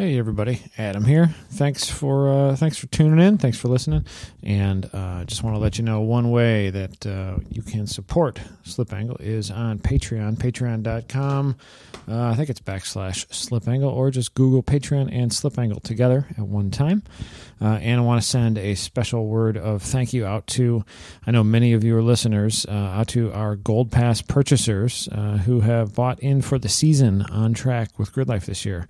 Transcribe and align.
Hey 0.00 0.16
everybody, 0.18 0.62
Adam 0.78 1.04
here. 1.04 1.26
Thanks 1.50 1.90
for 1.90 2.30
uh, 2.30 2.56
thanks 2.56 2.78
for 2.78 2.86
tuning 2.86 3.22
in. 3.22 3.36
Thanks 3.36 3.58
for 3.58 3.68
listening, 3.68 4.06
and 4.42 4.88
uh, 4.94 5.24
just 5.24 5.42
want 5.42 5.56
to 5.56 5.60
let 5.60 5.76
you 5.76 5.84
know 5.84 6.00
one 6.00 6.30
way 6.30 6.70
that 6.70 7.06
uh, 7.06 7.36
you 7.50 7.60
can 7.60 7.86
support 7.86 8.40
Slip 8.62 8.94
Angle 8.94 9.18
is 9.20 9.50
on 9.50 9.78
Patreon. 9.78 10.38
Patreon.com. 10.38 11.54
Uh, 12.08 12.28
I 12.28 12.34
think 12.34 12.48
it's 12.48 12.62
backslash 12.62 13.30
Slip 13.30 13.68
Angle, 13.68 13.90
or 13.90 14.10
just 14.10 14.32
Google 14.32 14.62
Patreon 14.62 15.12
and 15.12 15.30
Slip 15.30 15.58
Angle 15.58 15.80
together 15.80 16.26
at 16.30 16.46
one 16.46 16.70
time. 16.70 17.02
Uh, 17.60 17.78
and 17.82 18.00
I 18.00 18.02
want 18.02 18.22
to 18.22 18.26
send 18.26 18.56
a 18.56 18.76
special 18.76 19.26
word 19.26 19.58
of 19.58 19.82
thank 19.82 20.14
you 20.14 20.24
out 20.24 20.46
to 20.46 20.82
I 21.26 21.30
know 21.30 21.44
many 21.44 21.74
of 21.74 21.84
you 21.84 21.94
are 21.98 22.02
listeners 22.02 22.64
uh, 22.66 22.72
out 22.72 23.08
to 23.08 23.34
our 23.34 23.54
Gold 23.54 23.92
Pass 23.92 24.22
purchasers 24.22 25.10
who 25.44 25.60
have 25.60 25.94
bought 25.94 26.20
in 26.20 26.40
for 26.40 26.58
the 26.58 26.70
season 26.70 27.20
on 27.20 27.52
track 27.52 27.98
with 27.98 28.14
GRIDLIFE 28.14 28.46
this 28.46 28.64
year. 28.64 28.86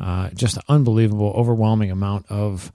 Uh, 0.00 0.30
just 0.30 0.56
an 0.56 0.62
unbelievable, 0.68 1.32
overwhelming 1.36 1.90
amount 1.90 2.26
of 2.30 2.72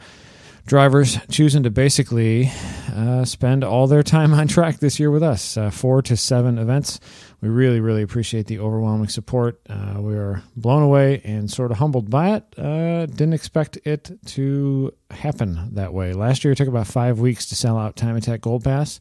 drivers 0.70 1.18
choosing 1.32 1.64
to 1.64 1.70
basically 1.72 2.52
uh, 2.96 3.26
spend 3.26 3.64
all 3.64 3.88
their 3.88 4.04
time 4.04 4.34
on 4.36 4.48
track 4.48 4.77
this 4.77 5.00
year 5.00 5.12
with 5.12 5.24
us. 5.24 5.58
Uh, 5.58 5.70
four 5.72 6.02
to 6.04 6.16
seven 6.16 6.58
events. 6.58 7.00
We 7.41 7.50
really, 7.50 7.80
really 7.80 8.04
appreciate 8.04 8.46
the 8.46 8.60
overwhelming 8.60 9.10
support. 9.10 9.60
Uh, 9.68 9.96
we 10.00 10.13
are 10.16 10.44
blown 10.55 10.84
away 10.84 11.22
and 11.24 11.50
sort 11.50 11.72
of 11.72 11.77
humbled 11.77 12.10
by 12.10 12.36
it. 12.36 12.44
Uh, 12.58 13.08
didn't 13.08 13.34
expect 13.34 13.77
it 13.86 14.12
to 14.27 14.94
happen 15.10 15.74
that 15.74 15.94
way. 15.94 16.13
Last 16.13 16.44
year 16.44 16.52
it 16.52 16.58
took 16.58 16.68
about 16.68 16.88
five 16.88 17.20
weeks 17.20 17.48
to 17.48 17.55
sell 17.55 17.77
out 17.77 17.96
Time 17.96 18.16
Attack 18.16 18.41
Gold 18.41 18.63
Pass. 18.63 18.99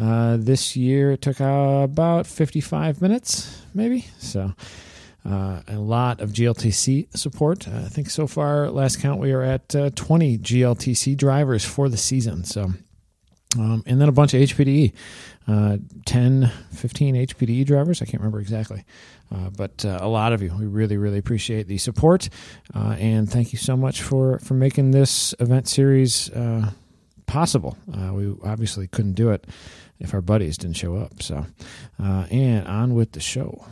Uh, 0.00 0.36
this 0.38 0.76
year 0.76 1.12
it 1.12 1.22
took 1.22 1.40
about 1.40 2.26
55 2.26 3.00
minutes, 3.00 3.62
maybe. 3.74 4.06
So 4.18 4.52
uh, 5.24 5.62
a 5.68 5.76
lot 5.78 6.20
of 6.20 6.30
GLTC 6.30 7.16
support. 7.16 7.68
Uh, 7.68 7.82
I 7.84 7.88
think 7.88 8.10
so 8.10 8.26
far, 8.26 8.70
last 8.70 9.00
count, 9.00 9.20
we 9.20 9.32
are 9.32 9.42
at 9.42 9.74
uh, 9.74 9.90
20 9.94 10.38
GLTC 10.38 11.16
drivers 11.16 11.64
for 11.64 11.88
the 11.88 11.96
season. 11.96 12.44
So, 12.44 12.72
um, 13.56 13.84
and 13.86 14.00
then 14.00 14.08
a 14.08 14.12
bunch 14.12 14.34
of 14.34 14.40
HPDE, 14.40 14.92
uh, 15.46 15.76
10, 16.06 16.50
15 16.72 17.14
HPDE 17.14 17.64
drivers. 17.66 18.02
I 18.02 18.06
can't 18.06 18.18
remember 18.18 18.40
exactly. 18.40 18.84
Uh, 19.30 19.50
but 19.56 19.84
uh, 19.84 19.98
a 20.00 20.08
lot 20.08 20.32
of 20.32 20.42
you, 20.42 20.52
we 20.58 20.66
really, 20.66 20.96
really 20.96 21.18
appreciate 21.18 21.68
the 21.68 21.78
support, 21.78 22.28
and 22.74 23.30
thank 23.30 23.52
you 23.52 23.58
so 23.58 23.76
much 23.76 24.02
for 24.02 24.38
for 24.40 24.52
making 24.52 24.90
this 24.90 25.34
event 25.40 25.68
series 25.68 26.30
possible. 27.26 27.78
we 28.12 28.34
obviously 28.44 28.88
couldn't 28.88 29.14
do 29.14 29.30
it 29.30 29.46
if 30.00 30.12
our 30.12 30.20
buddies 30.20 30.58
didn't 30.58 30.76
show 30.76 30.96
up. 30.96 31.22
So, 31.22 31.46
and 31.98 32.66
on 32.66 32.94
with 32.94 33.12
the 33.12 33.20
show. 33.20 33.64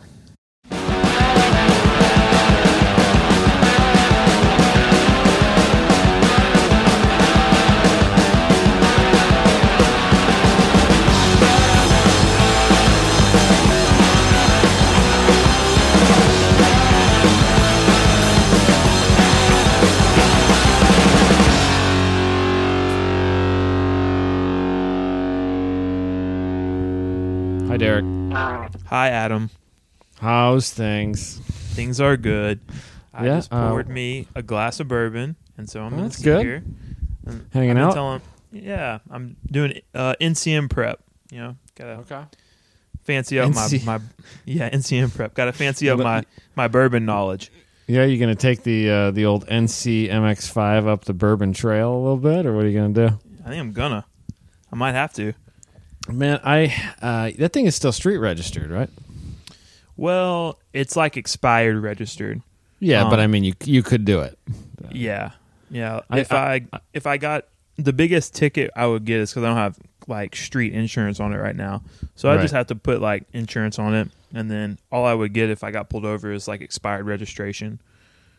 Hi, 27.70 27.76
Derek. 27.76 28.04
Hi, 28.88 29.10
Adam. 29.10 29.48
How's 30.20 30.70
things? 30.72 31.38
Things 31.74 32.00
are 32.00 32.16
good. 32.16 32.60
I 33.14 33.26
Yeah, 33.26 33.36
just 33.36 33.52
uh, 33.52 33.68
poured 33.70 33.88
me 33.88 34.28
a 34.34 34.42
glass 34.42 34.80
of 34.80 34.88
bourbon, 34.88 35.36
and 35.56 35.68
so 35.68 35.80
I'm 35.80 35.86
Well, 35.92 36.00
gonna 36.00 36.02
that's 36.08 36.18
sit 36.18 36.24
good. 36.24 36.42
here. 36.42 36.62
and 37.26 37.46
Hanging 37.52 37.70
I've 37.70 37.76
been 37.76 37.82
out? 37.84 37.94
telling- 37.94 38.20
yeah, 38.52 38.98
I'm 39.10 39.36
doing 39.50 39.80
uh, 39.94 40.14
NCM 40.20 40.68
prep. 40.68 41.00
You 41.30 41.38
know, 41.38 41.56
gotta 41.76 41.92
Okay. 42.00 42.22
fancy 43.04 43.38
up 43.38 43.50
NC 43.50 43.84
my 43.84 43.98
my 43.98 44.04
yeah 44.44 44.68
NCM 44.74 45.14
prep. 45.14 45.34
Gotta 45.34 45.52
fancy 45.52 45.88
up 45.88 45.98
my 46.00 46.24
my 46.56 46.68
bourbon 46.68 47.04
knowledge. 47.06 47.50
Yeah, 47.86 48.04
you 48.04 48.18
gonna 48.18 48.34
take 48.34 48.62
the 48.64 48.90
uh, 48.90 49.10
the 49.12 49.24
old 49.26 49.46
NC 49.46 50.10
MX5 50.10 50.86
up 50.86 51.04
the 51.06 51.14
Bourbon 51.14 51.52
Trail 51.52 51.92
a 51.92 51.98
little 51.98 52.16
bit, 52.16 52.44
or 52.46 52.54
what 52.54 52.64
are 52.64 52.68
you 52.68 52.78
gonna 52.78 52.92
do? 53.08 53.18
I 53.44 53.48
think 53.48 53.60
I'm 53.60 53.72
gonna. 53.72 54.04
I 54.72 54.76
might 54.76 54.92
have 54.92 55.12
to. 55.14 55.32
Man, 56.08 56.40
I 56.44 56.74
uh, 57.00 57.30
that 57.38 57.52
thing 57.52 57.66
is 57.66 57.74
still 57.74 57.92
street 57.92 58.18
registered, 58.18 58.70
right? 58.70 58.90
Well, 60.00 60.58
it's 60.72 60.96
like 60.96 61.18
expired 61.18 61.76
registered. 61.82 62.40
Yeah, 62.78 63.02
Um, 63.04 63.10
but 63.10 63.20
I 63.20 63.26
mean, 63.26 63.44
you 63.44 63.52
you 63.64 63.82
could 63.82 64.06
do 64.06 64.20
it. 64.20 64.38
Yeah, 64.90 65.32
yeah. 65.70 66.00
I- 66.08 66.20
if 66.20 66.32
I- 66.32 66.54
I, 66.72 66.80
if 66.94 67.06
I 67.06 67.18
got 67.18 67.44
the 67.76 67.92
biggest 67.92 68.34
ticket 68.34 68.70
I 68.74 68.86
would 68.86 69.04
get 69.04 69.20
is 69.20 69.30
because 69.30 69.44
I 69.44 69.48
don't 69.48 69.58
have 69.58 69.76
like 70.06 70.34
street 70.36 70.72
insurance 70.72 71.20
on 71.20 71.34
it 71.34 71.36
right 71.36 71.54
now, 71.54 71.82
so 72.14 72.30
I 72.30 72.36
just 72.40 72.54
have 72.54 72.68
to 72.68 72.74
put 72.74 73.02
like 73.02 73.24
insurance 73.34 73.78
on 73.78 73.94
it, 73.94 74.08
and 74.32 74.50
then 74.50 74.78
all 74.90 75.04
I 75.04 75.12
would 75.12 75.34
get 75.34 75.50
if 75.50 75.62
I 75.62 75.70
got 75.70 75.90
pulled 75.90 76.06
over 76.06 76.32
is 76.32 76.48
like 76.48 76.62
expired 76.62 77.04
registration. 77.04 77.78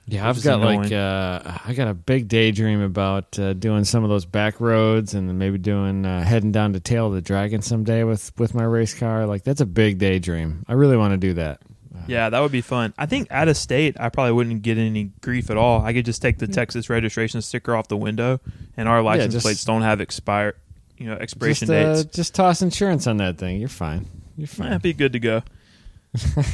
Yeah, 0.08 0.28
I've 0.28 0.44
got 0.44 0.60
like 0.60 0.92
uh, 0.92 1.58
I 1.66 1.74
got 1.74 1.88
a 1.88 1.94
big 1.94 2.28
daydream 2.28 2.82
about 2.82 3.38
uh, 3.40 3.54
doing 3.54 3.84
some 3.86 4.04
of 4.04 4.10
those 4.10 4.26
back 4.26 4.60
roads, 4.60 5.14
and 5.14 5.38
maybe 5.40 5.58
doing 5.58 6.06
uh, 6.06 6.24
heading 6.24 6.52
down 6.52 6.74
to 6.74 6.80
Tail 6.80 7.08
of 7.08 7.14
the 7.14 7.22
Dragon 7.22 7.62
someday 7.62 8.04
with 8.04 8.32
with 8.38 8.54
my 8.54 8.64
race 8.64 8.94
car. 8.94 9.26
Like 9.26 9.44
that's 9.44 9.62
a 9.62 9.66
big 9.66 10.00
daydream. 10.00 10.66
I 10.68 10.74
really 10.74 10.98
want 10.98 11.12
to 11.14 11.18
do 11.18 11.34
that. 11.36 11.62
Yeah, 12.08 12.30
that 12.30 12.40
would 12.40 12.52
be 12.52 12.62
fun. 12.62 12.94
I 12.98 13.06
think 13.06 13.28
out 13.32 13.48
of 13.48 13.56
state, 13.56 13.96
I 14.00 14.10
probably 14.10 14.32
wouldn't 14.34 14.64
get 14.64 14.78
any 14.78 15.12
grief 15.22 15.50
at 15.52 15.56
all. 15.58 15.82
I 15.86 15.94
could 15.94 16.04
just 16.06 16.22
take 16.22 16.40
the 16.40 16.48
Texas 16.48 16.90
registration 16.90 17.42
sticker 17.42 17.76
off 17.76 17.88
the 17.88 17.96
window, 17.98 18.40
and 18.76 18.90
our 18.90 19.02
license 19.04 19.34
just- 19.36 19.46
plates 19.46 19.64
don't 19.64 19.84
have 19.84 20.02
expire, 20.02 20.56
you 20.98 21.06
know, 21.06 21.14
expiration 21.14 21.68
just, 21.68 21.72
uh, 21.72 21.94
dates. 22.04 22.16
just 22.16 22.34
toss 22.36 22.62
insurance 22.64 23.06
on 23.08 23.18
that 23.18 23.38
thing. 23.38 23.60
You're 23.60 23.70
fine. 23.70 24.08
You're 24.36 24.48
Yeah, 24.58 24.70
fine. 24.72 24.80
be 24.80 24.94
good 24.94 25.14
to 25.14 25.20
go. 25.20 25.44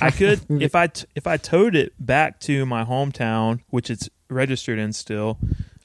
I 0.02 0.12
could 0.12 0.42
if 0.62 0.76
I 0.76 0.88
t- 0.88 1.06
if 1.16 1.26
I 1.28 1.38
towed 1.38 1.76
it 1.76 1.94
back 2.00 2.40
to 2.42 2.66
my 2.66 2.84
hometown, 2.84 3.62
which 3.70 3.90
it's 3.90 4.10
registered 4.30 4.80
in 4.80 4.94
still. 4.94 5.38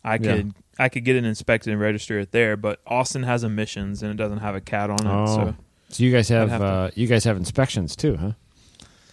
I 0.05 0.15
Yeah. 0.15 0.19
could 0.19 0.55
I 0.78 0.88
could 0.88 1.05
get 1.05 1.16
it 1.16 1.25
inspected 1.25 1.72
and 1.72 1.81
register 1.81 2.19
it 2.19 2.32
there, 2.32 2.56
but 2.56 2.81
Austin 2.87 3.22
has 3.22 3.44
emissions 3.44 4.03
and 4.03 4.11
it 4.11 4.16
doesn't 4.16 4.38
have 4.38 4.55
a 4.55 4.61
cat 4.61 4.91
on 4.91 5.00
it. 5.06 5.11
Oh. 5.11 5.27
So 5.27 5.56
So 5.91 6.03
you 6.03 6.11
guys 6.12 6.28
have, 6.31 6.49
have 6.50 6.61
to- 6.61 6.66
uh, 6.66 6.91
you 6.94 7.06
guys 7.06 7.25
have 7.25 7.37
inspections 7.37 7.94
too, 7.97 8.16
huh? 8.16 8.32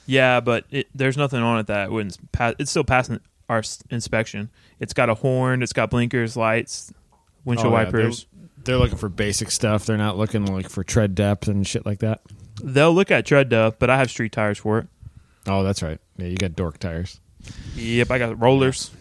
yeah, 0.06 0.40
but 0.40 0.66
it, 0.72 0.88
there's 0.96 1.18
nothing 1.18 1.42
on 1.42 1.60
it 1.60 1.68
that 1.68 1.92
wouldn't 1.92 2.32
pass. 2.32 2.56
It's 2.60 2.72
still 2.72 2.84
passing 2.84 3.20
our 3.50 3.62
inspection. 3.92 4.50
It's 4.80 4.94
got 4.94 5.10
a 5.10 5.14
horn. 5.16 5.62
It's 5.62 5.74
got 5.74 5.90
blinkers, 5.92 6.36
lights, 6.38 6.92
windshield 7.46 7.74
Oh, 7.74 7.78
yeah, 7.78 7.84
wipers. 7.86 8.26
They're 8.64 8.78
looking 8.78 8.98
for 8.98 9.10
basic 9.10 9.52
stuff. 9.52 9.86
They're 9.86 9.98
not 9.98 10.18
looking 10.18 10.46
like 10.46 10.70
for 10.70 10.84
tread 10.84 11.14
depth 11.16 11.48
and 11.48 11.66
shit 11.68 11.86
like 11.86 12.00
that. 12.00 12.22
They'll 12.64 12.94
look 12.94 13.12
at 13.12 13.26
tread 13.26 13.50
depth, 13.50 13.78
but 13.80 13.90
I 13.90 13.98
have 13.98 14.10
street 14.10 14.32
tires 14.32 14.58
for 14.58 14.80
it. 14.80 14.88
Oh, 15.48 15.64
that's 15.64 15.82
right. 15.82 16.00
Yeah, 16.18 16.28
you 16.28 16.38
got 16.38 16.56
dork 16.56 16.78
tires. 16.80 17.20
Yep, 17.76 18.12
I 18.12 18.18
got 18.18 18.40
rollers. 18.40 18.92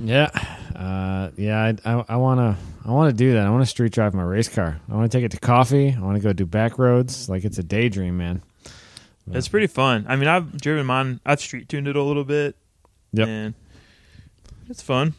Yeah, 0.00 0.30
uh, 0.76 1.30
yeah. 1.36 1.74
I, 1.84 1.92
I, 1.92 2.04
I 2.10 2.16
wanna, 2.16 2.56
I 2.86 2.90
wanna 2.90 3.12
do 3.12 3.32
that. 3.34 3.46
I 3.46 3.50
want 3.50 3.62
to 3.62 3.66
street 3.66 3.92
drive 3.92 4.14
my 4.14 4.22
race 4.22 4.48
car. 4.48 4.80
I 4.90 4.94
want 4.94 5.10
to 5.10 5.18
take 5.18 5.24
it 5.24 5.32
to 5.32 5.40
coffee. 5.40 5.94
I 5.96 6.00
want 6.00 6.16
to 6.16 6.22
go 6.22 6.32
do 6.32 6.46
back 6.46 6.78
roads. 6.78 7.28
Like 7.28 7.44
it's 7.44 7.58
a 7.58 7.62
daydream, 7.62 8.16
man. 8.16 8.42
It's 9.30 9.48
pretty 9.48 9.66
fun. 9.66 10.06
I 10.08 10.16
mean, 10.16 10.28
I've 10.28 10.58
driven 10.58 10.86
mine. 10.86 11.20
I've 11.26 11.40
street 11.40 11.68
tuned 11.68 11.86
it 11.88 11.96
a 11.96 12.02
little 12.02 12.24
bit. 12.24 12.56
Yep. 13.12 13.28
And 13.28 13.54
it's 14.70 14.80
fun. 14.82 15.14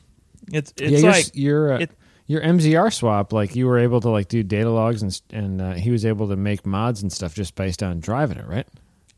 It's 0.52 0.74
yeah, 0.78 0.88
it's 0.88 1.02
your, 1.04 1.12
like 1.12 1.26
your 1.34 1.74
uh, 1.74 1.80
it- 1.80 1.92
your 2.30 2.42
MZR 2.42 2.94
swap. 2.94 3.34
Like 3.34 3.56
you 3.58 3.66
were 3.68 3.78
able 3.80 4.00
to 4.02 4.10
like 4.10 4.30
do 4.30 4.42
data 4.44 4.70
logs 4.70 5.02
and 5.02 5.22
and 5.34 5.62
uh, 5.62 5.74
he 5.74 5.90
was 5.92 6.06
able 6.06 6.30
to 6.30 6.38
make 6.38 6.66
mods 6.66 7.02
and 7.02 7.12
stuff 7.12 7.34
just 7.34 7.56
based 7.56 7.84
on 7.84 8.00
driving 8.00 8.38
it, 8.38 8.48
right? 8.48 8.68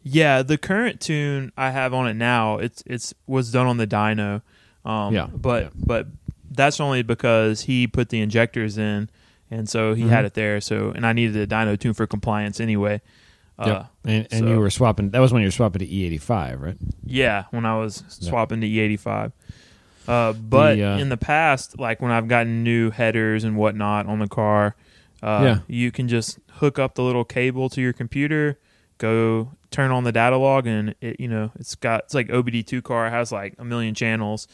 yeah, 0.03 0.41
the 0.41 0.57
current 0.57 0.99
tune 0.99 1.51
I 1.55 1.69
have 1.69 1.93
on 1.93 2.07
it 2.07 2.15
now. 2.15 2.57
It's 2.57 2.81
it's 2.87 3.13
was 3.27 3.51
done 3.51 3.67
on 3.67 3.77
the 3.77 3.85
dyno. 3.85 4.41
Um, 4.83 5.13
Yeah, 5.13 5.27
But 5.31 5.63
yeah. 5.65 5.69
but 5.75 6.07
that's 6.49 6.79
only 6.79 7.03
because 7.03 7.61
he 7.61 7.85
put 7.85 8.09
the 8.09 8.19
injectors 8.19 8.79
in, 8.79 9.09
and 9.51 9.69
so 9.69 9.93
he 9.93 10.03
Mhm. 10.05 10.09
had 10.09 10.25
it 10.25 10.33
there. 10.33 10.59
So 10.59 10.89
and 10.95 11.05
I 11.05 11.13
needed 11.13 11.35
a 11.35 11.45
dyno 11.45 11.77
tune 11.79 11.93
for 11.93 12.07
compliance 12.07 12.59
anyway. 12.59 13.01
Uh, 13.59 13.67
Yep. 13.67 13.87
And, 14.05 14.27
and 14.31 14.39
so- 14.39 14.47
you 14.47 14.59
were 14.59 14.71
swapping. 14.71 15.11
That 15.11 15.19
was 15.19 15.31
when 15.31 15.43
you 15.43 15.47
were 15.49 15.51
swapping 15.51 15.81
to 15.81 15.85
E85, 15.87 16.59
right? 16.61 16.77
Yeah, 17.05 17.43
when 17.51 17.65
I 17.67 17.77
was 17.77 18.03
swapping 18.07 18.61
to 18.61 18.67
E85. 18.67 19.33
Uh, 20.07 20.33
but 20.33 20.75
The, 20.75 20.83
uh, 20.83 20.97
in 20.97 21.09
the 21.09 21.17
past, 21.17 21.79
like 21.79 22.01
when 22.01 22.11
I've 22.11 22.27
gotten 22.27 22.63
new 22.63 22.89
headers 22.91 23.43
and 23.43 23.55
whatnot 23.55 24.07
on 24.07 24.19
the 24.19 24.27
car, 24.27 24.75
uh, 25.21 25.41
Yeah. 25.43 25.59
you 25.67 25.91
can 25.91 26.07
just 26.07 26.39
hook 26.53 26.79
up 26.79 26.95
the 26.95 27.03
little 27.03 27.23
cable 27.23 27.69
to 27.69 27.81
your 27.81 27.93
computer, 27.93 28.57
go 28.97 29.51
turn 29.69 29.91
on 29.91 30.03
the 30.03 30.11
data 30.11 30.37
log, 30.37 30.65
and 30.67 30.95
it 31.01 31.19
you 31.19 31.27
know 31.27 31.51
it's 31.59 31.75
got 31.75 32.05
it's 32.05 32.13
like 32.13 32.27
OBD2 32.29 32.83
car 32.83 33.09
has 33.09 33.31
like 33.31 33.53
a 33.59 33.63
million 33.63 33.93
channels, 33.93 34.47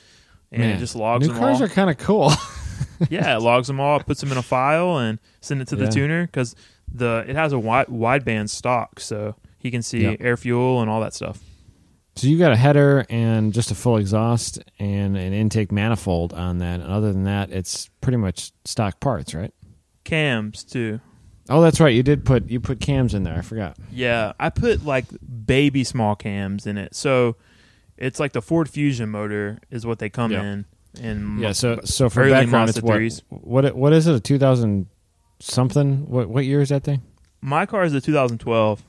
and 0.52 0.62
Man, 0.62 0.76
it 0.76 0.80
just 0.80 0.96
logs 0.96 1.26
them 1.28 1.36
all. 1.38 1.42
New 1.42 1.48
cars 1.48 1.62
all. 1.62 1.66
are 1.68 1.70
kind 1.70 1.90
of 1.90 1.98
cool. 1.98 2.32
yeah, 3.10 3.36
it 3.36 3.40
logs 3.40 3.68
them 3.68 3.80
all, 3.80 4.00
puts 4.02 4.20
them 4.22 4.32
in 4.32 4.38
a 4.38 4.44
file, 4.44 4.98
and 4.98 5.20
send 5.42 5.62
it 5.62 5.68
to 5.70 5.76
Yeah. 5.78 5.86
the 5.86 5.92
tuner 5.92 6.26
because 6.26 6.56
the 6.94 7.24
it 7.28 7.36
has 7.36 7.54
a 7.54 7.60
wide 7.60 7.88
wideband 7.88 8.50
stock, 8.50 9.00
so 9.00 9.36
he 9.60 9.72
can 9.72 9.82
see 9.82 10.02
Yep. 10.04 10.18
air 10.20 10.38
fuel 10.38 10.82
and 10.82 10.90
all 10.90 11.00
that 11.02 11.14
stuff. 11.14 11.40
So 12.18 12.28
you 12.28 12.38
got 12.38 12.52
a 12.52 12.56
header 12.56 13.06
and 13.10 13.54
just 13.54 13.72
a 13.72 13.76
full 13.76 13.98
exhaust 13.98 14.60
and 14.80 15.16
an 15.16 15.34
intake 15.34 15.72
manifold 15.72 16.34
on 16.34 16.58
that. 16.60 16.80
And 16.82 16.90
other 16.90 17.14
than 17.14 17.24
that, 17.26 17.52
it's 17.52 17.90
pretty 18.02 18.18
much 18.18 18.52
stock 18.66 19.00
parts, 19.00 19.34
right? 19.36 19.54
Cams 20.04 20.64
too. 20.64 21.00
Oh, 21.50 21.62
that's 21.62 21.80
right. 21.80 21.94
You 21.94 22.04
did 22.04 22.26
put 22.26 22.50
you 22.50 22.60
put 22.60 22.80
cams 22.80 23.14
in 23.14 23.24
there. 23.24 23.38
I 23.38 23.42
forgot. 23.42 23.78
Yeah, 23.92 24.34
I 24.40 24.50
put 24.50 24.86
like 24.86 25.06
baby 25.46 25.84
small 25.84 26.16
cams 26.16 26.66
in 26.68 26.78
it. 26.78 26.96
So 26.96 27.36
it's 27.98 28.20
like 28.20 28.34
the 28.34 28.42
Ford 28.42 28.70
Fusion 28.70 29.10
motor 29.10 29.60
is 29.70 29.86
what 29.86 30.00
they 30.00 30.10
come 30.10 30.32
Yeah. 30.32 30.44
in. 30.44 30.66
And 31.02 31.40
Yeah. 31.40 31.52
So 31.54 31.80
so 31.86 32.10
for 32.10 32.30
background, 32.30 32.70
it's 32.70 32.82
what, 32.82 33.02
what 33.30 33.76
what 33.76 33.94
is 33.94 34.08
it? 34.08 34.16
A 34.16 34.20
two 34.20 34.38
thousand 34.40 34.88
something? 35.40 36.10
What 36.10 36.30
what 36.30 36.46
year 36.46 36.62
is 36.62 36.70
that 36.70 36.84
thing? 36.84 37.02
my 37.40 37.66
car 37.68 37.84
is 37.84 37.94
a 37.94 38.02
2012. 38.02 38.84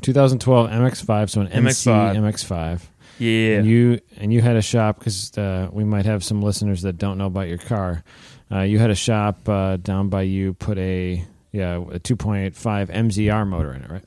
2012 0.00 0.70
MX5. 0.70 1.30
So 1.30 1.40
an 1.42 1.48
MX-5. 1.48 2.16
MX5. 2.16 2.80
Yeah. 3.18 3.58
And 3.58 3.66
you 3.66 4.00
and 4.16 4.32
you 4.32 4.40
had 4.40 4.56
a 4.56 4.62
shop 4.62 4.98
because 4.98 5.36
uh, 5.38 5.68
we 5.72 5.84
might 5.84 6.06
have 6.06 6.24
some 6.24 6.42
listeners 6.42 6.82
that 6.82 6.98
don't 6.98 7.18
know 7.18 7.26
about 7.26 7.48
your 7.48 7.58
car. 7.58 8.02
Uh, 8.50 8.60
you 8.60 8.78
had 8.78 8.90
a 8.90 8.94
shop 8.94 9.48
uh, 9.48 9.76
down 9.76 10.08
by 10.08 10.22
you. 10.22 10.54
Put 10.54 10.78
a 10.78 11.24
yeah 11.52 11.76
a 11.76 12.00
2.5 12.00 12.52
MZR 12.54 13.46
motor 13.46 13.72
in 13.72 13.82
it, 13.82 13.90
right? 13.90 14.04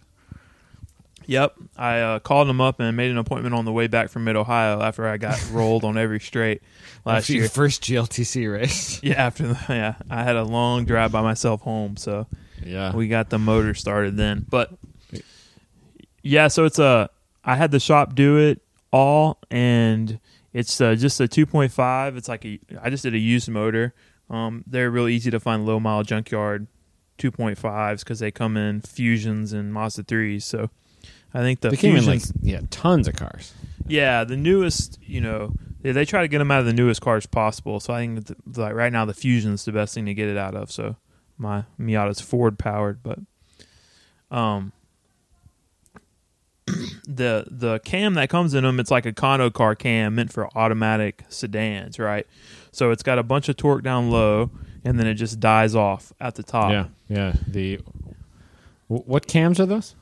Yep. 1.27 1.55
I 1.75 1.99
uh, 1.99 2.19
called 2.19 2.47
them 2.47 2.61
up 2.61 2.79
and 2.79 2.95
made 2.95 3.11
an 3.11 3.17
appointment 3.17 3.53
on 3.53 3.65
the 3.65 3.71
way 3.73 3.87
back 3.87 4.09
from 4.09 4.23
Mid 4.23 4.37
Ohio 4.37 4.81
after 4.81 5.07
I 5.07 5.17
got 5.17 5.37
rolled 5.51 5.83
on 5.83 5.97
every 5.97 6.21
straight 6.21 6.61
last 7.05 7.23
After 7.23 7.33
year. 7.33 7.41
your 7.43 7.49
first 7.49 7.83
GLTC 7.83 8.51
race. 8.51 8.99
Yeah, 9.03 9.25
after 9.27 9.47
the, 9.47 9.59
yeah, 9.69 9.95
I 10.09 10.23
had 10.23 10.35
a 10.35 10.43
long 10.43 10.85
drive 10.85 11.11
by 11.11 11.21
myself 11.21 11.61
home, 11.61 11.97
so 11.97 12.27
yeah. 12.65 12.95
we 12.95 13.07
got 13.07 13.29
the 13.29 13.37
motor 13.37 13.73
started 13.73 14.17
then. 14.17 14.45
But 14.49 14.71
yeah, 16.27 16.47
so 16.47 16.65
it's 16.65 16.79
a 16.79 17.09
I 17.43 17.55
had 17.55 17.71
the 17.71 17.79
shop 17.79 18.15
do 18.15 18.37
it 18.37 18.61
all, 18.91 19.39
and 19.49 20.19
it's 20.53 20.79
uh, 20.81 20.95
just 20.95 21.19
a 21.19 21.27
2.5. 21.27 22.17
It's 22.17 22.27
like 22.27 22.45
a 22.45 22.59
I 22.81 22.89
just 22.89 23.03
did 23.03 23.13
a 23.13 23.19
used 23.19 23.49
motor. 23.49 23.93
Um, 24.29 24.63
they're 24.67 24.91
really 24.91 25.13
easy 25.13 25.31
to 25.31 25.39
find 25.39 25.65
low 25.65 25.79
mile 25.79 26.03
junkyard 26.03 26.67
2.5s 27.17 27.99
because 27.99 28.19
they 28.19 28.31
come 28.31 28.57
in 28.57 28.81
fusions 28.81 29.53
and 29.53 29.73
Mazda 29.73 30.03
3s. 30.03 30.43
So 30.43 30.69
I 31.33 31.39
think 31.39 31.61
the 31.61 31.69
they 31.69 31.77
came 31.77 31.95
in 31.95 32.05
like 32.05 32.19
fusions, 32.19 32.33
yeah 32.41 32.61
tons 32.69 33.07
of 33.07 33.15
cars. 33.15 33.53
yeah, 33.87 34.23
the 34.25 34.35
newest, 34.35 34.99
you 35.01 35.21
know, 35.21 35.53
they, 35.81 35.93
they 35.93 36.03
try 36.05 36.21
to 36.21 36.27
get 36.27 36.39
them 36.39 36.51
out 36.51 36.59
of 36.59 36.65
the 36.65 36.73
newest 36.73 37.01
cars 37.01 37.25
possible. 37.25 37.79
So 37.79 37.93
I 37.93 37.99
think 37.99 38.25
the, 38.25 38.61
like 38.61 38.73
right 38.73 38.91
now 38.91 39.05
the 39.05 39.13
Fusion's 39.13 39.63
the 39.63 39.71
best 39.71 39.93
thing 39.93 40.05
to 40.07 40.13
get 40.13 40.27
it 40.27 40.37
out 40.37 40.55
of. 40.55 40.71
So 40.71 40.97
my 41.37 41.63
Miata's 41.79 42.19
Ford 42.19 42.59
powered, 42.59 43.01
but 43.01 43.19
um, 44.29 44.73
the 47.07 47.45
the 47.49 47.79
cam 47.85 48.15
that 48.15 48.29
comes 48.29 48.53
in 48.53 48.63
them, 48.63 48.79
it's 48.79 48.91
like 48.91 49.05
a 49.05 49.13
condo 49.13 49.49
car 49.49 49.75
cam 49.75 50.15
meant 50.15 50.31
for 50.31 50.49
automatic 50.57 51.23
sedans, 51.29 51.99
right? 51.99 52.27
So 52.71 52.91
it's 52.91 53.03
got 53.03 53.17
a 53.17 53.23
bunch 53.23 53.49
of 53.49 53.57
torque 53.57 53.83
down 53.83 54.11
low, 54.11 54.51
and 54.83 54.99
then 54.99 55.07
it 55.07 55.15
just 55.15 55.39
dies 55.39 55.75
off 55.75 56.13
at 56.19 56.35
the 56.35 56.43
top. 56.43 56.71
Yeah, 56.71 56.85
yeah. 57.07 57.33
The 57.47 57.79
what 58.87 59.27
cams 59.27 59.59
are 59.59 59.65
those? 59.65 59.95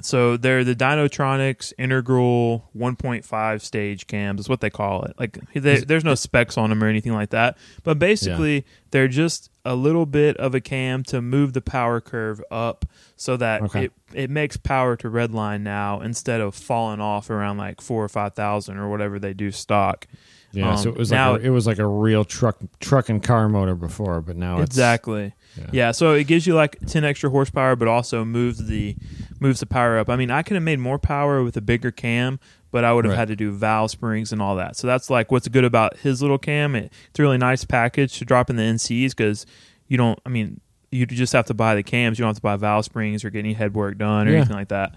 So 0.00 0.36
they're 0.36 0.64
the 0.64 0.74
Dynotronics 0.74 1.72
integral 1.78 2.68
1.5 2.76 3.60
stage 3.60 4.06
cams. 4.08 4.40
Is 4.40 4.48
what 4.48 4.60
they 4.60 4.70
call 4.70 5.04
it. 5.04 5.14
Like 5.18 5.38
they, 5.52 5.78
there's 5.78 6.04
no 6.04 6.14
specs 6.16 6.58
on 6.58 6.70
them 6.70 6.82
or 6.82 6.88
anything 6.88 7.12
like 7.12 7.30
that. 7.30 7.56
But 7.84 7.98
basically, 7.98 8.64
they're 8.90 9.08
just 9.08 9.50
a 9.64 9.74
little 9.76 10.06
bit 10.06 10.36
of 10.38 10.54
a 10.54 10.60
cam 10.60 11.02
to 11.04 11.22
move 11.22 11.52
the 11.52 11.60
power 11.62 12.00
curve 12.00 12.42
up, 12.50 12.84
so 13.16 13.36
that 13.36 13.62
Okay. 13.62 13.84
it 13.86 13.92
it 14.12 14.30
makes 14.30 14.56
power 14.56 14.94
to 14.96 15.08
redline 15.08 15.62
now 15.62 16.00
instead 16.00 16.40
of 16.40 16.54
falling 16.54 17.00
off 17.00 17.30
around 17.30 17.56
like 17.58 17.80
four 17.80 18.04
or 18.04 18.08
five 18.08 18.34
thousand 18.34 18.76
or 18.78 18.90
whatever 18.90 19.18
they 19.18 19.32
do 19.32 19.50
stock. 19.50 20.06
Yeah, 20.54 20.74
so 20.74 20.90
Um, 20.90 20.96
it 20.96 20.98
was 20.98 21.10
now- 21.10 21.32
like 21.32 21.42
a, 21.42 21.46
it 21.46 21.50
was 21.50 21.66
like 21.66 21.78
a 21.78 21.86
real 21.86 22.24
truck 22.26 22.58
truck 22.80 23.08
and 23.08 23.22
car 23.22 23.48
motor 23.48 23.74
before, 23.74 24.20
but 24.20 24.36
now 24.36 24.58
it's 24.60 24.66
exactly. 24.74 25.32
Yeah. 25.56 25.66
Yeah, 25.72 25.90
so 25.92 26.12
it 26.12 26.24
gives 26.24 26.46
you 26.46 26.54
like 26.54 26.78
10 26.86 27.04
extra 27.04 27.30
horsepower, 27.30 27.76
but 27.76 27.86
also 27.88 28.24
moves 28.24 28.66
the 28.66 28.96
moves 29.40 29.60
the 29.60 29.66
power 29.66 29.96
up. 29.98 30.08
I 30.10 30.16
mean, 30.16 30.30
I 30.30 30.42
could 30.42 30.54
have 30.54 30.62
made 30.62 30.78
more 30.78 30.98
power 30.98 31.42
with 31.42 31.56
a 31.56 31.60
bigger 31.62 31.90
cam, 31.90 32.38
but 32.72 32.84
I 32.84 32.92
would 32.92 33.04
have 33.04 33.12
Right. 33.12 33.18
had 33.18 33.28
to 33.28 33.36
do 33.36 33.52
valve 33.52 33.92
springs 33.92 34.32
and 34.32 34.42
all 34.42 34.56
that. 34.56 34.74
So 34.76 34.88
that's 34.88 35.08
like 35.08 35.30
what's 35.30 35.46
good 35.46 35.64
about 35.64 35.98
his 35.98 36.20
little 36.20 36.38
cam. 36.38 36.74
It, 36.74 36.92
it's 37.10 37.20
a 37.20 37.22
really 37.22 37.38
nice 37.38 37.64
package 37.64 38.18
to 38.18 38.24
drop 38.24 38.50
in 38.50 38.56
the 38.56 38.62
NCs 38.64 39.10
because 39.14 39.46
you 39.86 39.96
don't. 39.96 40.18
I 40.26 40.30
mean, 40.30 40.60
you 40.90 41.06
just 41.06 41.32
have 41.32 41.46
to 41.46 41.54
buy 41.54 41.74
the 41.76 41.82
cams. 41.84 42.18
You 42.18 42.24
don't 42.24 42.30
have 42.30 42.36
to 42.36 42.42
buy 42.42 42.56
valve 42.56 42.84
springs 42.84 43.24
or 43.24 43.30
get 43.30 43.38
any 43.38 43.52
head 43.52 43.74
work 43.74 43.96
done 43.98 44.26
or 44.26 44.32
Yeah. 44.32 44.38
anything 44.38 44.56
like 44.56 44.68
that. 44.68 44.94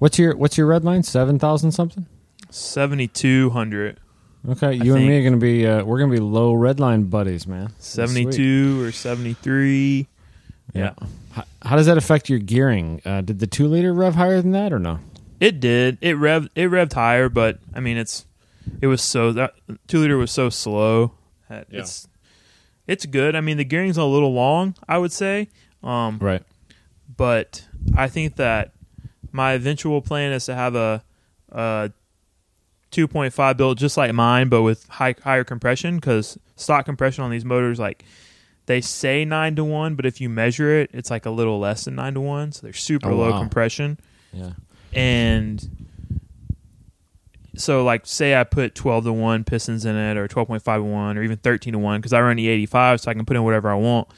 What's 0.00 0.18
your 0.18 0.36
what's 0.36 0.58
your 0.58 0.66
red 0.66 0.84
line? 0.84 1.02
Seven 1.04 1.38
thousand 1.38 1.70
something. 1.72 2.06
7200, 2.50 3.98
Okay, 4.48 4.74
you 4.74 4.94
and 4.94 5.06
me 5.06 5.18
are 5.18 5.24
gonna 5.24 5.36
be 5.38 5.66
uh, 5.66 5.82
we're 5.84 5.98
gonna 5.98 6.12
be 6.12 6.20
low 6.20 6.52
red 6.54 6.78
line 6.78 7.04
buddies, 7.04 7.46
man. 7.46 7.72
72 7.78 8.82
or 8.82 8.92
73. 8.92 10.06
Yeah. 10.74 10.92
How, 11.32 11.44
how 11.62 11.76
does 11.76 11.86
that 11.86 11.96
affect 11.96 12.28
your 12.28 12.38
gearing? 12.38 13.00
Uh, 13.04 13.22
did 13.22 13.38
the 13.38 13.46
two 13.46 13.66
liter 13.68 13.92
rev 13.94 14.14
higher 14.14 14.40
than 14.42 14.52
that 14.52 14.72
or 14.72 14.78
no? 14.78 14.98
It 15.44 15.60
did. 15.60 15.98
It 16.00 16.14
rev 16.14 16.48
It 16.54 16.70
revved 16.70 16.94
higher, 16.94 17.28
but 17.28 17.58
I 17.74 17.80
mean, 17.80 17.96
it's 17.96 18.24
it 18.80 18.86
was 18.86 19.02
so 19.02 19.32
that 19.32 19.52
two 19.86 20.00
liter 20.00 20.16
was 20.16 20.30
so 20.30 20.48
slow. 20.50 21.12
that 21.48 21.66
Yeah. 21.70 21.80
It's 21.80 22.08
it's 22.86 23.06
good. 23.06 23.34
I 23.36 23.40
mean, 23.40 23.56
the 23.56 23.64
gearing's 23.64 23.96
a 23.98 24.04
little 24.04 24.32
long, 24.32 24.74
I 24.88 24.98
would 24.98 25.12
say. 25.12 25.48
Um, 25.82 26.18
Right. 26.18 26.42
but 27.16 27.64
I 27.96 28.08
think 28.08 28.36
that 28.36 28.72
my 29.32 29.52
eventual 29.52 30.00
plan 30.00 30.32
is 30.32 30.46
to 30.46 30.54
have 30.54 30.74
a, 30.74 31.02
a 31.50 31.90
2.5 32.92 33.56
built 33.56 33.78
just 33.78 33.96
like 33.96 34.12
mine, 34.12 34.48
but 34.48 34.62
with 34.62 34.86
high, 34.88 35.14
higher 35.22 35.44
compression 35.44 35.96
because 35.96 36.38
stock 36.56 36.84
compression 36.84 37.24
on 37.24 37.30
these 37.30 37.44
motors, 37.44 37.78
like 37.80 38.04
they 38.66 38.80
say 38.80 39.24
nine 39.24 39.56
to 39.56 39.64
one, 39.64 39.94
but 39.94 40.06
if 40.06 40.20
you 40.20 40.28
measure 40.28 40.78
it, 40.80 40.90
it's 40.92 41.10
like 41.10 41.26
a 41.26 41.30
little 41.30 41.58
less 41.58 41.84
than 41.84 41.96
nine 41.96 42.14
to 42.14 42.20
one. 42.20 42.52
So 42.52 42.62
they're 42.62 42.72
super 42.72 43.10
Oh, 43.10 43.16
low 43.16 43.30
wow. 43.32 43.40
compression. 43.40 43.98
Yeah. 44.32 44.52
And 44.94 45.86
so, 47.56 47.84
like, 47.84 48.06
say 48.06 48.34
I 48.34 48.44
put 48.44 48.74
12 48.74 49.04
to 49.04 49.12
1 49.12 49.44
pistons 49.44 49.84
in 49.84 49.96
it, 49.96 50.16
or 50.16 50.26
12.5 50.28 50.62
to 50.64 50.82
1, 50.82 51.18
or 51.18 51.22
even 51.22 51.36
13 51.36 51.72
to 51.72 51.78
1, 51.78 52.00
because 52.00 52.12
I 52.12 52.20
run 52.20 52.36
the 52.36 52.48
85, 52.48 53.00
so 53.00 53.10
I 53.10 53.14
can 53.14 53.24
put 53.24 53.36
in 53.36 53.44
whatever 53.44 53.70
I 53.70 53.74
want. 53.74 54.08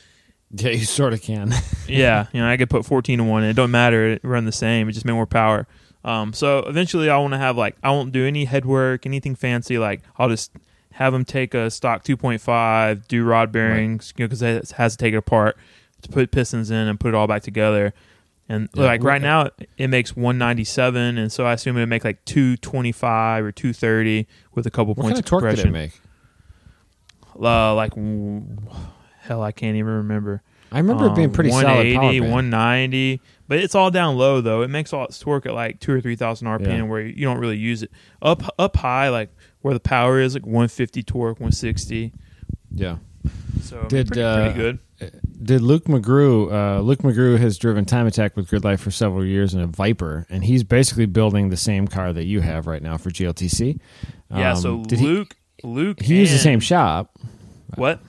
Yeah, 0.52 0.70
you 0.70 0.84
sort 0.84 1.12
of 1.12 1.22
can. 1.22 1.52
yeah, 1.88 2.26
you 2.32 2.40
know, 2.40 2.48
I 2.48 2.56
could 2.56 2.70
put 2.70 2.86
14 2.86 3.18
to 3.18 3.24
1, 3.24 3.42
and 3.42 3.50
it 3.50 3.54
don't 3.54 3.70
matter. 3.70 4.12
It 4.12 4.20
run 4.22 4.44
the 4.44 4.52
same. 4.52 4.88
It 4.88 4.92
just 4.92 5.04
made 5.04 5.12
more 5.12 5.26
power. 5.26 5.66
Um, 6.04 6.32
so 6.32 6.60
eventually, 6.60 7.10
I 7.10 7.18
want 7.18 7.32
to 7.32 7.38
have, 7.38 7.56
like, 7.56 7.76
I 7.82 7.90
won't 7.90 8.12
do 8.12 8.26
any 8.26 8.44
head 8.44 8.64
work, 8.64 9.06
anything 9.06 9.34
fancy. 9.34 9.76
Like, 9.76 10.02
I'll 10.18 10.28
just 10.28 10.52
have 10.92 11.12
them 11.12 11.24
take 11.24 11.52
a 11.52 11.70
stock 11.70 12.04
2.5, 12.04 13.06
do 13.08 13.24
rod 13.24 13.52
bearings, 13.52 14.14
you 14.16 14.24
know, 14.24 14.28
because 14.28 14.40
it 14.40 14.70
has 14.72 14.96
to 14.96 14.98
take 14.98 15.14
it 15.14 15.18
apart 15.18 15.58
to 16.02 16.08
put 16.08 16.30
pistons 16.30 16.70
in 16.70 16.88
and 16.88 16.98
put 16.98 17.08
it 17.08 17.14
all 17.14 17.26
back 17.26 17.42
together. 17.42 17.92
And 18.48 18.68
Yeah. 18.74 18.84
like 18.84 19.02
right 19.02 19.20
now, 19.20 19.50
it 19.76 19.88
makes 19.88 20.14
197, 20.14 21.18
and 21.18 21.32
so 21.32 21.44
I 21.46 21.54
assume 21.54 21.76
it'd 21.76 21.88
make 21.88 22.04
like 22.04 22.24
225 22.26 23.44
or 23.44 23.50
230 23.52 24.26
with 24.54 24.66
a 24.66 24.70
couple 24.70 24.94
what 24.94 25.02
points 25.02 25.16
kind 25.16 25.18
of 25.18 25.24
torque 25.24 25.42
did 25.42 25.58
it 25.58 25.62
compression. 25.64 25.72
make? 25.72 26.00
Uh, 27.40 27.74
like 27.74 27.92
hell, 29.20 29.42
I 29.42 29.52
can't 29.52 29.76
even 29.76 29.92
remember. 29.92 30.42
I 30.72 30.78
remember 30.78 31.06
it 31.06 31.14
being 31.14 31.28
Um, 31.28 31.32
pretty 31.32 31.50
solid 31.50 31.64
180, 31.66 32.20
power 32.20 32.28
190, 32.30 33.20
but 33.48 33.58
it's 33.58 33.74
all 33.74 33.90
down 33.90 34.16
low 34.16 34.40
though. 34.40 34.62
It 34.62 34.68
makes 34.68 34.92
all 34.92 35.04
its 35.04 35.18
torque 35.18 35.46
at 35.46 35.54
like 35.54 35.78
two 35.80 35.92
or 35.92 36.00
three 36.00 36.16
thousand 36.16 36.48
RPM, 36.48 36.66
Yeah. 36.78 36.82
where 36.82 37.00
you 37.02 37.24
don't 37.24 37.38
really 37.38 37.56
use 37.56 37.82
it. 37.84 37.90
Up 38.20 38.42
up 38.58 38.76
high, 38.76 39.08
like 39.08 39.30
where 39.62 39.74
the 39.74 39.80
power 39.80 40.20
is, 40.20 40.34
like 40.34 40.44
150 40.46 41.02
torque, 41.02 41.38
160. 41.40 42.12
Yeah. 42.74 42.96
So 43.62 43.84
Did, 43.88 44.08
pretty, 44.08 44.22
uh, 44.22 44.36
pretty 44.44 44.54
good. 44.58 44.78
Did 45.42 45.60
Luke 45.62 45.84
McGrew? 45.84 46.50
Uh, 46.52 46.80
Luke 46.80 47.00
McGrew 47.00 47.38
has 47.38 47.58
driven 47.58 47.84
Time 47.84 48.06
Attack 48.06 48.36
with 48.36 48.48
GRIDLIFE 48.48 48.80
for 48.80 48.90
several 48.90 49.24
years 49.24 49.52
in 49.54 49.60
a 49.60 49.66
Viper, 49.66 50.26
and 50.30 50.44
he's 50.44 50.64
basically 50.64 51.06
building 51.06 51.50
the 51.50 51.56
same 51.56 51.86
car 51.86 52.12
that 52.12 52.24
you 52.24 52.40
have 52.40 52.66
right 52.66 52.82
now 52.82 52.96
for 52.96 53.10
GLTC. 53.10 53.78
Yeah. 54.30 54.52
Um, 54.52 54.56
So 54.56 54.82
did 54.84 54.98
he- 54.98 55.06
Luke, 55.06 55.36
Luke, 55.62 56.02
he, 56.02 56.18
used 56.20 56.32
the 56.34 56.38
same 56.38 56.60
shop. 56.60 57.14
What? 57.74 58.00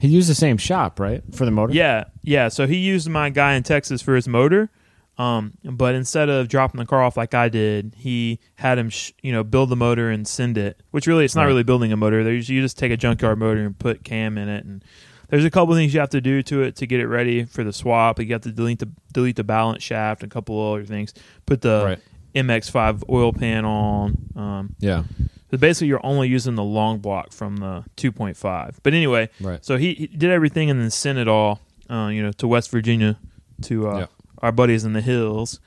He 0.00 0.08
used 0.08 0.28
the 0.28 0.34
same 0.34 0.58
shop, 0.58 1.00
right, 1.00 1.22
for 1.34 1.44
the 1.44 1.50
motor. 1.50 1.72
Yeah, 1.72 2.04
yeah. 2.22 2.48
So 2.48 2.66
he 2.66 2.76
used 2.76 3.08
my 3.08 3.30
guy 3.30 3.54
in 3.54 3.62
Texas 3.62 4.00
for 4.02 4.14
his 4.14 4.28
motor, 4.28 4.70
um, 5.16 5.54
but 5.64 5.94
instead 5.96 6.28
of 6.28 6.46
dropping 6.48 6.78
the 6.78 6.86
car 6.86 7.02
off 7.02 7.16
like 7.16 7.34
I 7.34 7.48
did, 7.48 7.94
he 7.96 8.38
had 8.56 8.78
him, 8.78 8.90
sh- 8.90 9.12
you 9.22 9.32
know, 9.32 9.42
build 9.42 9.70
the 9.70 9.76
motor 9.76 10.08
and 10.10 10.28
send 10.28 10.56
it. 10.56 10.80
Which 10.92 11.06
really, 11.08 11.24
it's 11.24 11.34
not 11.34 11.42
Right. 11.42 11.48
really 11.48 11.62
building 11.64 11.90
a 11.92 11.96
motor. 11.96 12.22
There's 12.22 12.48
you 12.48 12.60
just 12.60 12.78
take 12.78 12.92
a 12.92 12.96
junkyard 12.96 13.38
motor 13.38 13.64
and 13.64 13.76
put 13.76 14.04
cam 14.04 14.38
in 14.38 14.48
it, 14.48 14.64
and 14.64 14.84
there's 15.28 15.44
a 15.44 15.50
couple 15.50 15.74
things 15.74 15.92
you 15.94 16.00
have 16.00 16.10
to 16.10 16.20
do 16.20 16.42
to 16.44 16.62
it 16.62 16.76
to 16.76 16.86
get 16.86 17.00
it 17.00 17.06
ready 17.06 17.44
for 17.44 17.64
the 17.64 17.72
swap. 17.72 18.18
You 18.20 18.32
have 18.32 18.42
to 18.42 18.52
delete 18.52 18.78
the 18.80 18.88
delete 19.12 19.36
the 19.36 19.44
balance 19.44 19.82
shaft 19.82 20.22
and 20.22 20.32
a 20.32 20.34
couple 20.34 20.60
other 20.72 20.84
things. 20.84 21.14
Put 21.46 21.60
the 21.62 21.82
Right. 21.84 21.98
MX5 22.34 23.04
oil 23.08 23.32
pan 23.32 23.64
on. 23.64 24.16
Um, 24.36 24.74
Yeah. 24.78 25.04
so 25.50 25.56
basically, 25.58 25.88
you're 25.88 26.04
only 26.04 26.28
using 26.28 26.54
the 26.54 26.62
long 26.64 26.98
block 26.98 27.32
from 27.32 27.56
the 27.56 27.84
2.5. 27.96 28.76
But 28.82 28.94
anyway, 28.94 29.28
Right. 29.40 29.64
so 29.64 29.76
he, 29.76 29.94
he 29.94 30.06
did 30.06 30.30
everything 30.30 30.70
and 30.70 30.80
then 30.80 30.90
sent 30.90 31.18
it 31.18 31.26
all, 31.28 31.60
uh, 31.90 32.10
you 32.12 32.22
know, 32.22 32.32
to 32.32 32.46
West 32.46 32.70
Virginia 32.70 33.18
to 33.62 33.88
uh, 33.88 33.98
Yeah. 34.00 34.06
our 34.42 34.52
buddies 34.52 34.84
in 34.84 34.92
the 34.92 35.00
hills. 35.00 35.58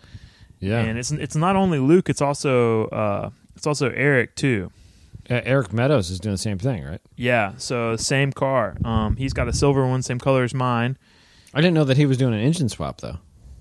Yeah. 0.59 0.79
And 0.81 0.97
it's 0.99 1.11
it's 1.11 1.35
not 1.35 1.55
only 1.55 1.79
Luke; 1.79 2.07
it's 2.09 2.21
also 2.21 2.85
uh, 2.89 3.31
it's 3.55 3.65
also 3.65 3.89
Eric 3.89 4.35
too. 4.35 4.71
Uh, 5.31 5.41
Eric 5.45 5.71
Meadows 5.71 6.09
is 6.09 6.19
doing 6.19 6.33
the 6.33 6.37
same 6.37 6.57
thing, 6.59 6.83
right? 6.83 6.99
Yeah, 7.15 7.53
so 7.57 7.95
same 7.95 8.31
car. 8.33 8.75
Um, 8.83 9.15
he's 9.15 9.31
got 9.33 9.47
a 9.47 9.53
silver 9.53 9.87
one, 9.87 10.01
same 10.01 10.19
color 10.19 10.43
as 10.43 10.53
mine. 10.53 10.97
I 11.53 11.61
didn't 11.61 11.73
know 11.73 11.85
that 11.85 11.95
he 11.97 12.05
was 12.05 12.17
doing 12.17 12.33
an 12.33 12.39
engine 12.41 12.67
swap 12.69 12.99
though. 13.01 13.17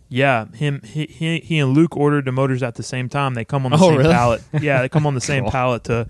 Yeah, 0.08 0.46
him 0.52 0.80
he 0.84 1.06
he, 1.06 1.38
he 1.38 1.58
and 1.60 1.72
Luke 1.72 1.96
ordered 1.96 2.24
the 2.24 2.32
motors 2.32 2.62
at 2.64 2.74
the 2.74 2.82
same 2.82 3.08
time. 3.08 3.34
They 3.34 3.44
come 3.44 3.64
on 3.64 3.70
the 3.70 3.76
Oh, 3.78 3.90
same 3.90 3.98
really? 3.98 4.12
pallet. 4.12 4.42
Yeah, 4.60 4.80
they 4.82 4.88
come 4.88 5.06
on 5.06 5.14
the 5.14 5.20
same 5.32 5.44
Cool. 5.44 5.52
pallet 5.52 5.84
to 5.84 6.08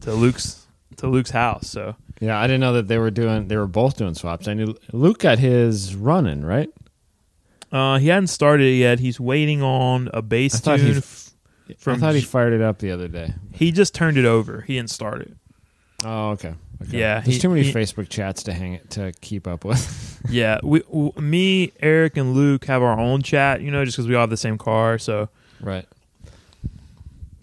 to 0.00 0.12
Luke's 0.12 0.66
to 0.96 1.06
Luke's 1.06 1.30
house. 1.30 1.68
So 1.68 1.94
Yeah, 2.20 2.38
I 2.40 2.46
didn't 2.48 2.60
know 2.60 2.72
that 2.72 2.88
they 2.88 2.98
were 2.98 3.12
doing. 3.12 3.46
They 3.46 3.56
were 3.56 3.68
both 3.68 3.96
doing 3.96 4.14
swaps. 4.14 4.48
I 4.48 4.54
knew 4.54 4.74
Luke 4.92 5.20
got 5.20 5.38
his 5.38 5.94
running 5.94 6.44
right. 6.44 6.70
uh, 7.70 7.98
he 7.98 8.08
hadn't 8.08 8.28
started 8.28 8.66
it 8.66 8.76
yet. 8.78 8.98
He's 8.98 9.20
waiting 9.20 9.62
on 9.62 10.08
a 10.12 10.22
base 10.22 10.66
I 10.66 10.76
tune. 10.78 10.86
he- 10.92 10.98
f- 10.98 11.25
From 11.78 11.94
I 11.94 11.98
thought 11.98 12.14
he 12.14 12.20
fired 12.20 12.52
it 12.52 12.60
up 12.62 12.78
the 12.78 12.90
other 12.90 13.08
day. 13.08 13.34
he 13.52 13.72
just 13.72 13.94
turned 13.94 14.16
it 14.18 14.24
over. 14.24 14.60
He 14.62 14.74
didn't 14.76 14.90
start 14.90 15.22
it. 15.22 15.34
Oh, 16.04 16.30
okay. 16.30 16.54
okay. 16.82 16.98
Yeah, 16.98 17.20
there's 17.20 17.36
he- 17.36 17.40
too 17.40 17.48
many 17.48 17.62
he- 17.64 17.72
Facebook 17.72 18.08
chats 18.08 18.42
to 18.44 18.52
hang 18.52 18.74
it 18.74 18.90
to 18.90 19.12
keep 19.20 19.46
up 19.46 19.64
with. 19.64 20.12
Yeah, 20.28 20.58
we, 20.64 20.80
w 20.80 21.12
me, 21.20 21.72
Eric, 21.80 22.16
and 22.16 22.34
Luke 22.34 22.64
have 22.64 22.82
our 22.82 22.98
own 22.98 23.22
chat. 23.22 23.60
You 23.60 23.70
know, 23.70 23.84
just 23.84 23.96
because 23.96 24.08
we 24.08 24.16
all 24.16 24.22
have 24.22 24.30
the 24.30 24.36
same 24.36 24.58
car. 24.58 24.98
So, 24.98 25.28
right. 25.60 25.86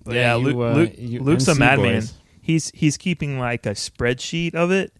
but 0.03 0.15
Yeah, 0.15 0.35
yeah, 0.35 0.35
you, 0.35 0.43
Luke, 0.43 0.55
uh, 0.55 0.73
Luke 0.77 0.91
you 0.97 1.19
Luke's 1.21 1.47
a 1.47 1.55
madman. 1.55 2.01
boys. 2.01 2.13
He's 2.41 2.71
he's 2.73 2.97
keeping 2.97 3.39
like 3.39 3.65
a 3.65 3.69
spreadsheet 3.71 4.53
of 4.53 4.69
it, 4.71 4.91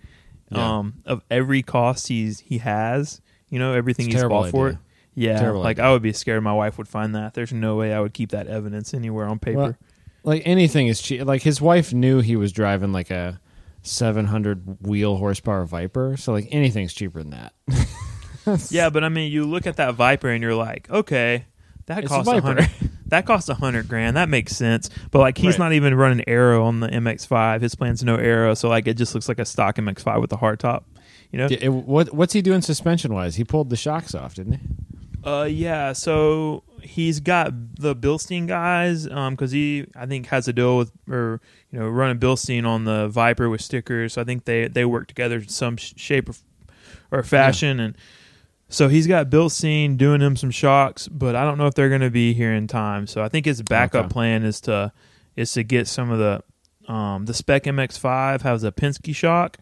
Yeah. 0.50 0.78
um, 0.78 0.94
of 1.06 1.24
every 1.30 1.62
cost 1.62 2.08
he's 2.08 2.40
he 2.40 2.60
has. 2.60 3.20
You 3.50 3.60
know, 3.60 3.74
everything 3.74 4.06
It's 4.08 4.16
he's 4.16 4.24
bought 4.24 4.50
for 4.52 4.70
it. 4.70 4.78
Yeah, 5.16 5.40
Terrible 5.40 5.62
like 5.62 5.78
idea. 5.80 5.90
I 5.90 5.92
would 5.94 6.02
be 6.02 6.14
scared 6.14 6.42
my 6.44 6.54
wife 6.54 6.78
would 6.78 6.88
find 6.88 7.14
that. 7.16 7.34
There's 7.34 7.54
no 7.54 7.76
way 7.76 7.94
I 7.94 8.00
would 8.00 8.14
keep 8.14 8.32
that 8.32 8.48
evidence 8.48 8.94
anywhere 8.94 9.28
on 9.28 9.38
paper. 9.40 9.58
Well, 9.58 9.76
Like 10.24 10.42
anything 10.46 10.88
is 10.88 11.02
cheap. 11.02 11.24
Like 11.26 11.42
his 11.44 11.62
wife 11.62 11.94
knew 11.94 12.20
he 12.22 12.36
was 12.36 12.52
driving 12.52 12.92
like 12.94 13.12
a 13.12 13.40
700 13.84 14.82
wheel 14.88 15.18
horsepower 15.18 15.66
Viper, 15.66 16.18
so 16.18 16.32
like 16.34 16.48
anything's 16.52 16.94
cheaper 16.94 17.22
than 17.24 17.32
that. 17.32 17.54
yeah, 18.72 18.90
but 18.90 19.04
I 19.04 19.10
mean, 19.10 19.32
you 19.32 19.46
look 19.46 19.68
at 19.68 19.76
that 19.78 19.96
Viper 19.96 20.30
and 20.30 20.42
you're 20.42 20.56
like, 20.56 20.90
okay, 20.90 21.46
that 21.86 22.00
It's 22.00 22.08
costs 22.08 22.32
a 22.32 22.42
hundred. 22.42 22.70
That 23.08 23.26
costs 23.28 23.50
a 23.50 23.54
hundred 23.54 23.88
grand. 23.88 24.18
That 24.18 24.30
makes 24.30 24.56
sense. 24.56 24.90
But 25.12 25.20
like, 25.20 25.38
he's 25.38 25.60
Right. 25.60 25.66
not 25.66 25.74
even 25.74 25.94
running 25.96 26.24
aero 26.28 26.64
on 26.66 26.80
the 26.80 26.88
MX-5. 26.88 27.62
His 27.62 27.76
plan's 27.76 28.04
no 28.04 28.16
aero, 28.16 28.54
so 28.56 28.70
like, 28.70 28.88
it 28.88 28.96
just 28.96 29.14
looks 29.14 29.28
like 29.30 29.38
a 29.40 29.46
stock 29.46 29.76
MX-5 29.76 30.22
with 30.22 30.32
a 30.34 30.38
hard 30.38 30.60
top. 30.60 30.86
You 31.32 31.40
know? 31.40 31.48
It- 31.52 31.70
what 31.70 32.14
what's 32.14 32.34
he 32.34 32.42
doing 32.42 32.62
suspension 32.62 33.14
wise? 33.14 33.36
He 33.36 33.44
pulled 33.44 33.70
the 33.70 33.76
shocks 33.76 34.16
off, 34.16 34.34
didn't 34.36 34.54
he? 34.54 34.60
Uh, 35.26 35.48
yeah. 35.50 35.94
So 35.94 36.64
he's 36.82 37.20
got 37.20 37.54
the 37.78 37.96
Bilstein 37.96 38.48
guys, 38.48 39.08
um, 39.08 39.34
because 39.36 39.52
he 39.52 39.86
I 39.96 40.06
think 40.06 40.28
has 40.28 40.48
a 40.48 40.54
deal 40.54 40.78
with 40.78 40.92
or 41.10 41.40
you 41.72 41.80
know 41.80 41.88
running 41.88 42.20
Bilstein 42.20 42.66
on 42.68 42.84
the 42.86 43.08
Viper 43.08 43.50
with 43.50 43.62
stickers. 43.62 44.14
So 44.14 44.22
I 44.22 44.26
think 44.26 44.46
they 44.46 44.68
they 44.68 44.86
work 44.86 45.08
together 45.08 45.38
in 45.38 45.48
some 45.48 45.78
sh- 45.78 45.94
shape 45.96 46.30
or, 46.30 46.34
or 47.12 47.24
fashion, 47.24 47.80
and 47.80 47.98
so 48.70 48.88
he's 48.90 49.08
got 49.08 49.30
Bilstein 49.30 49.98
doing 49.98 50.20
him 50.20 50.36
some 50.36 50.52
shocks, 50.52 51.08
but 51.08 51.36
I 51.36 51.44
don't 51.44 51.58
know 51.58 51.68
if 51.68 51.76
they're 51.76 51.90
going 51.90 52.02
to 52.02 52.10
be 52.10 52.34
here 52.34 52.54
in 52.54 52.68
time. 52.68 53.06
So 53.08 53.24
I 53.24 53.30
think 53.30 53.46
his 53.46 53.62
backup 53.62 54.06
Okay. 54.06 54.14
plan 54.14 54.44
is 54.44 54.60
to 54.62 54.92
is 55.36 55.52
to 55.54 55.64
get 55.64 55.88
some 55.88 56.10
of 56.12 56.20
the 56.20 56.44
um 56.92 57.26
the 57.26 57.34
Spec 57.34 57.64
MX5 57.64 58.42
has 58.42 58.64
a 58.64 58.72
Penske 58.72 59.16
shock 59.16 59.58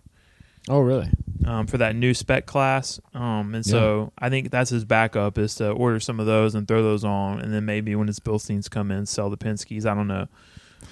Oh, 0.69 0.79
really? 0.79 1.09
um, 1.45 1.65
for 1.65 1.79
that 1.79 1.95
new 1.95 2.13
spec 2.13 2.45
class. 2.45 2.99
Um, 3.15 3.55
and 3.55 3.65
so 3.65 4.11
I 4.17 4.29
think 4.29 4.51
that's 4.51 4.69
his 4.69 4.85
backup 4.85 5.37
is 5.37 5.55
to 5.55 5.71
order 5.71 5.99
some 5.99 6.19
of 6.19 6.25
those 6.27 6.53
and 6.55 6.67
throw 6.67 6.83
those 6.83 7.03
on, 7.03 7.39
and 7.39 7.53
then 7.53 7.65
maybe 7.65 7.95
when 7.95 8.07
his 8.07 8.19
Bilsteins 8.19 8.69
come 8.69 8.91
in, 8.91 9.05
sell 9.05 9.29
the 9.29 9.37
Penske's. 9.37 9.85
I 9.85 9.95
don't 9.95 10.07
know, 10.07 10.27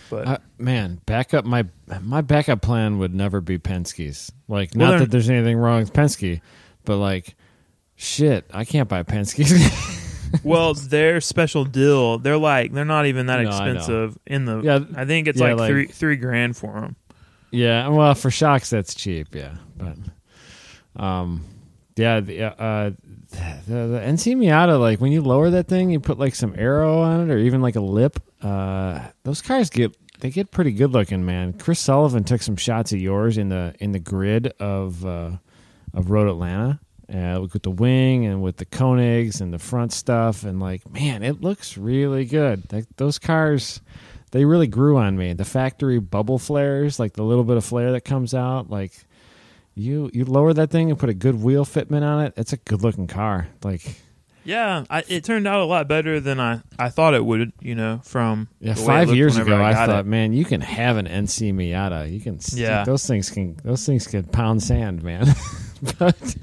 but 0.10 0.28
Uh, 0.28 0.38
man, 0.58 1.00
backup 1.06 1.46
my 1.46 1.66
my 2.02 2.22
backup 2.22 2.62
plan 2.62 2.98
would 2.98 3.14
never 3.14 3.42
be 3.42 3.60
Penske's. 3.60 4.32
Like, 4.48 4.72
Well, 4.76 4.92
not 4.94 5.00
that 5.00 5.12
there's 5.12 5.30
anything 5.30 5.58
wrong 5.58 5.82
with 5.82 5.94
Penske, 5.94 6.42
but 6.84 6.98
like, 6.98 7.36
shit, 7.96 8.46
I 8.52 8.66
can't 8.66 8.90
buy 8.90 9.04
Penske's. 9.04 9.54
well, 10.44 10.74
their 10.74 11.22
special 11.22 11.64
deal, 11.64 12.18
they're 12.18 12.38
like 12.38 12.74
they're 12.74 12.86
not 12.86 13.06
even 13.06 13.28
that 13.28 13.42
No, 13.44 13.50
expensive 13.50 14.18
in 14.26 14.46
the. 14.46 14.62
Yeah, 14.62 14.80
I 14.96 15.06
think 15.06 15.28
it's 15.28 15.40
yeah, 15.40 15.50
like, 15.50 15.58
like- 15.58 15.70
three 15.70 15.86
three 15.88 16.16
grand 16.16 16.58
for 16.58 16.74
them. 16.82 16.96
Yeah, 17.52 17.88
well, 17.90 18.16
for 18.16 18.32
shocks 18.32 18.70
that's 18.70 18.94
cheap. 18.94 19.34
Yeah, 19.34 19.56
but 19.76 19.98
um, 21.02 21.46
yeah, 21.96 22.20
the, 22.20 22.44
uh, 22.44 22.92
the, 23.32 23.74
the 23.88 24.02
NC 24.04 24.36
Miata, 24.38 24.80
like 24.80 25.02
when 25.02 25.12
you 25.12 25.22
lower 25.22 25.50
that 25.50 25.68
thing, 25.68 25.90
you 25.90 26.00
put 26.00 26.20
like 26.20 26.36
some 26.36 26.54
aero 26.58 27.00
on 27.02 27.30
it, 27.30 27.34
or 27.34 27.38
even 27.38 27.62
like 27.62 27.76
a 27.76 27.82
lip. 27.82 28.20
Uh, 28.42 29.08
those 29.24 29.42
cars 29.42 29.70
get 29.70 29.96
they 30.20 30.30
get 30.30 30.52
pretty 30.52 30.72
good 30.72 30.92
looking, 30.92 31.26
man. 31.26 31.54
Chris 31.54 31.80
Sullivan 31.80 32.24
took 32.24 32.42
some 32.42 32.56
shots 32.56 32.92
of 32.92 33.00
yours 33.00 33.38
in 33.38 33.50
the 33.50 33.74
in 33.80 33.92
the 33.92 34.00
grid 34.00 34.48
of 34.60 35.06
uh, 35.06 35.32
of 35.94 36.10
Road 36.10 36.28
Atlanta. 36.30 36.80
Uh, 37.12 37.40
with 37.42 37.64
the 37.64 37.72
wing 37.72 38.28
and 38.28 38.40
with 38.44 38.58
the 38.58 38.68
Konigs 38.68 39.42
and 39.42 39.52
the 39.52 39.58
front 39.58 39.92
stuff, 39.92 40.44
and 40.44 40.60
like, 40.60 40.88
man, 40.92 41.24
it 41.24 41.42
looks 41.42 41.76
really 41.76 42.24
good. 42.24 42.72
Like, 42.72 42.86
those 42.98 43.18
cars, 43.18 43.82
they 44.32 44.46
really 44.46 44.68
grew 44.68 44.98
on 44.98 45.18
me. 45.18 45.34
The 45.34 45.46
factory 45.46 46.00
bubble 46.00 46.40
flares, 46.40 47.00
like 47.00 47.14
the 47.14 47.24
little 47.24 47.44
bit 47.44 47.58
of 47.58 47.66
flare 47.66 47.92
that 47.94 48.02
comes 48.02 48.34
out, 48.34 48.70
like 48.70 48.92
you 49.76 50.10
you 50.14 50.26
lower 50.26 50.54
that 50.54 50.70
thing 50.72 50.90
and 50.90 51.00
put 51.00 51.10
a 51.10 51.14
good 51.14 51.42
wheel 51.42 51.66
fitment 51.66 52.04
on 52.04 52.26
it. 52.26 52.34
It's 52.38 52.54
a 52.54 52.58
good 52.58 52.82
looking 52.84 53.08
car. 53.08 53.48
Like 53.64 53.96
Yeah, 54.44 54.84
I, 54.90 55.04
it 55.08 55.24
turned 55.24 55.48
out 55.48 55.60
a 55.62 55.66
lot 55.66 55.88
better 55.88 56.20
than 56.20 56.40
I, 56.40 56.62
I 56.78 56.90
thought 56.90 57.14
it 57.14 57.24
would. 57.26 57.54
You 57.62 57.76
know, 57.76 58.02
from 58.04 58.50
yeah, 58.60 58.74
five 58.74 59.14
years 59.14 59.38
ago, 59.38 59.62
I, 59.64 59.74
got 59.74 59.90
thought, 59.90 60.00
it. 60.02 60.06
man, 60.06 60.34
you 60.34 60.46
can 60.46 60.62
have 60.62 60.98
an 60.98 61.08
NC 61.08 61.54
Miata. 61.54 62.12
You 62.12 62.20
can, 62.20 62.40
Yeah. 62.54 62.84
those 62.84 63.06
things 63.08 63.30
can 63.30 63.58
those 63.64 63.86
things 63.86 64.06
can 64.08 64.24
pound 64.26 64.62
sand, 64.64 65.02
man. 65.04 65.28
but 66.00 66.36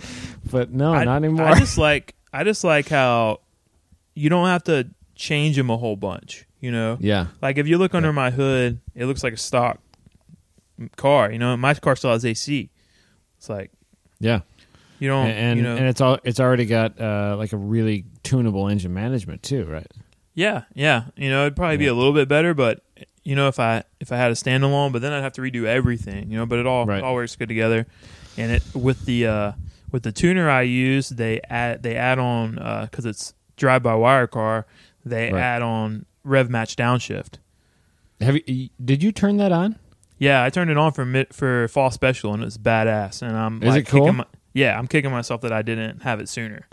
but 0.50 0.71
no, 0.73 0.95
I, 0.95 1.05
not 1.05 1.16
anymore. 1.16 1.47
I 1.47 1.59
just 1.59 1.78
like 1.78 2.14
I 2.33 2.43
just 2.45 2.64
like 2.64 2.88
how 2.88 3.40
you 4.14 4.31
don't 4.31 4.47
have 4.47 4.64
to 4.64 4.88
change 5.14 5.57
them 5.57 5.69
a 5.71 5.76
whole 5.76 5.97
bunch. 5.97 6.46
You 6.66 6.73
know, 6.73 6.96
yeah, 7.00 7.26
Like 7.40 7.58
if 7.58 7.68
you 7.68 7.78
look 7.78 7.94
under 7.94 8.08
Yeah. 8.08 8.12
my 8.25 8.30
hood, 8.32 8.80
it 8.96 9.06
looks 9.06 9.23
like 9.23 9.35
a 9.35 9.37
stock 9.37 9.78
car. 10.96 11.30
You 11.30 11.38
know, 11.38 11.56
my 11.56 11.75
car 11.75 11.94
still 11.96 12.11
has 12.11 12.25
AC. 12.25 12.70
It's 13.38 13.49
like 13.49 13.70
yeah, 14.18 14.40
you 14.99 15.08
don't, 15.08 15.26
and 15.28 15.38
and, 15.38 15.58
you 15.58 15.62
know, 15.64 15.76
and 15.76 15.87
it's 15.87 16.00
all 16.00 16.18
it's 16.25 16.40
already 16.40 16.66
got 16.66 17.00
uh, 17.00 17.37
like 17.38 17.52
a 17.52 17.56
really 17.56 18.04
tunable 18.23 18.68
engine 18.68 18.92
management 18.94 19.42
too, 19.42 19.64
right? 19.66 19.87
yeah, 20.35 20.64
yeah. 20.75 21.04
You 21.16 21.30
know, 21.30 21.42
it'd 21.42 21.56
probably 21.56 21.76
be 21.76 21.87
a 21.87 21.94
little 21.94 22.12
bit 22.12 22.28
better, 22.28 22.52
but 22.52 22.82
you 23.23 23.37
know, 23.37 23.49
if 23.49 23.58
I 23.61 23.85
if 24.00 24.11
I 24.12 24.16
had 24.16 24.30
a 24.30 24.35
standalone, 24.35 24.92
but 24.92 25.02
then 25.02 25.12
I'd 25.12 25.23
have 25.23 25.32
to 25.35 25.40
redo 25.42 25.64
everything. 25.66 26.30
You 26.30 26.38
know, 26.38 26.46
but 26.46 26.58
it 26.58 26.66
all 26.66 26.85
Right. 26.87 27.02
all 27.02 27.14
works 27.14 27.37
good 27.37 27.49
together. 27.49 27.87
And 28.37 28.52
it 28.52 28.62
with 28.75 29.04
the 29.06 29.26
uh 29.26 29.52
with 29.92 30.02
the 30.02 30.12
tuner 30.12 30.50
I 30.50 30.62
use, 30.62 31.11
they 31.11 31.40
add 31.49 31.82
they 31.82 31.94
add 31.96 32.18
on 32.18 32.56
because 32.90 33.06
it's 33.06 33.35
drive 33.56 33.82
by 33.82 33.94
wire 33.94 34.26
car. 34.26 34.66
They 35.04 35.30
Right. 35.32 35.40
add 35.40 35.62
on 35.62 36.04
rev 36.26 36.50
match 36.50 36.76
downshift. 36.76 37.35
Have 38.21 38.37
you? 38.47 38.68
Did 38.83 39.02
you 39.02 39.12
turn 39.12 39.37
that 39.38 39.52
on? 39.52 39.78
Yeah, 40.18 40.42
I 40.42 40.50
turned 40.50 40.71
it 40.71 40.78
on 40.78 40.92
for 40.92 41.04
mid, 41.04 41.35
for 41.35 41.68
fall 41.68 41.90
special 41.90 42.33
and 42.33 42.42
it's 42.42 42.56
badass. 42.56 43.21
And 43.23 43.37
I'm 43.37 43.62
Is 43.62 43.68
like 43.68 43.80
it 43.83 43.87
cool? 43.88 44.12
my, 44.14 44.25
yeah, 44.54 44.78
I'm 44.78 44.87
kicking 44.87 45.11
myself 45.11 45.42
that 45.42 45.52
I 45.52 45.61
didn't 45.62 46.02
have 46.02 46.21
it 46.21 46.28
sooner. 46.30 46.66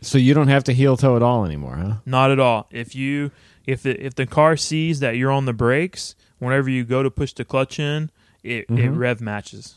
So 0.00 0.18
you 0.18 0.34
don't 0.34 0.48
have 0.48 0.64
to 0.64 0.72
heel 0.72 0.96
toe 0.96 1.14
at 1.16 1.22
all 1.22 1.44
anymore, 1.44 1.76
huh? 1.76 1.94
Not 2.04 2.30
at 2.32 2.40
all. 2.40 2.66
If 2.70 2.94
you 2.96 3.30
if 3.66 3.82
the 3.84 4.04
if 4.04 4.16
the 4.16 4.26
car 4.26 4.56
sees 4.56 5.00
that 5.00 5.16
you're 5.16 5.30
on 5.30 5.44
the 5.46 5.52
brakes, 5.52 6.16
whenever 6.38 6.68
you 6.68 6.84
go 6.84 7.02
to 7.04 7.10
push 7.10 7.32
the 7.32 7.44
clutch 7.44 7.78
in, 7.78 8.10
it, 8.42 8.64
it 8.68 8.68
Mhm. 8.68 8.98
rev 8.98 9.20
matches. 9.20 9.76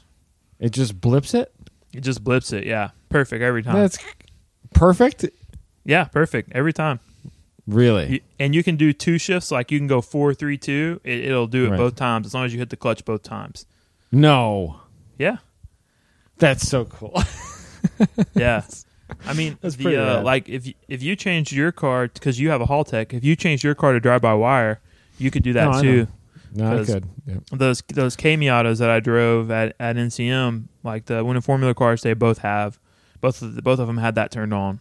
It 0.59 0.71
just 0.71 0.99
blips 0.99 1.33
it. 1.35 1.53
It 1.93 2.01
just 2.01 2.23
blips 2.23 2.51
it. 2.51 2.65
Yeah, 2.65 2.89
perfect 3.09 3.43
every 3.43 3.61
time. 3.61 3.75
That's 3.75 3.99
perfect. 4.73 5.25
yeah, 5.85 6.05
perfect 6.05 6.51
every 6.53 6.73
time. 6.73 6.99
Really? 7.67 8.23
And 8.39 8.55
you 8.55 8.63
can 8.63 8.77
do 8.77 8.93
two 8.93 9.17
shifts. 9.17 9.51
Like 9.51 9.71
you 9.71 9.77
can 9.79 9.87
go 9.87 9.99
four, 10.01 10.33
three, 10.33 10.57
two. 10.57 11.01
It, 11.03 11.25
it'll 11.25 11.47
do 11.47 11.65
it 11.65 11.69
Right. 11.71 11.77
both 11.77 11.95
times 11.95 12.25
as 12.25 12.33
long 12.33 12.45
as 12.45 12.53
you 12.53 12.59
hit 12.59 12.69
the 12.69 12.77
clutch 12.77 13.03
both 13.05 13.23
times. 13.23 13.65
no. 14.11 14.81
Yeah, 15.19 15.37
That's 16.37 16.67
so 16.67 16.85
cool. 16.85 17.19
yeah. 18.35 18.63
I 19.25 19.33
mean, 19.33 19.57
That's 19.61 19.75
the, 19.77 20.19
uh, 20.19 20.21
like 20.21 20.47
if 20.47 20.67
you, 20.67 20.73
if 20.87 21.01
you 21.01 21.15
changed 21.15 21.51
your 21.51 21.71
car 21.71 22.07
because 22.07 22.39
you 22.39 22.49
have 22.51 22.61
a 22.61 22.65
Haltech, 22.67 23.13
if 23.13 23.23
you 23.23 23.35
change 23.35 23.63
your 23.63 23.73
car 23.73 23.93
to 23.93 23.99
drive 23.99 24.21
by 24.21 24.35
wire, 24.35 24.79
you 25.17 25.31
could 25.31 25.41
do 25.41 25.53
that 25.53 25.71
No, 25.71 25.81
too. 25.81 26.07
no, 26.53 26.81
I 26.81 26.85
could. 26.85 27.05
Yeah. 27.25 27.35
those 27.51 27.81
those 27.87 28.15
K 28.15 28.37
Miatas 28.37 28.77
that 28.77 28.91
I 28.91 28.99
drove 28.99 29.49
at, 29.49 29.75
at 29.79 29.95
NCM, 29.95 30.65
like 30.83 31.05
the 31.05 31.23
Winning 31.25 31.41
Formula 31.41 31.73
cars, 31.73 32.03
they 32.03 32.13
both 32.13 32.37
have 32.39 32.77
both 33.19 33.41
of 33.41 33.55
the, 33.55 33.61
both 33.63 33.79
of 33.79 33.87
them 33.87 33.97
had 33.97 34.13
that 34.15 34.29
turned 34.29 34.53
on. 34.53 34.79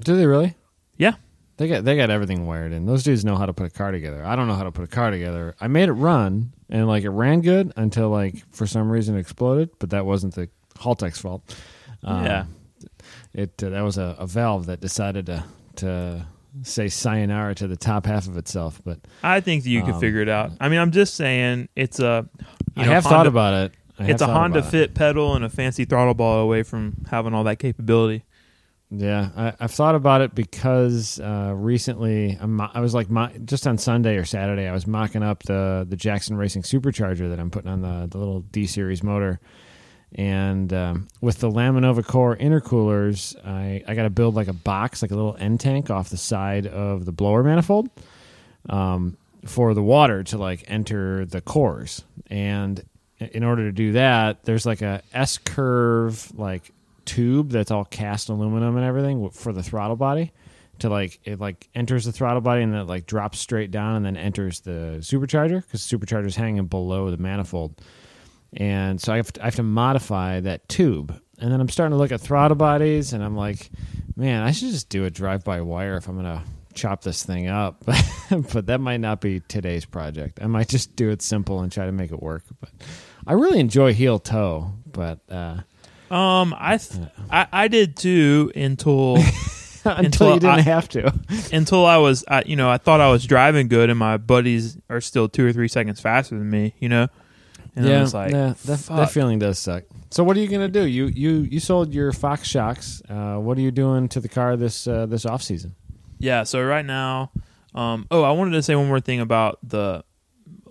Do 0.00 0.16
they 0.16 0.26
really? 0.26 0.54
Yeah. 0.98 1.14
They 1.58 1.68
got 1.68 1.84
they 1.84 1.96
got 1.96 2.10
everything 2.10 2.46
wired 2.46 2.72
in. 2.72 2.86
Those 2.86 3.02
dudes 3.02 3.24
know 3.24 3.36
how 3.36 3.46
to 3.46 3.52
put 3.52 3.66
a 3.66 3.70
car 3.70 3.92
together. 3.92 4.24
I 4.24 4.36
don't 4.36 4.48
know 4.48 4.54
how 4.54 4.64
to 4.64 4.72
put 4.72 4.84
a 4.84 4.88
car 4.88 5.10
together. 5.10 5.54
I 5.60 5.68
made 5.68 5.88
it 5.88 5.92
run 5.92 6.52
and 6.70 6.88
like 6.88 7.04
it 7.04 7.10
ran 7.10 7.40
good 7.42 7.72
until 7.76 8.08
like 8.08 8.42
for 8.52 8.66
some 8.66 8.90
reason 8.90 9.16
it 9.16 9.20
exploded, 9.20 9.70
but 9.78 9.90
that 9.90 10.06
wasn't 10.06 10.34
the 10.34 10.48
Haltech's 10.80 11.20
fault. 11.20 11.54
Um, 12.02 12.24
Yeah. 12.24 12.44
It 13.34 13.62
uh, 13.62 13.68
that 13.70 13.82
was 13.82 13.98
a, 13.98 14.16
a 14.18 14.26
valve 14.26 14.66
that 14.66 14.80
decided 14.80 15.26
to 15.26 15.44
to 15.76 16.26
say 16.62 16.88
sayonara 16.88 17.54
to 17.56 17.66
the 17.68 17.76
top 17.76 18.06
half 18.06 18.26
of 18.26 18.36
itself. 18.36 18.80
But 18.84 18.98
I 19.22 19.40
think 19.40 19.64
you 19.64 19.82
could 19.82 19.94
Um, 19.94 20.00
figure 20.00 20.20
it 20.20 20.28
out. 20.28 20.52
I 20.60 20.68
mean, 20.68 20.78
I'm 20.80 20.90
just 20.90 21.14
saying 21.14 21.68
it's 21.76 21.98
a. 22.00 22.28
you 22.76 22.82
I 22.82 22.86
know, 22.86 22.92
have 22.92 23.04
Honda- 23.04 23.16
thought 23.18 23.26
about 23.26 23.54
it. 23.54 23.72
It's 23.98 24.20
a 24.22 24.26
Honda 24.26 24.58
about 24.58 24.68
it. 24.68 24.70
Fit 24.70 24.94
pedal 24.94 25.34
and 25.36 25.44
a 25.44 25.48
fancy 25.48 25.84
throttle 25.84 26.14
ball 26.14 26.40
away 26.40 26.62
from 26.64 27.04
having 27.10 27.34
all 27.34 27.44
that 27.44 27.58
capability. 27.58 28.24
Yeah, 28.94 29.30
I, 29.34 29.54
I've 29.58 29.70
thought 29.70 29.94
about 29.94 30.20
it 30.20 30.34
because 30.34 31.18
uh, 31.18 31.54
recently 31.56 32.36
I'm, 32.38 32.60
I 32.60 32.80
was 32.80 32.92
like 32.92 33.08
mo- 33.08 33.30
just 33.46 33.66
on 33.66 33.78
Sunday 33.78 34.16
or 34.16 34.26
Saturday 34.26 34.66
I 34.68 34.72
was 34.72 34.86
mocking 34.86 35.22
up 35.22 35.44
the 35.44 35.86
the 35.88 35.96
Jackson 35.96 36.36
Racing 36.36 36.60
Supercharger 36.60 37.30
that 37.30 37.40
I'm 37.40 37.50
putting 37.50 37.70
on 37.70 37.80
the 37.80 38.06
the 38.10 38.18
little 38.18 38.40
D 38.40 38.66
series 38.66 39.02
motor, 39.02 39.40
and 40.14 40.70
um, 40.74 41.08
with 41.22 41.38
the 41.38 41.48
Laminova 41.48 42.04
Core 42.06 42.36
intercoolers, 42.36 43.34
I 43.46 43.82
I 43.88 43.94
got 43.94 44.02
to 44.02 44.10
build 44.10 44.34
like 44.34 44.48
a 44.48 44.52
box 44.52 45.00
like 45.00 45.10
a 45.10 45.14
little 45.14 45.36
end 45.38 45.60
tank 45.60 45.88
off 45.88 46.10
the 46.10 46.18
side 46.18 46.66
of 46.66 47.06
the 47.06 47.12
blower 47.12 47.42
manifold, 47.42 47.88
um, 48.68 49.16
for 49.46 49.72
the 49.72 49.82
water 49.82 50.22
to 50.24 50.36
like 50.36 50.64
enter 50.68 51.24
the 51.24 51.40
cores, 51.40 52.04
and 52.26 52.84
in 53.18 53.42
order 53.42 53.64
to 53.64 53.72
do 53.72 53.92
that, 53.92 54.44
there's 54.44 54.66
like 54.66 54.82
a 54.82 55.02
S 55.14 55.38
curve 55.38 56.30
like 56.38 56.72
tube 57.04 57.50
that's 57.50 57.70
all 57.70 57.84
cast 57.84 58.28
aluminum 58.28 58.76
and 58.76 58.84
everything 58.84 59.28
for 59.30 59.52
the 59.52 59.62
throttle 59.62 59.96
body 59.96 60.32
to 60.78 60.88
like 60.88 61.20
it 61.24 61.38
like 61.38 61.68
enters 61.74 62.04
the 62.04 62.12
throttle 62.12 62.40
body 62.40 62.62
and 62.62 62.72
then 62.72 62.80
it 62.80 62.88
like 62.88 63.06
drops 63.06 63.38
straight 63.38 63.70
down 63.70 63.96
and 63.96 64.04
then 64.04 64.16
enters 64.16 64.60
the 64.60 64.96
supercharger 65.00 65.62
because 65.62 65.80
supercharger 65.80 66.26
is 66.26 66.36
hanging 66.36 66.66
below 66.66 67.10
the 67.10 67.16
manifold. 67.16 67.80
And 68.54 69.00
so 69.00 69.12
I 69.12 69.16
have, 69.16 69.32
to, 69.32 69.40
I 69.40 69.44
have 69.46 69.54
to 69.56 69.62
modify 69.62 70.40
that 70.40 70.68
tube. 70.68 71.18
And 71.38 71.52
then 71.52 71.60
i'm 71.60 71.68
starting 71.68 71.92
to 71.92 71.96
look 71.96 72.12
at 72.12 72.20
throttle 72.20 72.56
bodies 72.56 73.12
and 73.12 73.24
i'm 73.24 73.36
like 73.36 73.70
man 74.16 74.42
i 74.42 74.52
should 74.52 74.70
just 74.70 74.88
do 74.88 75.04
a 75.04 75.10
drive-by 75.10 75.60
wire 75.60 75.96
if 75.96 76.08
i'm 76.08 76.16
gonna 76.16 76.42
chop 76.74 77.02
this 77.02 77.22
thing 77.22 77.48
up. 77.48 77.84
But 78.30 78.64
that 78.66 78.80
might 78.80 79.00
not 79.00 79.20
be 79.20 79.40
today's 79.40 79.84
project. 79.84 80.38
I 80.40 80.46
might 80.46 80.66
just 80.68 80.96
do 80.96 81.10
it 81.10 81.20
simple 81.20 81.60
and 81.60 81.70
try 81.70 81.84
to 81.84 81.92
make 81.92 82.12
it 82.12 82.22
work. 82.22 82.44
But 82.60 82.70
i 83.26 83.34
really 83.34 83.60
enjoy 83.60 83.92
heel 83.92 84.18
toe 84.18 84.72
but 84.90 85.20
uh 85.30 85.58
Um, 86.12 86.54
I, 86.58 86.76
th- 86.76 87.08
I 87.30 87.46
I 87.52 87.68
did 87.68 87.96
too 87.96 88.52
until 88.54 89.16
until, 89.84 89.96
Until 89.96 90.34
you 90.34 90.40
didn't 90.40 90.58
I- 90.58 90.60
have 90.62 90.88
to. 90.90 91.12
until 91.52 91.86
I 91.86 91.96
was 91.96 92.24
I, 92.28 92.42
you 92.46 92.56
know 92.56 92.68
I 92.70 92.78
thought 92.78 93.00
I 93.00 93.10
was 93.10 93.24
driving 93.24 93.68
good 93.68 93.88
and 93.90 93.98
my 93.98 94.16
buddies 94.18 94.76
are 94.90 95.00
still 95.00 95.28
two 95.28 95.46
or 95.46 95.52
three 95.52 95.68
seconds 95.68 96.00
faster 96.00 96.38
than 96.38 96.48
me. 96.50 96.74
You 96.78 96.88
know, 96.88 97.08
and 97.74 97.88
I 97.88 98.00
was 98.00 98.12
like, 98.14 98.32
yeah, 98.32 98.54
that, 98.66 98.78
that 98.80 99.10
feeling 99.10 99.38
does 99.38 99.58
suck. 99.58 99.84
So 100.10 100.22
what 100.22 100.36
are 100.36 100.40
you 100.40 100.48
gonna 100.48 100.68
do? 100.68 100.84
You 100.84 101.06
you 101.06 101.30
you 101.50 101.58
sold 101.60 101.94
your 101.94 102.12
Fox 102.12 102.46
shocks. 102.46 103.00
Uh, 103.08 103.36
what 103.36 103.56
are 103.56 103.62
you 103.62 103.70
doing 103.70 104.08
to 104.10 104.20
the 104.20 104.28
car 104.28 104.56
this 104.56 104.86
uh, 104.86 105.06
this 105.06 105.24
off 105.24 105.42
season? 105.42 105.74
Yeah, 106.18 106.42
so 106.44 106.62
right 106.62 106.84
now, 106.84 107.32
um, 107.74 108.06
oh, 108.10 108.22
I 108.22 108.30
wanted 108.32 108.52
to 108.52 108.62
say 108.62 108.76
one 108.76 108.86
more 108.88 109.00
thing 109.00 109.20
about 109.20 109.58
the 109.62 110.04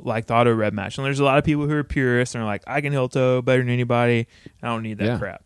like 0.03 0.27
the 0.27 0.33
auto 0.33 0.53
rev 0.53 0.73
match. 0.73 0.97
And 0.97 1.05
there's 1.05 1.19
a 1.19 1.23
lot 1.23 1.37
of 1.37 1.43
people 1.43 1.65
who 1.67 1.75
are 1.75 1.83
purists 1.83 2.35
and 2.35 2.43
are 2.43 2.47
like, 2.47 2.63
I 2.67 2.81
can 2.81 2.91
heel 2.91 3.09
toe 3.09 3.41
better 3.41 3.61
than 3.61 3.69
anybody. 3.69 4.27
I 4.63 4.67
don't 4.67 4.83
need 4.83 4.97
that 4.99 5.05
Yeah. 5.05 5.17
crap. 5.17 5.43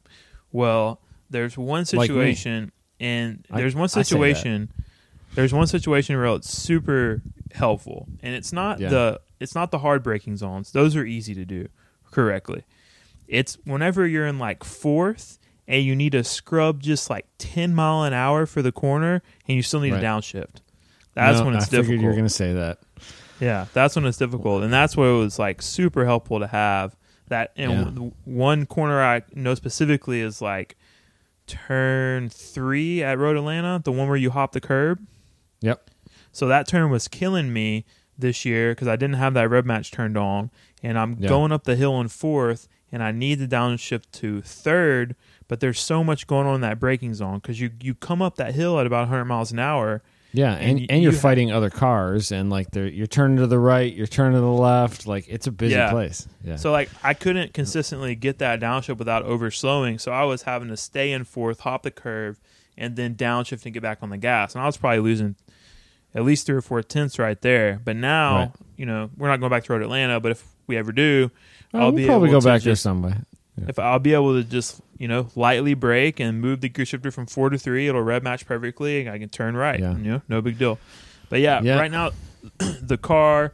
Well, 0.52 1.02
there's 1.30 1.58
one 1.58 1.80
Like 1.82 1.88
situation, 1.88 2.72
and 3.00 3.46
there's 3.54 3.76
one 3.76 3.84
I 3.84 3.88
that. 3.88 3.90
situation. 4.06 4.70
There's 5.34 5.54
one 5.54 5.68
situation 5.68 6.16
where 6.16 6.26
it's 6.36 6.50
super 6.50 7.22
helpful, 7.54 8.08
and 8.24 8.34
it's 8.34 8.54
not 8.54 8.80
Yeah. 8.80 8.90
the 8.90 9.22
it's 9.42 9.54
not 9.54 9.70
the 9.72 9.80
hard 9.80 10.02
braking 10.02 10.38
zones. 10.38 10.72
Those 10.72 10.96
are 10.96 11.04
easy 11.06 11.34
to 11.36 11.44
do 11.44 11.68
correctly. 12.10 12.64
It's 13.28 13.58
whenever 13.66 14.08
you're 14.08 14.26
in 14.28 14.40
like 14.40 14.64
fourth 14.64 15.38
and 15.68 15.84
you 15.84 15.94
need 15.96 16.14
to 16.14 16.24
scrub 16.24 16.82
just 16.82 17.10
like 17.10 17.26
10 17.38 17.76
mile 17.76 18.04
an 18.04 18.14
hour 18.14 18.46
for 18.46 18.62
the 18.62 18.72
corner 18.72 19.22
and 19.48 19.56
you 19.58 19.62
still 19.62 19.82
need 19.82 19.92
Right. 19.92 20.02
a 20.04 20.06
downshift. 20.06 20.62
That's 21.16 21.40
No, 21.40 21.46
when 21.48 21.56
it's 21.56 21.66
I 21.66 21.68
figured 21.68 21.86
difficult. 21.88 22.04
You're 22.04 22.16
gonna 22.16 22.30
say 22.30 22.54
that. 22.54 22.78
Yeah, 23.40 23.66
that's 23.74 23.96
when 23.96 24.06
it's 24.06 24.18
difficult, 24.18 24.64
and 24.64 24.72
that's 24.72 24.96
where 24.96 25.10
it 25.10 25.18
was 25.18 25.38
like 25.40 25.62
super 25.62 26.06
helpful 26.06 26.40
to 26.40 26.48
have 26.48 26.96
that. 27.28 27.52
And 27.58 27.72
Yeah. 27.72 27.84
w- 27.86 28.12
one 28.24 28.66
corner 28.66 29.02
I 29.02 29.24
know 29.34 29.56
specifically 29.56 30.22
is 30.22 30.42
like 30.42 30.78
turn 31.48 32.30
three 32.30 33.04
at 33.04 33.18
Road 33.20 33.38
Atlanta, 33.38 33.82
the 33.84 33.92
one 33.92 34.08
where 34.08 34.18
you 34.18 34.32
hop 34.32 34.54
the 34.54 34.62
curb. 34.62 35.00
Yep. 35.62 35.90
So 36.32 36.48
that 36.48 36.68
turn 36.68 36.90
was 36.90 37.08
killing 37.08 37.54
me 37.54 37.86
this 38.18 38.46
year 38.46 38.72
because 38.72 38.88
I 38.88 38.96
didn't 38.96 39.16
have 39.16 39.34
that 39.36 39.50
rev 39.50 39.66
match 39.66 39.92
turned 39.92 40.18
on, 40.18 40.50
and 40.82 40.98
I'm 40.98 41.18
Yeah. 41.20 41.30
going 41.30 41.52
up 41.52 41.64
the 41.66 41.76
hill 41.76 42.00
in 42.02 42.08
fourth, 42.08 42.68
and 42.92 43.04
I 43.04 43.12
need 43.12 43.36
the 43.40 43.48
downshift 43.48 44.06
to 44.14 44.42
third. 44.42 45.16
But 45.48 45.60
there's 45.60 45.80
so 45.80 46.04
much 46.04 46.26
going 46.26 46.48
on 46.48 46.56
in 46.56 46.62
that 46.62 46.80
braking 46.80 47.14
zone 47.14 47.36
because 47.40 47.60
you 47.62 47.72
you 47.82 47.94
come 47.94 48.22
up 48.22 48.36
that 48.38 48.56
hill 48.56 48.80
at 48.80 48.88
about 48.88 49.04
100 49.04 49.26
miles 49.26 49.52
an 49.52 49.60
hour. 49.60 50.02
Yeah, 50.36 50.54
And 50.54 50.80
and 50.80 50.92
and, 50.92 51.04
you're 51.04 51.14
you 51.14 51.18
fighting 51.18 51.52
other 51.52 51.70
cars, 51.70 52.32
and 52.32 52.50
like 52.50 52.72
they're 52.72 52.88
you're 52.88 53.08
turning 53.08 53.38
to 53.38 53.48
the 53.48 53.58
right, 53.60 53.92
you're 53.94 54.06
turning 54.08 54.34
to 54.34 54.42
the 54.42 54.48
left. 54.48 55.08
Like 55.08 55.26
it's 55.30 55.48
a 55.48 55.52
busy 55.52 55.76
Yeah. 55.76 55.92
place. 55.92 56.28
Yeah. 56.44 56.58
So 56.58 56.72
like 56.72 56.90
I 57.04 57.14
couldn't 57.14 57.54
consistently 57.54 58.16
get 58.16 58.40
that 58.40 58.60
downshift 58.60 58.98
without 58.98 59.26
overslowing, 59.26 60.00
so 60.02 60.12
I 60.12 60.24
was 60.24 60.44
having 60.44 60.68
to 60.70 60.78
stay 60.78 61.12
in 61.12 61.24
fourth, 61.24 61.62
hop 61.62 61.84
the 61.84 61.92
curve, 61.92 62.40
and 62.78 62.96
then 62.96 63.16
downshift 63.16 63.64
and 63.66 63.74
get 63.74 63.82
back 63.84 64.00
on 64.02 64.10
the 64.10 64.18
gas, 64.18 64.54
and 64.56 64.62
I 64.62 64.66
was 64.66 64.78
probably 64.78 65.00
losing 65.00 65.36
at 66.14 66.24
least 66.24 66.46
three 66.46 66.56
or 66.56 66.62
four 66.62 66.82
tenths 66.82 67.20
right 67.20 67.40
there. 67.42 67.80
But 67.84 67.96
now, 67.98 68.36
Right. 68.38 68.52
you 68.78 68.86
know, 68.86 69.10
we're 69.18 69.28
not 69.28 69.40
going 69.40 69.50
back 69.50 69.64
to 69.66 69.74
Road 69.74 69.82
Atlanta, 69.82 70.20
but 70.20 70.32
if 70.32 70.44
we 70.68 70.78
ever 70.78 70.92
do, 70.92 71.30
Oh, 71.74 71.80
I'll 71.80 71.86
we'll 71.88 71.96
be 71.98 72.06
probably 72.06 72.30
go 72.30 72.40
back 72.40 72.62
there 72.62 72.72
just, 72.74 72.84
some 72.84 73.02
way. 73.02 73.14
If 73.68 73.80
I'll 73.80 74.00
be 74.00 74.14
able 74.14 74.34
to 74.42 74.44
just 74.48 74.82
you 74.98 75.08
know 75.08 75.28
lightly 75.36 75.74
brake 75.74 76.20
and 76.20 76.42
move 76.42 76.62
the 76.62 76.70
gear 76.70 76.86
shifter 76.86 77.12
from 77.12 77.26
four 77.26 77.50
to 77.50 77.58
three, 77.58 77.88
it'll 77.88 78.02
rev 78.02 78.24
match 78.24 78.46
perfectly, 78.46 79.02
and 79.02 79.10
I 79.10 79.18
can 79.20 79.30
turn 79.30 79.56
right. 79.56 79.80
Yeah. 79.80 79.96
You 79.96 80.04
know, 80.04 80.22
no 80.28 80.42
big 80.42 80.58
deal. 80.58 80.78
But 81.30 81.40
yeah, 81.40 81.62
Yeah. 81.62 81.80
right 81.80 81.92
now 81.92 82.12
the 82.82 82.98
car, 82.98 83.54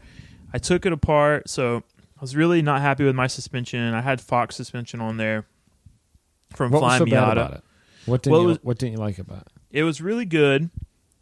I 0.53 0.57
took 0.57 0.85
it 0.85 0.91
apart, 0.93 1.49
so 1.49 1.83
I 2.17 2.21
was 2.21 2.35
really 2.35 2.61
not 2.61 2.81
happy 2.81 3.03
with 3.03 3.15
my 3.15 3.27
suspension. 3.27 3.93
I 3.93 4.01
had 4.01 4.19
Fox 4.21 4.55
suspension 4.55 4.99
on 5.01 5.17
there 5.17 5.45
from 6.55 6.71
What 6.71 6.79
Flying 6.79 6.99
so 6.99 7.05
Miata. 7.05 7.31
about 7.31 7.53
it? 7.53 7.63
What 8.05 8.23
didn't 8.23 8.31
Well, 8.33 8.41
you, 8.41 8.47
was- 8.49 8.59
What 8.63 8.77
didn't 8.77 8.93
you 8.93 8.99
like 8.99 9.19
about 9.19 9.41
it? 9.41 9.47
It 9.79 9.83
was 9.83 10.01
really 10.01 10.25
good. 10.25 10.69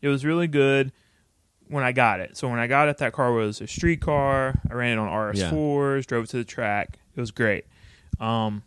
It 0.02 0.08
was 0.08 0.26
really 0.26 0.48
good 0.48 0.92
when 1.68 1.84
I 1.84 1.92
got 1.92 2.20
it. 2.20 2.36
So 2.36 2.48
when 2.50 2.58
I 2.58 2.66
got 2.68 2.88
it, 2.88 2.98
that 2.98 3.14
car 3.14 3.32
was 3.32 3.62
a 3.62 3.68
street 3.68 4.02
car. 4.02 4.60
I 4.70 4.74
ran 4.74 4.98
it 4.98 5.02
on 5.02 5.08
RS4s, 5.08 6.08
drove 6.08 6.24
it 6.24 6.30
to 6.32 6.38
the 6.38 6.44
track. 6.44 6.98
It 7.16 7.20
was 7.20 7.30
great. 7.32 7.66
Um, 8.20 8.64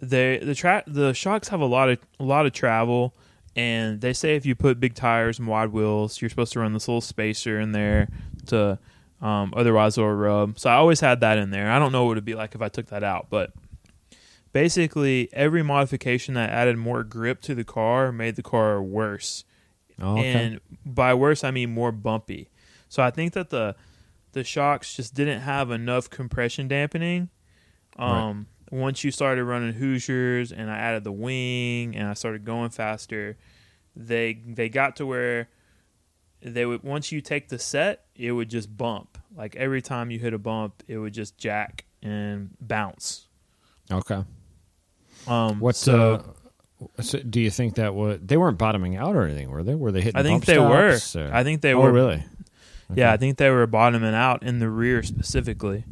they 0.00 0.38
the 0.38 0.54
track 0.54 0.84
the 0.86 1.12
shocks 1.12 1.48
have 1.48 1.60
a 1.60 1.66
lot 1.66 1.88
of 1.88 1.98
a 2.18 2.24
lot 2.24 2.46
of 2.46 2.52
travel, 2.52 3.14
and 3.54 4.00
they 4.00 4.12
say 4.12 4.36
if 4.36 4.46
you 4.46 4.54
put 4.54 4.80
big 4.80 4.94
tires 4.94 5.38
and 5.38 5.48
wide 5.48 5.68
wheels, 5.70 6.20
you're 6.20 6.30
supposed 6.30 6.52
to 6.54 6.60
run 6.60 6.72
this 6.72 6.88
little 6.88 7.00
spacer 7.00 7.60
in 7.60 7.72
there 7.72 8.08
to. 8.46 8.78
Um, 9.20 9.54
otherwise, 9.56 9.96
it'll 9.96 10.12
rub. 10.12 10.58
So 10.58 10.68
I 10.68 10.74
always 10.74 10.98
had 10.98 11.20
that 11.20 11.38
in 11.38 11.50
there. 11.50 11.70
I 11.70 11.78
don't 11.78 11.92
know 11.92 12.06
what 12.06 12.12
it'd 12.12 12.24
be 12.24 12.34
like 12.34 12.56
if 12.56 12.60
I 12.60 12.68
took 12.68 12.86
that 12.86 13.04
out, 13.04 13.28
but 13.30 13.52
basically 14.52 15.28
every 15.32 15.62
modification 15.62 16.34
that 16.34 16.50
added 16.50 16.76
more 16.76 17.02
grip 17.02 17.40
to 17.42 17.54
the 17.54 17.64
car 17.64 18.12
made 18.12 18.36
the 18.36 18.42
car 18.42 18.82
worse. 18.82 19.44
Oh, 20.00 20.18
okay. 20.18 20.32
And 20.32 20.60
by 20.84 21.14
worse, 21.14 21.44
I 21.44 21.50
mean 21.50 21.72
more 21.72 21.92
bumpy. 21.92 22.48
So 22.88 23.02
I 23.02 23.10
think 23.10 23.32
that 23.34 23.50
the 23.50 23.76
the 24.32 24.44
shocks 24.44 24.96
just 24.96 25.14
didn't 25.14 25.40
have 25.40 25.70
enough 25.70 26.08
compression 26.08 26.68
dampening. 26.68 27.28
Um, 27.96 28.46
Once 28.72 29.04
you 29.04 29.10
started 29.10 29.44
running 29.44 29.74
Hoosiers, 29.74 30.50
and 30.50 30.70
I 30.70 30.78
added 30.78 31.04
the 31.04 31.12
wing, 31.12 31.94
and 31.94 32.08
I 32.08 32.14
started 32.14 32.44
going 32.44 32.70
faster, 32.70 33.36
they 33.94 34.32
they 34.46 34.68
got 34.70 34.96
to 34.96 35.06
where 35.06 35.48
they 36.40 36.64
would 36.64 36.82
once 36.82 37.12
you 37.12 37.20
take 37.20 37.48
the 37.50 37.58
set, 37.58 38.06
it 38.16 38.32
would 38.32 38.48
just 38.48 38.74
bump. 38.76 39.18
Like 39.36 39.54
every 39.56 39.82
time 39.82 40.10
you 40.10 40.18
hit 40.18 40.32
a 40.32 40.38
bump, 40.38 40.82
it 40.88 40.96
would 40.96 41.12
just 41.12 41.36
jack 41.36 41.84
and 42.02 42.50
bounce. 42.60 43.28
okay. 43.90 44.24
Um, 45.26 45.60
What? 45.60 45.76
so 45.76 46.34
uh, 46.98 47.02
so 47.02 47.18
do 47.20 47.40
you 47.40 47.50
think 47.50 47.74
that 47.76 47.94
was 47.94 48.18
they 48.22 48.36
weren't 48.38 48.58
bottoming 48.58 48.96
out 48.96 49.14
or 49.14 49.22
anything? 49.24 49.50
Were 49.50 49.62
they? 49.62 49.74
Were 49.74 49.92
they 49.92 50.00
hitting? 50.00 50.18
I 50.18 50.22
think 50.22 50.46
they 50.46 50.58
were. 50.58 50.96
or- 51.14 51.30
I 51.32 51.44
think 51.44 51.60
they 51.60 51.74
oh, 51.74 51.80
were. 51.82 51.92
really? 51.92 52.24
Yeah, 52.96 53.12
I 53.12 53.16
think 53.16 53.38
they 53.38 53.50
were 53.50 53.66
bottoming 53.66 54.14
out 54.14 54.42
in 54.42 54.58
the 54.58 54.68
rear 54.70 55.02
specifically. 55.02 55.84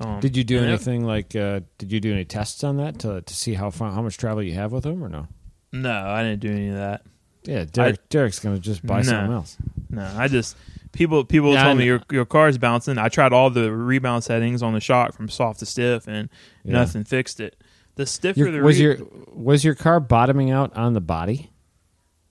Um, 0.00 0.20
Did 0.20 0.36
you 0.36 0.44
do 0.44 0.56
and 0.58 0.66
it- 0.66 0.68
anything 0.68 1.04
like? 1.04 1.34
Uh, 1.34 1.60
did 1.78 1.90
you 1.92 2.00
do 2.00 2.12
any 2.12 2.24
tests 2.24 2.62
on 2.64 2.76
that 2.78 2.98
to 3.00 3.22
to 3.22 3.34
see 3.34 3.54
how 3.54 3.70
far, 3.70 3.90
how 3.92 4.02
much 4.02 4.16
travel 4.18 4.42
you 4.42 4.54
have 4.54 4.72
with 4.72 4.84
them 4.84 5.02
or 5.02 5.08
no? 5.08 5.26
No, 5.72 5.90
I 6.06 6.22
didn't 6.22 6.40
do 6.40 6.50
any 6.50 6.68
of 6.68 6.76
that. 6.76 7.02
Yeah, 7.44 7.64
Derek, 7.70 8.08
Derek's 8.08 8.38
gonna 8.40 8.58
just 8.58 8.84
buy 8.84 8.98
No. 8.98 9.02
something 9.04 9.32
else. 9.32 9.56
No, 9.90 10.12
I 10.16 10.28
just 10.28 10.56
people 10.92 11.24
people 11.24 11.52
Yeah, 11.52 11.64
told 11.64 11.78
me 11.78 11.84
your 11.86 12.00
your 12.10 12.24
car's 12.26 12.58
bouncing. 12.58 12.98
I 12.98 13.08
tried 13.08 13.32
all 13.32 13.50
the 13.50 13.72
rebound 13.72 14.24
settings 14.24 14.62
on 14.62 14.72
the 14.74 14.80
shock 14.80 15.12
from 15.14 15.28
soft 15.28 15.60
to 15.60 15.66
stiff, 15.66 16.06
and 16.08 16.28
Yeah. 16.64 16.72
nothing 16.72 17.04
fixed 17.04 17.40
it. 17.40 17.56
The 17.94 18.04
stiffer 18.04 18.38
Your- 18.40 18.50
the 18.52 18.60
was 18.60 18.76
re- 18.78 18.82
your 18.84 18.98
was 19.32 19.64
your 19.64 19.74
car 19.74 20.00
bottoming 20.00 20.50
out 20.50 20.74
on 20.76 20.92
the 20.92 21.00
body? 21.00 21.50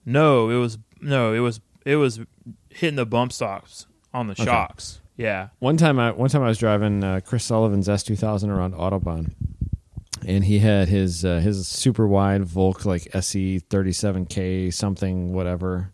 no, 0.04 0.50
it 0.50 0.56
was 0.58 0.78
no, 1.00 1.32
it 1.32 1.40
was 1.40 1.60
it 1.84 1.96
was 1.96 2.20
hitting 2.70 2.96
the 2.96 3.06
bump 3.06 3.32
stops 3.32 3.86
on 4.16 4.26
the 4.26 4.32
Okay. 4.32 4.44
shocks. 4.44 5.00
Yeah, 5.18 5.48
One 5.60 5.76
time, 5.78 5.98
I 5.98 6.10
one 6.10 6.28
time 6.28 6.42
I 6.42 6.48
was 6.48 6.58
driving 6.58 7.02
uh, 7.02 7.20
Chris 7.24 7.44
Sullivan's 7.44 7.88
S 7.88 8.02
two 8.02 8.16
thousand 8.16 8.50
around 8.50 8.74
Autobahn, 8.74 9.32
and 10.26 10.44
he 10.44 10.58
had 10.58 10.88
his 10.88 11.24
uh, 11.24 11.38
his 11.38 11.66
super 11.66 12.06
wide 12.06 12.44
Volk 12.44 12.84
like 12.84 13.08
SE 13.14 13.58
thirty 13.60 13.92
seven 13.92 14.26
K 14.26 14.70
something 14.70 15.32
whatever, 15.32 15.90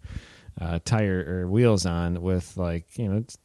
uh, 0.61 0.81
tire 0.85 1.25
or 1.29 1.49
wheels 1.49 1.87
on 1.87 2.21
with 2.21 2.57
like 2.57 2.99
you 2.99 3.09
know 3.09 3.19
it's, 3.19 3.39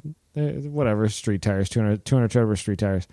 whatever 0.67 1.09
street 1.09 1.41
tires 1.41 1.67
200 1.67 2.05
200 2.05 2.29
tread 2.29 2.57
street 2.59 2.77
tires 2.77 3.07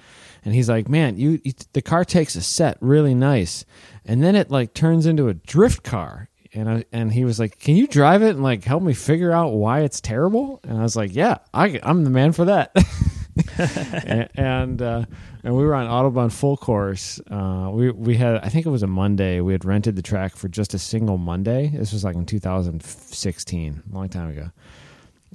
and 0.44 0.54
he's 0.54 0.68
like 0.68 0.90
man 0.90 1.16
you, 1.16 1.40
you 1.42 1.54
the 1.72 1.80
car 1.80 2.04
takes 2.04 2.34
a 2.36 2.42
set 2.42 2.76
really 2.82 3.14
nice 3.14 3.64
and 4.04 4.22
then 4.22 4.36
it 4.36 4.50
like 4.50 4.74
turns 4.74 5.06
into 5.06 5.28
a 5.28 5.32
drift 5.32 5.82
car 5.82 6.28
and 6.54 6.70
I, 6.70 6.84
and 6.92 7.12
he 7.12 7.24
was 7.24 7.38
like 7.38 7.58
can 7.58 7.76
you 7.76 7.86
drive 7.86 8.22
it 8.22 8.30
and 8.30 8.42
like 8.42 8.64
help 8.64 8.82
me 8.82 8.94
figure 8.94 9.32
out 9.32 9.52
why 9.52 9.80
it's 9.80 10.00
terrible 10.00 10.60
and 10.64 10.78
i 10.78 10.82
was 10.82 10.96
like 10.96 11.14
yeah 11.14 11.38
I, 11.52 11.78
i'm 11.82 12.04
the 12.04 12.10
man 12.10 12.32
for 12.32 12.46
that 12.46 12.74
and 13.58 14.28
and, 14.36 14.82
uh, 14.82 15.04
and 15.42 15.56
we 15.56 15.64
were 15.64 15.74
on 15.74 15.86
Autobahn 15.86 16.32
full 16.32 16.56
course. 16.56 17.20
Uh, 17.30 17.70
we 17.72 17.90
we 17.90 18.16
had 18.16 18.36
I 18.36 18.48
think 18.48 18.66
it 18.66 18.70
was 18.70 18.82
a 18.82 18.86
Monday. 18.86 19.40
We 19.40 19.52
had 19.52 19.64
rented 19.64 19.96
the 19.96 20.02
track 20.02 20.36
for 20.36 20.48
just 20.48 20.74
a 20.74 20.78
single 20.78 21.18
Monday. 21.18 21.68
This 21.68 21.92
was 21.92 22.04
like 22.04 22.14
in 22.14 22.26
2016, 22.26 23.82
a 23.90 23.94
long 23.94 24.08
time 24.08 24.30
ago, 24.30 24.50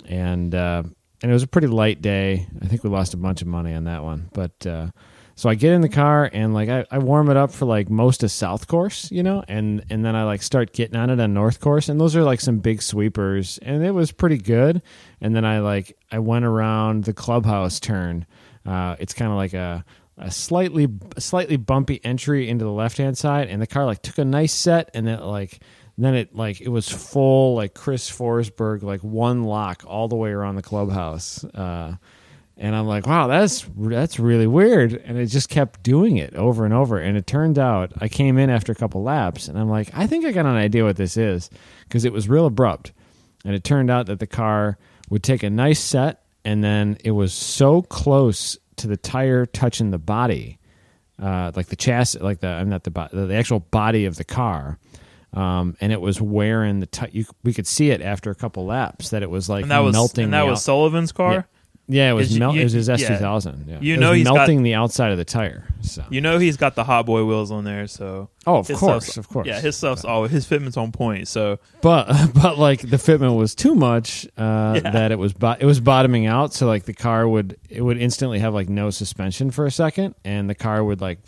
and 0.08 0.56
uh, 0.56 0.84
and 1.22 1.30
it 1.30 1.34
was 1.34 1.44
a 1.44 1.48
pretty 1.48 1.68
light 1.68 2.02
day. 2.02 2.48
I 2.62 2.68
think 2.68 2.84
we 2.84 2.90
lost 2.90 3.14
a 3.14 3.18
bunch 3.18 3.42
of 3.42 3.48
money 3.48 3.74
on 3.74 3.86
that 3.86 4.04
one, 4.04 4.30
but. 4.34 4.66
So 5.40 5.48
I 5.48 5.56
get 5.56 5.72
in 5.72 5.80
the 5.80 5.88
car 5.88 6.30
and 6.34 6.54
like 6.54 6.68
I, 6.68 6.84
I 6.92 6.98
warm 6.98 7.30
it 7.30 7.38
up 7.38 7.50
for 7.50 7.64
like 7.64 7.90
most 7.90 8.24
of 8.24 8.32
South 8.32 8.68
Course, 8.68 9.10
you 9.10 9.24
know, 9.24 9.42
and 9.48 9.86
and 9.90 10.04
then 10.04 10.14
I 10.14 10.26
like 10.26 10.42
start 10.42 10.74
getting 10.74 10.98
on 10.98 11.10
it 11.10 11.22
on 11.22 11.34
North 11.34 11.62
Course, 11.62 11.88
and 11.88 11.98
those 11.98 12.14
are 12.18 12.24
like 12.24 12.42
some 12.42 12.60
big 12.60 12.82
sweepers, 12.82 13.58
and 13.62 13.82
it 13.82 13.92
was 13.92 14.12
pretty 14.12 14.38
good. 14.38 14.82
And 15.22 15.34
then 15.34 15.46
I 15.46 15.62
like 15.62 15.98
I 16.12 16.20
went 16.20 16.44
around 16.44 17.06
the 17.06 17.14
clubhouse 17.14 17.80
turn. 17.80 18.26
Uh, 18.66 18.98
it's 19.00 19.14
kind 19.14 19.32
of 19.32 19.38
like 19.38 19.54
a 19.54 19.86
a 20.18 20.30
slightly 20.30 20.90
slightly 21.18 21.56
bumpy 21.56 22.04
entry 22.04 22.50
into 22.50 22.66
the 22.66 22.74
left 22.74 22.98
hand 22.98 23.18
side, 23.18 23.48
and 23.48 23.62
the 23.62 23.68
car 23.68 23.86
like 23.86 24.02
took 24.02 24.18
a 24.18 24.26
nice 24.26 24.52
set, 24.52 24.92
and 24.94 25.08
then 25.08 25.22
like 25.22 25.62
then 25.98 26.16
it 26.16 26.36
like 26.36 26.60
it 26.60 26.68
was 26.68 26.90
full 26.90 27.56
like 27.56 27.74
Chris 27.74 28.12
Forsberg 28.12 28.84
like 28.84 29.06
one 29.06 29.46
lock 29.46 29.84
all 29.88 30.10
the 30.10 30.18
way 30.18 30.32
around 30.32 30.58
the 30.58 30.62
clubhouse. 30.62 31.46
Uh, 31.46 31.96
and 32.60 32.76
I'm 32.76 32.86
like, 32.86 33.08
wow, 33.08 33.28
that's 33.28 33.66
that's 33.78 34.20
really 34.20 34.46
weird. 34.46 34.94
And 34.94 35.18
it 35.18 35.28
just 35.28 35.48
kept 35.50 35.82
doing 35.82 36.18
it 36.18 36.36
over 36.36 36.66
and 36.66 36.74
over. 36.74 36.98
And 37.00 37.16
it 37.18 37.26
turned 37.26 37.58
out 37.58 37.94
I 38.00 38.10
came 38.10 38.38
in 38.38 38.50
after 38.50 38.74
a 38.74 38.76
couple 38.76 39.02
laps, 39.02 39.48
and 39.48 39.58
I'm 39.58 39.70
like, 39.70 39.90
I 39.94 40.08
think 40.08 40.26
I 40.26 40.32
got 40.34 40.46
an 40.46 40.58
idea 40.58 40.84
what 40.84 40.98
this 40.98 41.16
is 41.16 41.50
because 41.84 42.04
it 42.04 42.12
was 42.12 42.28
real 42.28 42.46
abrupt. 42.46 42.92
And 43.46 43.56
it 43.56 43.64
turned 43.64 43.90
out 43.90 44.08
that 44.08 44.20
the 44.20 44.28
car 44.28 44.78
would 45.10 45.24
take 45.24 45.42
a 45.42 45.50
nice 45.50 45.80
set, 45.80 46.24
and 46.44 46.62
then 46.62 46.98
it 47.06 47.12
was 47.12 47.34
so 47.34 47.82
close 47.82 48.58
to 48.76 48.88
the 48.88 48.98
tire 48.98 49.46
touching 49.46 49.92
the 49.92 49.98
body, 49.98 50.60
uh, 51.18 51.54
like 51.56 51.68
the 51.68 51.78
chassis, 51.78 52.20
like 52.20 52.42
the 52.42 52.48
I'm 52.48 52.68
not 52.68 52.84
the 52.84 52.92
the 53.14 53.36
actual 53.36 53.62
body 53.62 54.04
of 54.04 54.18
the 54.18 54.26
car. 54.26 54.78
Um, 55.32 55.78
and 55.80 55.94
it 55.94 56.02
was 56.02 56.20
wearing 56.20 56.80
the 56.80 56.88
t- 56.88 57.26
we 57.44 57.54
could 57.54 57.68
see 57.68 57.92
it 57.92 58.02
after 58.02 58.32
a 58.32 58.36
couple 58.36 58.66
laps 58.66 59.12
that 59.12 59.22
it 59.22 59.30
was 59.30 59.48
like 59.48 59.62
and 59.62 59.72
that 59.72 59.80
was, 59.80 59.94
melting. 59.94 60.26
And 60.26 60.34
that 60.34 60.46
was 60.46 60.62
Sullivan's 60.64 61.12
car. 61.12 61.34
Yeah. 61.34 61.44
Yeah, 61.92 62.12
it 62.12 62.14
was 62.14 62.32
Is- 62.32 62.38
mel- 62.40 62.54
you- 62.54 62.62
it 62.62 62.66
was 62.66 62.74
his 62.74 62.88
S 62.88 63.02
two 63.06 63.16
thousand. 63.16 63.66
Yeah. 63.68 63.80
You 63.82 63.96
It 63.96 64.00
know 64.00 64.12
he's 64.14 64.28
got- 64.28 64.36
melting 64.36 64.62
the 64.62 64.76
outside 64.76 65.12
of 65.12 65.18
the 65.18 65.26
tire. 65.26 65.66
So. 65.82 66.04
You 66.12 66.22
know 66.22 66.38
he's 66.38 66.56
got 66.56 66.76
the 66.76 66.84
hot 66.84 67.06
boy 67.08 67.24
wheels 67.26 67.52
on 67.52 67.64
there, 67.64 67.88
so 67.88 68.30
oh, 68.46 68.58
of 68.58 68.68
course, 68.74 69.18
of 69.18 69.28
course. 69.28 69.48
Yeah, 69.48 69.60
his 69.60 69.76
stuff's 69.76 70.06
always 70.06 70.30
his 70.32 70.46
fitment's 70.46 70.78
on 70.78 70.92
point. 70.92 71.28
So 71.28 71.58
but 71.82 72.06
but 72.36 72.60
like 72.60 72.82
the 72.82 72.98
fitment 72.98 73.38
was 73.38 73.56
too 73.56 73.74
much 73.74 74.28
uh, 74.38 74.80
Yeah. 74.84 74.92
that 74.92 75.12
it 75.12 75.18
was 75.18 75.34
bo- 75.34 75.56
it 75.60 75.66
was 75.66 75.80
bottoming 75.80 76.28
out. 76.28 76.54
So 76.54 76.68
like 76.68 76.84
the 76.86 76.94
car 76.94 77.28
would 77.28 77.58
it 77.70 77.82
would 77.82 77.98
instantly 77.98 78.38
have 78.40 78.54
like 78.54 78.70
no 78.70 78.92
suspension 78.92 79.50
for 79.50 79.66
a 79.66 79.72
second, 79.72 80.14
and 80.24 80.48
the 80.50 80.56
car 80.56 80.84
would 80.84 81.02
like 81.02 81.20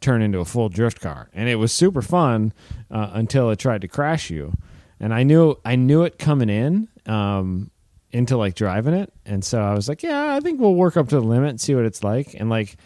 turn 0.00 0.20
into 0.20 0.38
a 0.40 0.44
full 0.44 0.68
drift 0.68 1.00
car, 1.00 1.28
and 1.32 1.48
it 1.48 1.56
was 1.56 1.72
super 1.72 2.02
fun 2.02 2.52
uh, 2.90 3.10
until 3.12 3.50
it 3.50 3.58
tried 3.60 3.82
to 3.82 3.88
crash 3.88 4.30
you. 4.30 4.52
And 4.98 5.14
I 5.14 5.22
knew 5.22 5.54
I 5.64 5.76
knew 5.76 6.02
it 6.02 6.18
coming 6.18 6.48
in. 6.48 6.88
Um, 7.06 7.70
into 8.12 8.36
like 8.36 8.54
driving 8.54 8.94
it. 8.94 9.12
And 9.24 9.44
so 9.44 9.60
i 9.60 9.74
was 9.74 9.88
like 9.88 10.02
yeah 10.02 10.34
i 10.34 10.40
think 10.40 10.60
we'll 10.60 10.74
work 10.74 10.96
up 10.96 11.08
to 11.08 11.16
the 11.16 11.26
limit 11.26 11.60
see 11.60 11.74
what 11.74 11.84
it's 11.84 12.04
like. 12.04 12.34
And 12.34 12.48
like 12.48 12.76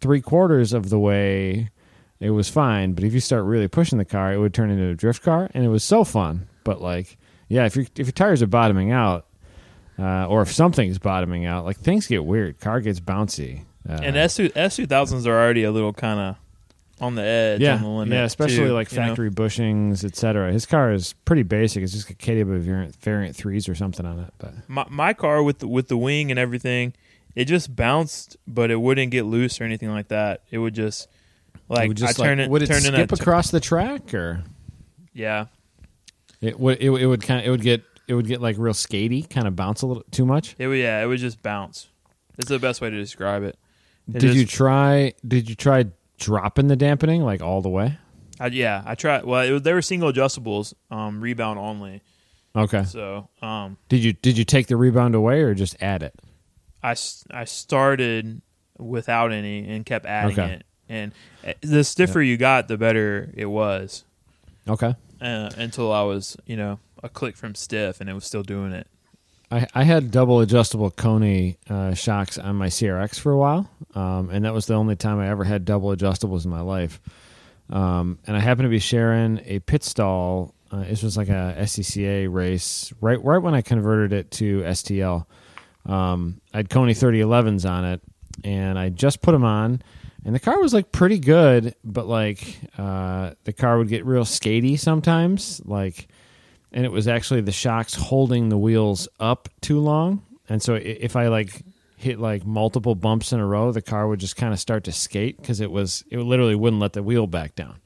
three 0.00 0.20
quarters 0.20 0.72
of 0.72 0.90
the 0.90 0.98
way 0.98 1.70
it 2.20 2.30
was 2.30 2.48
fine. 2.48 2.92
But 2.92 3.04
if 3.04 3.12
you 3.12 3.20
start 3.20 3.44
really 3.44 3.68
pushing 3.68 3.98
the 3.98 4.04
car 4.04 4.32
it 4.32 4.38
would 4.38 4.54
turn 4.54 4.70
into 4.70 4.88
a 4.88 4.94
drift 4.94 5.22
car. 5.22 5.50
And 5.54 5.64
it 5.64 5.68
was 5.68 5.84
so 5.84 6.04
fun. 6.04 6.48
But 6.64 6.80
like 6.80 7.18
yeah 7.48 7.66
if 7.66 7.76
your 7.76 7.86
if 7.96 8.06
your 8.06 8.12
tires 8.12 8.42
are 8.42 8.46
bottoming 8.46 8.92
out 8.92 9.26
uh, 9.98 10.26
or 10.26 10.40
if 10.40 10.52
something's 10.52 10.98
bottoming 10.98 11.44
out 11.44 11.64
like 11.64 11.78
things 11.78 12.06
get 12.06 12.24
weird. 12.24 12.60
Car 12.60 12.80
gets 12.80 13.00
bouncy. 13.00 13.64
Uh, 13.88 14.00
and 14.02 14.16
S 14.16 14.38
S 14.38 14.76
two 14.76 14.86
thousands 14.86 15.26
are 15.26 15.38
already 15.38 15.64
a 15.64 15.70
little 15.70 15.92
kind 15.92 16.20
of 16.20 16.36
on 17.00 17.14
the 17.14 17.22
edge, 17.22 17.60
yeah 17.60 17.74
on 17.76 17.82
the 17.82 17.88
limit. 17.88 18.14
yeah 18.14 18.24
especially 18.24 18.56
too, 18.56 18.72
like 18.72 18.92
you 18.92 18.98
know? 18.98 19.06
factory 19.06 19.30
bushings 19.30 20.04
etc 20.04 20.52
his 20.52 20.66
car 20.66 20.92
is 20.92 21.14
pretty 21.24 21.42
basic 21.42 21.82
it's 21.82 21.92
just 21.92 22.10
a 22.10 22.14
KW 22.14 22.58
variant 22.60 22.96
variant 22.96 23.34
threes 23.34 23.68
or 23.68 23.74
something 23.74 24.04
on 24.04 24.18
it 24.18 24.34
but 24.38 24.54
My 24.68 24.86
my 24.90 25.12
car 25.14 25.42
with 25.42 25.60
the, 25.60 25.68
with 25.68 25.88
the 25.88 25.96
wing 25.96 26.30
and 26.30 26.38
everything, 26.38 26.92
it 27.34 27.44
just 27.44 27.74
bounced, 27.74 28.36
but 28.46 28.70
it 28.70 28.76
wouldn't 28.76 29.10
get 29.10 29.24
loose 29.24 29.60
or 29.60 29.64
anything 29.64 29.90
like 29.90 30.08
that. 30.08 30.42
It 30.50 30.58
would 30.58 30.74
just 30.74 31.08
like 31.68 31.84
it 31.84 31.88
would 31.88 31.96
just 31.96 32.20
I 32.20 32.24
turn 32.24 32.38
like, 32.38 32.46
it 32.46 32.50
would 32.50 32.62
it 32.62 32.66
turn 32.66 32.80
skip 32.80 33.12
across 33.12 33.50
the 33.50 33.60
track 33.60 34.12
or 34.14 34.42
yeah. 35.12 35.46
It 36.40 36.58
would 36.58 36.78
it, 36.80 36.90
it 36.90 37.06
would 37.06 37.22
kind 37.22 37.40
of 37.40 37.46
it 37.46 37.50
would 37.50 37.62
get 37.62 37.82
it 38.08 38.14
would 38.14 38.26
get 38.26 38.40
like 38.40 38.56
real 38.58 38.74
skatey, 38.74 39.28
kind 39.28 39.46
of 39.46 39.54
bounce 39.54 39.82
a 39.82 39.86
little 39.86 40.02
too 40.10 40.26
much. 40.26 40.56
It 40.58 40.66
would 40.66 40.78
yeah, 40.78 41.02
it 41.02 41.06
would 41.06 41.20
just 41.20 41.42
bounce. 41.42 41.88
It's 42.38 42.48
the 42.48 42.58
best 42.58 42.80
way 42.80 42.90
to 42.90 42.96
describe 42.96 43.42
it. 43.42 43.56
It 44.12 44.18
did 44.18 44.34
you 44.34 44.46
try? 44.46 45.12
Did 45.26 45.48
you 45.48 45.54
try 45.54 45.86
dropping 46.20 46.68
the 46.68 46.76
dampening 46.76 47.22
like 47.24 47.42
all 47.42 47.60
the 47.62 47.68
way? 47.68 47.98
I, 48.38 48.46
yeah, 48.46 48.82
I 48.86 48.94
tried. 48.94 49.24
Well, 49.24 49.42
it 49.42 49.50
was, 49.50 49.62
they 49.62 49.72
were 49.74 49.82
single 49.82 50.12
adjustables, 50.12 50.72
um, 50.90 51.20
rebound 51.20 51.58
only. 51.58 52.02
Okay. 52.54 52.84
So 52.84 53.28
um, 53.42 53.76
Did 53.88 54.02
you 54.04 54.12
did 54.12 54.38
you 54.38 54.44
take 54.44 54.66
the 54.68 54.76
rebound 54.76 55.14
away 55.14 55.40
or 55.42 55.54
just 55.54 55.76
add 55.82 56.02
it? 56.02 56.14
I, 56.82 56.94
I 57.30 57.44
started 57.44 58.40
without 58.78 59.32
any 59.32 59.68
and 59.68 59.84
kept 59.84 60.06
adding 60.06 60.38
Okay. 60.38 60.52
it. 60.54 60.64
And 60.88 61.12
uh, 61.46 61.52
the 61.60 61.84
stiffer 61.84 62.20
you 62.22 62.36
got, 62.36 62.66
the 62.68 62.78
better 62.78 63.30
it 63.36 63.46
was. 63.46 64.04
Okay. 64.68 64.94
Uh, 65.20 65.50
until 65.56 65.92
I 65.92 66.02
was, 66.02 66.36
you 66.46 66.56
know, 66.56 66.80
a 67.02 67.08
click 67.08 67.36
from 67.36 67.54
stiff, 67.54 68.00
and 68.00 68.08
it 68.08 68.14
was 68.14 68.24
still 68.24 68.42
doing 68.42 68.72
it. 68.72 68.86
I, 69.50 69.66
I 69.74 69.82
had 69.82 70.10
double 70.10 70.40
adjustable 70.40 70.90
Koni 70.90 71.58
uh, 71.68 71.94
shocks 71.94 72.38
on 72.38 72.56
my 72.56 72.68
CRX 72.68 73.18
for 73.18 73.32
a 73.32 73.36
while, 73.36 73.68
um, 73.94 74.30
and 74.30 74.44
that 74.44 74.54
was 74.54 74.66
the 74.66 74.74
only 74.74 74.96
time 74.96 75.18
I 75.18 75.28
ever 75.28 75.44
had 75.44 75.64
double 75.64 75.94
adjustables 75.94 76.44
in 76.44 76.50
my 76.50 76.60
life. 76.60 77.00
Um, 77.68 78.18
and 78.26 78.36
I 78.36 78.40
happened 78.40 78.66
to 78.66 78.70
be 78.70 78.78
sharing 78.78 79.40
a 79.44 79.60
pit 79.60 79.82
stall. 79.82 80.54
Uh, 80.70 80.84
this 80.84 81.02
was 81.02 81.16
like 81.16 81.28
a 81.28 81.56
SCCA 81.58 82.32
race 82.32 82.92
right 83.00 83.22
right 83.24 83.38
when 83.38 83.54
I 83.54 83.62
converted 83.62 84.12
it 84.12 84.30
to 84.32 84.60
STL. 84.60 85.26
Um, 85.86 86.40
I 86.54 86.58
had 86.58 86.70
Koni 86.70 86.94
3011s 86.94 87.68
on 87.68 87.84
it, 87.84 88.00
and 88.44 88.78
I 88.78 88.88
just 88.90 89.20
put 89.20 89.32
them 89.32 89.44
on, 89.44 89.82
and 90.24 90.34
the 90.34 90.40
car 90.40 90.60
was 90.60 90.74
like 90.74 90.92
pretty 90.92 91.18
good, 91.18 91.74
but 91.82 92.06
like 92.06 92.60
uh, 92.78 93.32
the 93.44 93.52
car 93.52 93.78
would 93.78 93.88
get 93.88 94.04
real 94.04 94.24
skatey 94.24 94.78
sometimes, 94.78 95.60
like 95.64 96.08
and 96.72 96.84
it 96.84 96.92
was 96.92 97.08
actually 97.08 97.40
the 97.40 97.52
shocks 97.52 97.94
holding 97.94 98.48
the 98.48 98.58
wheels 98.58 99.08
up 99.18 99.48
too 99.60 99.80
long. 99.80 100.22
And 100.48 100.62
so 100.62 100.74
if 100.74 101.16
I 101.16 101.28
like 101.28 101.62
hit 101.96 102.18
like 102.18 102.46
multiple 102.46 102.94
bumps 102.94 103.32
in 103.32 103.40
a 103.40 103.46
row, 103.46 103.72
the 103.72 103.82
car 103.82 104.08
would 104.08 104.20
just 104.20 104.36
kind 104.36 104.52
of 104.52 104.60
start 104.60 104.84
to 104.84 104.92
skate 104.92 105.36
because 105.36 105.60
it 105.60 105.70
was 105.70 106.04
it 106.10 106.18
literally 106.18 106.54
wouldn't 106.54 106.80
let 106.80 106.92
the 106.92 107.02
wheel 107.02 107.26
back 107.26 107.54
down. 107.54 107.76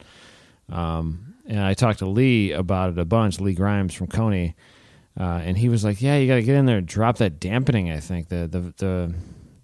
Um, 0.70 1.34
and 1.46 1.60
I 1.60 1.74
talked 1.74 1.98
to 1.98 2.06
Lee 2.06 2.52
about 2.52 2.90
it 2.90 2.98
a 2.98 3.04
bunch, 3.04 3.40
Lee 3.40 3.54
Grimes 3.54 3.92
from 3.92 4.06
Koni, 4.06 4.54
uh, 5.18 5.40
and 5.44 5.58
he 5.58 5.68
was 5.68 5.84
like, 5.84 6.00
"Yeah, 6.00 6.16
you 6.16 6.26
got 6.26 6.36
to 6.36 6.42
get 6.42 6.56
in 6.56 6.66
there 6.66 6.78
and 6.78 6.86
drop 6.86 7.18
that 7.18 7.38
dampening. 7.38 7.90
I 7.90 8.00
think 8.00 8.28
the 8.28 8.46
the 8.48 8.72
the 8.78 9.14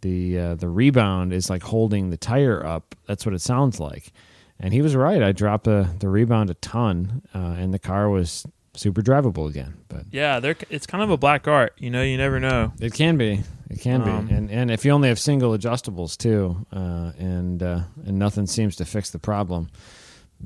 the 0.02 0.38
uh, 0.38 0.54
the 0.56 0.68
rebound 0.68 1.32
is 1.32 1.48
like 1.48 1.62
holding 1.62 2.10
the 2.10 2.16
tire 2.16 2.64
up. 2.64 2.94
That's 3.06 3.24
what 3.24 3.34
it 3.34 3.40
sounds 3.40 3.80
like." 3.80 4.12
And 4.58 4.74
he 4.74 4.82
was 4.82 4.94
right. 4.94 5.22
I 5.22 5.32
dropped 5.32 5.64
the 5.64 5.88
the 5.98 6.08
rebound 6.08 6.50
a 6.50 6.54
ton, 6.54 7.22
uh, 7.34 7.56
and 7.58 7.72
the 7.72 7.78
car 7.78 8.10
was 8.10 8.46
super 8.74 9.02
drivable 9.02 9.48
again. 9.48 9.74
But 9.88 10.04
Yeah, 10.10 10.40
they're, 10.40 10.56
it's 10.70 10.86
kind 10.86 11.02
of 11.02 11.10
a 11.10 11.16
black 11.16 11.46
art. 11.48 11.74
You 11.78 11.90
know, 11.90 12.02
you 12.02 12.16
never 12.16 12.38
know. 12.40 12.72
it 12.80 12.92
can 12.94 13.16
be, 13.16 13.42
it 13.68 13.80
can 13.80 14.02
Um, 14.02 14.26
be, 14.26 14.34
and 14.34 14.50
and 14.50 14.70
if 14.70 14.84
you 14.84 14.92
only 14.92 15.08
have 15.08 15.18
single 15.18 15.56
adjustables 15.56 16.16
too, 16.16 16.66
uh, 16.72 17.12
and 17.18 17.62
uh, 17.62 17.80
and 18.06 18.18
nothing 18.18 18.46
seems 18.46 18.76
to 18.76 18.84
fix 18.84 19.10
the 19.10 19.18
problem, 19.18 19.68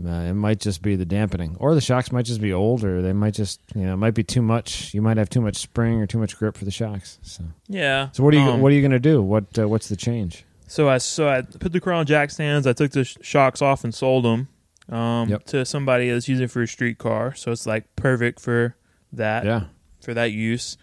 uh, 0.04 0.10
it 0.10 0.34
might 0.34 0.58
just 0.58 0.82
be 0.82 0.96
the 0.96 1.04
dampening, 1.04 1.56
or 1.60 1.74
the 1.74 1.80
shocks 1.80 2.10
might 2.10 2.24
just 2.26 2.40
be 2.40 2.52
old, 2.52 2.82
or 2.84 3.00
they 3.02 3.12
might 3.12 3.34
just 3.34 3.60
you 3.74 3.82
know 3.82 3.94
it 3.94 3.98
might 3.98 4.14
be 4.14 4.24
too 4.24 4.42
much. 4.42 4.92
You 4.94 5.02
might 5.02 5.16
have 5.18 5.30
too 5.30 5.40
much 5.40 5.56
spring 5.56 6.00
or 6.00 6.06
too 6.06 6.18
much 6.18 6.36
grip 6.36 6.56
for 6.56 6.64
the 6.64 6.70
shocks. 6.72 7.18
So 7.22 7.44
Yeah. 7.68 8.08
so 8.12 8.22
what 8.24 8.34
are 8.34 8.38
you 8.38 8.50
Um, 8.50 8.60
what 8.60 8.72
are 8.72 8.74
you 8.74 8.82
gonna 8.82 8.98
do? 8.98 9.22
What 9.22 9.56
uh, 9.58 9.68
what's 9.68 9.88
the 9.88 9.96
change? 9.96 10.44
So 10.66 10.88
I 10.88 10.98
so 10.98 11.28
I 11.28 11.42
put 11.42 11.72
the 11.72 11.80
car 11.80 11.92
on 11.92 12.06
jack 12.06 12.30
stands. 12.30 12.66
I 12.66 12.72
took 12.72 12.90
the 12.90 13.04
sh- 13.04 13.16
shocks 13.20 13.62
off 13.62 13.84
and 13.84 13.94
sold 13.94 14.24
them 14.24 14.48
um, 14.88 15.28
Yep. 15.30 15.44
to 15.46 15.64
somebody 15.64 16.10
that's 16.10 16.28
using 16.28 16.44
it 16.44 16.50
for 16.50 16.62
a 16.62 16.68
street 16.68 16.98
car. 16.98 17.34
So 17.34 17.52
it's 17.52 17.66
like 17.66 17.94
perfect 17.96 18.40
for 18.40 18.76
that 19.12 19.44
Yeah, 19.44 19.64
for 20.02 20.14
that 20.14 20.32
use. 20.32 20.76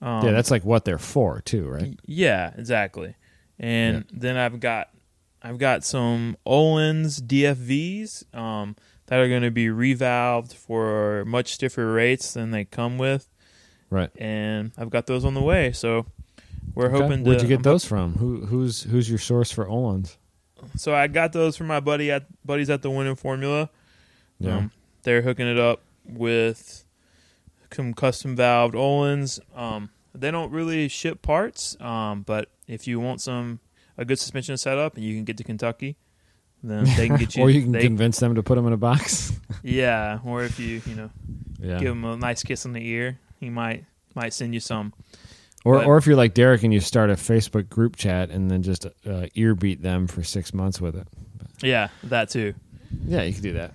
Um, 0.00 0.24
yeah, 0.26 0.32
that's 0.32 0.50
like 0.50 0.64
what 0.64 0.84
they're 0.84 0.98
for 0.98 1.40
too, 1.40 1.66
right? 1.68 1.98
yeah, 2.04 2.52
exactly. 2.56 3.14
And 3.58 4.04
then 4.12 4.36
I've 4.36 4.60
got 4.60 4.88
I've 5.42 5.58
got 5.58 5.84
some 5.84 6.36
Öhlins 6.46 7.20
DFVs 7.20 8.34
um, 8.34 8.76
that 9.06 9.18
are 9.20 9.28
going 9.28 9.42
to 9.42 9.50
be 9.50 9.66
revalved 9.66 10.54
for 10.54 11.24
much 11.26 11.52
stiffer 11.54 11.92
rates 11.92 12.32
than 12.34 12.50
they 12.50 12.64
come 12.64 12.98
with. 12.98 13.28
Right. 13.90 14.10
and 14.16 14.72
I've 14.76 14.90
got 14.90 15.06
those 15.06 15.24
on 15.24 15.34
the 15.34 15.42
way. 15.42 15.70
So 15.72 16.06
we're 16.74 16.86
Okay. 16.86 17.02
hoping. 17.02 17.22
To, 17.22 17.30
Where'd 17.30 17.42
you 17.42 17.48
get 17.48 17.58
I'm 17.58 17.62
those 17.62 17.84
from? 17.84 18.14
Who 18.14 18.46
who's 18.46 18.82
who's 18.84 19.08
your 19.08 19.18
source 19.18 19.50
for 19.52 19.66
Öhlins? 19.66 20.16
So 20.76 20.94
I 20.94 21.06
got 21.06 21.32
those 21.32 21.56
from 21.56 21.66
my 21.66 21.80
buddy 21.80 22.10
at 22.10 22.26
buddies 22.44 22.70
at 22.70 22.82
the 22.82 22.90
Winning 22.90 23.16
Formula. 23.16 23.70
Yeah. 24.38 24.56
Um, 24.56 24.70
they're 25.02 25.22
hooking 25.22 25.46
it 25.46 25.58
up 25.58 25.82
with 26.04 26.84
some 27.72 27.94
custom 27.94 28.36
valved 28.36 28.72
Öhlins. 28.72 29.40
Um, 29.56 29.90
they 30.14 30.30
don't 30.30 30.50
really 30.50 30.88
ship 30.88 31.22
parts, 31.22 31.76
um, 31.80 32.22
but 32.22 32.48
if 32.68 32.86
you 32.86 33.00
want 33.00 33.20
some 33.20 33.60
a 33.96 34.04
good 34.04 34.18
suspension 34.18 34.56
setup 34.56 34.96
and 34.96 35.04
you 35.04 35.14
can 35.14 35.24
get 35.24 35.36
to 35.38 35.44
Kentucky, 35.44 35.96
then 36.62 36.84
they 36.96 37.08
can 37.08 37.16
get 37.16 37.36
you. 37.36 37.42
or 37.42 37.50
you 37.50 37.62
can 37.62 37.72
they- 37.72 37.82
convince 37.82 38.18
them 38.18 38.34
to 38.34 38.42
put 38.42 38.54
them 38.56 38.66
in 38.66 38.72
a 38.72 38.76
box. 38.76 39.32
yeah, 39.62 40.20
or 40.24 40.44
if 40.44 40.58
you 40.58 40.80
you 40.86 40.94
know 40.94 41.10
yeah. 41.60 41.78
give 41.78 41.88
them 41.88 42.04
a 42.04 42.16
nice 42.16 42.42
kiss 42.42 42.64
on 42.64 42.72
the 42.72 42.86
ear, 42.86 43.18
he 43.40 43.50
might 43.50 43.84
might 44.14 44.32
send 44.32 44.54
you 44.54 44.60
some. 44.60 44.92
Or 45.64 45.78
but- 45.78 45.86
or 45.86 45.96
if 45.96 46.06
you're 46.06 46.16
like 46.16 46.34
Derek 46.34 46.62
and 46.62 46.72
you 46.72 46.80
start 46.80 47.10
a 47.10 47.14
Facebook 47.14 47.68
group 47.68 47.96
chat 47.96 48.30
and 48.30 48.50
then 48.50 48.62
just 48.62 48.86
uh, 49.06 49.26
ear 49.34 49.54
beat 49.54 49.82
them 49.82 50.06
for 50.06 50.22
six 50.22 50.52
months 50.52 50.80
with 50.80 50.94
it. 50.94 51.08
Yeah, 51.62 51.88
that 52.04 52.28
too. 52.28 52.54
Yeah, 53.06 53.22
you 53.22 53.32
could 53.32 53.42
do 53.42 53.54
that. 53.54 53.72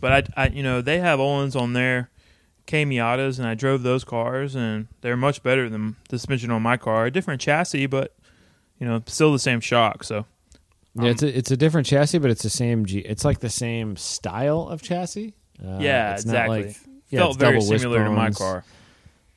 But 0.00 0.30
I, 0.36 0.44
I 0.44 0.48
you 0.48 0.62
know, 0.62 0.82
they 0.82 0.98
have 0.98 1.18
Öhlins 1.20 1.58
on 1.58 1.72
their 1.72 2.10
K 2.66 2.84
Miatas, 2.84 3.38
and 3.38 3.46
I 3.46 3.54
drove 3.54 3.82
those 3.82 4.02
cars, 4.04 4.54
and 4.56 4.88
they're 5.00 5.16
much 5.16 5.42
better 5.42 5.68
than 5.68 5.96
the 6.08 6.18
suspension 6.18 6.50
on 6.50 6.62
my 6.62 6.76
car. 6.76 7.06
A 7.06 7.10
different 7.10 7.40
chassis, 7.40 7.86
but 7.86 8.14
you 8.80 8.86
know, 8.86 9.02
still 9.06 9.32
the 9.32 9.38
same 9.38 9.60
shock. 9.60 10.02
So 10.04 10.26
Yeah, 10.94 11.10
it's 11.10 11.22
a, 11.22 11.38
it's 11.38 11.50
a 11.50 11.56
different 11.56 11.86
chassis, 11.86 12.18
but 12.18 12.30
it's 12.30 12.42
the 12.42 12.50
same 12.50 12.84
G. 12.84 12.98
It's 12.98 13.24
like 13.24 13.40
the 13.40 13.50
same 13.50 13.96
style 13.96 14.68
of 14.68 14.82
chassis. 14.82 15.34
Uh, 15.64 15.78
yeah, 15.80 16.14
exactly. 16.14 16.64
Like, 16.66 16.76
yeah, 17.08 17.20
Felt 17.20 17.38
very 17.38 17.60
similar 17.60 18.04
to 18.04 18.10
my 18.10 18.30
car. 18.30 18.64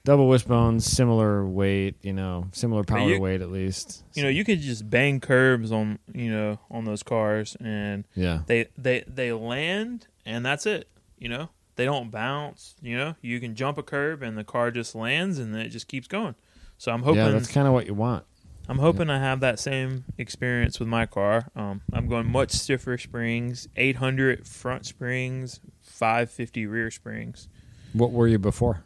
Double 0.06 0.28
wishbones, 0.30 0.86
similar 0.86 1.46
weight. 1.46 1.96
You 2.02 2.14
know, 2.14 2.48
similar 2.52 2.84
power 2.84 3.10
you- 3.10 3.20
weight 3.20 3.42
at 3.42 3.52
least. 3.52 4.04
You 4.14 4.24
know, 4.24 4.30
you 4.30 4.44
could 4.46 4.62
just 4.62 4.90
bang 4.90 5.20
curbs 5.20 5.72
on 5.72 6.00
you 6.14 6.32
know 6.32 6.60
on 6.72 6.86
those 6.86 7.04
cars, 7.04 7.56
and 7.60 8.06
yeah, 8.16 8.42
they 8.48 8.68
they 8.78 9.04
they 9.08 9.32
land, 9.34 10.08
and 10.26 10.46
that's 10.46 10.66
it. 10.66 10.88
You 11.18 11.30
know, 11.30 11.50
they 11.76 11.86
don't 11.86 12.12
bounce. 12.12 12.76
You 12.82 12.98
know, 12.98 13.16
you 13.22 13.40
can 13.40 13.56
jump 13.56 13.78
a 13.78 13.84
curb, 13.84 14.24
and 14.24 14.38
the 14.38 14.44
car 14.44 14.72
just 14.72 14.96
lands, 14.96 15.38
and 15.38 15.54
then 15.54 15.62
it 15.62 15.70
just 15.70 15.88
keeps 15.88 16.08
going. 16.08 16.36
So 16.78 16.94
I'm 16.94 17.04
hoping 17.04 17.20
yeah, 17.20 17.30
that's 17.32 17.52
kind 17.52 17.68
of 17.68 17.74
what 17.74 17.86
you 17.86 17.94
want. 17.94 18.24
I'm 18.70 18.78
hoping 18.78 19.10
I 19.10 19.18
have 19.18 19.40
that 19.40 19.60
same 19.60 20.06
experience 20.20 20.80
with 20.80 20.88
my 20.88 21.08
car. 21.08 21.50
Um, 21.56 21.82
I'm 21.92 22.08
going 22.08 22.28
much 22.32 22.52
stiffer 22.52 23.00
springs, 23.00 23.68
800 23.76 24.46
front 24.48 24.86
springs, 24.86 25.60
550 25.82 26.68
rear 26.68 26.92
springs, 26.92 27.48
What 27.94 28.12
were 28.12 28.28
you 28.28 28.38
before? 28.38 28.84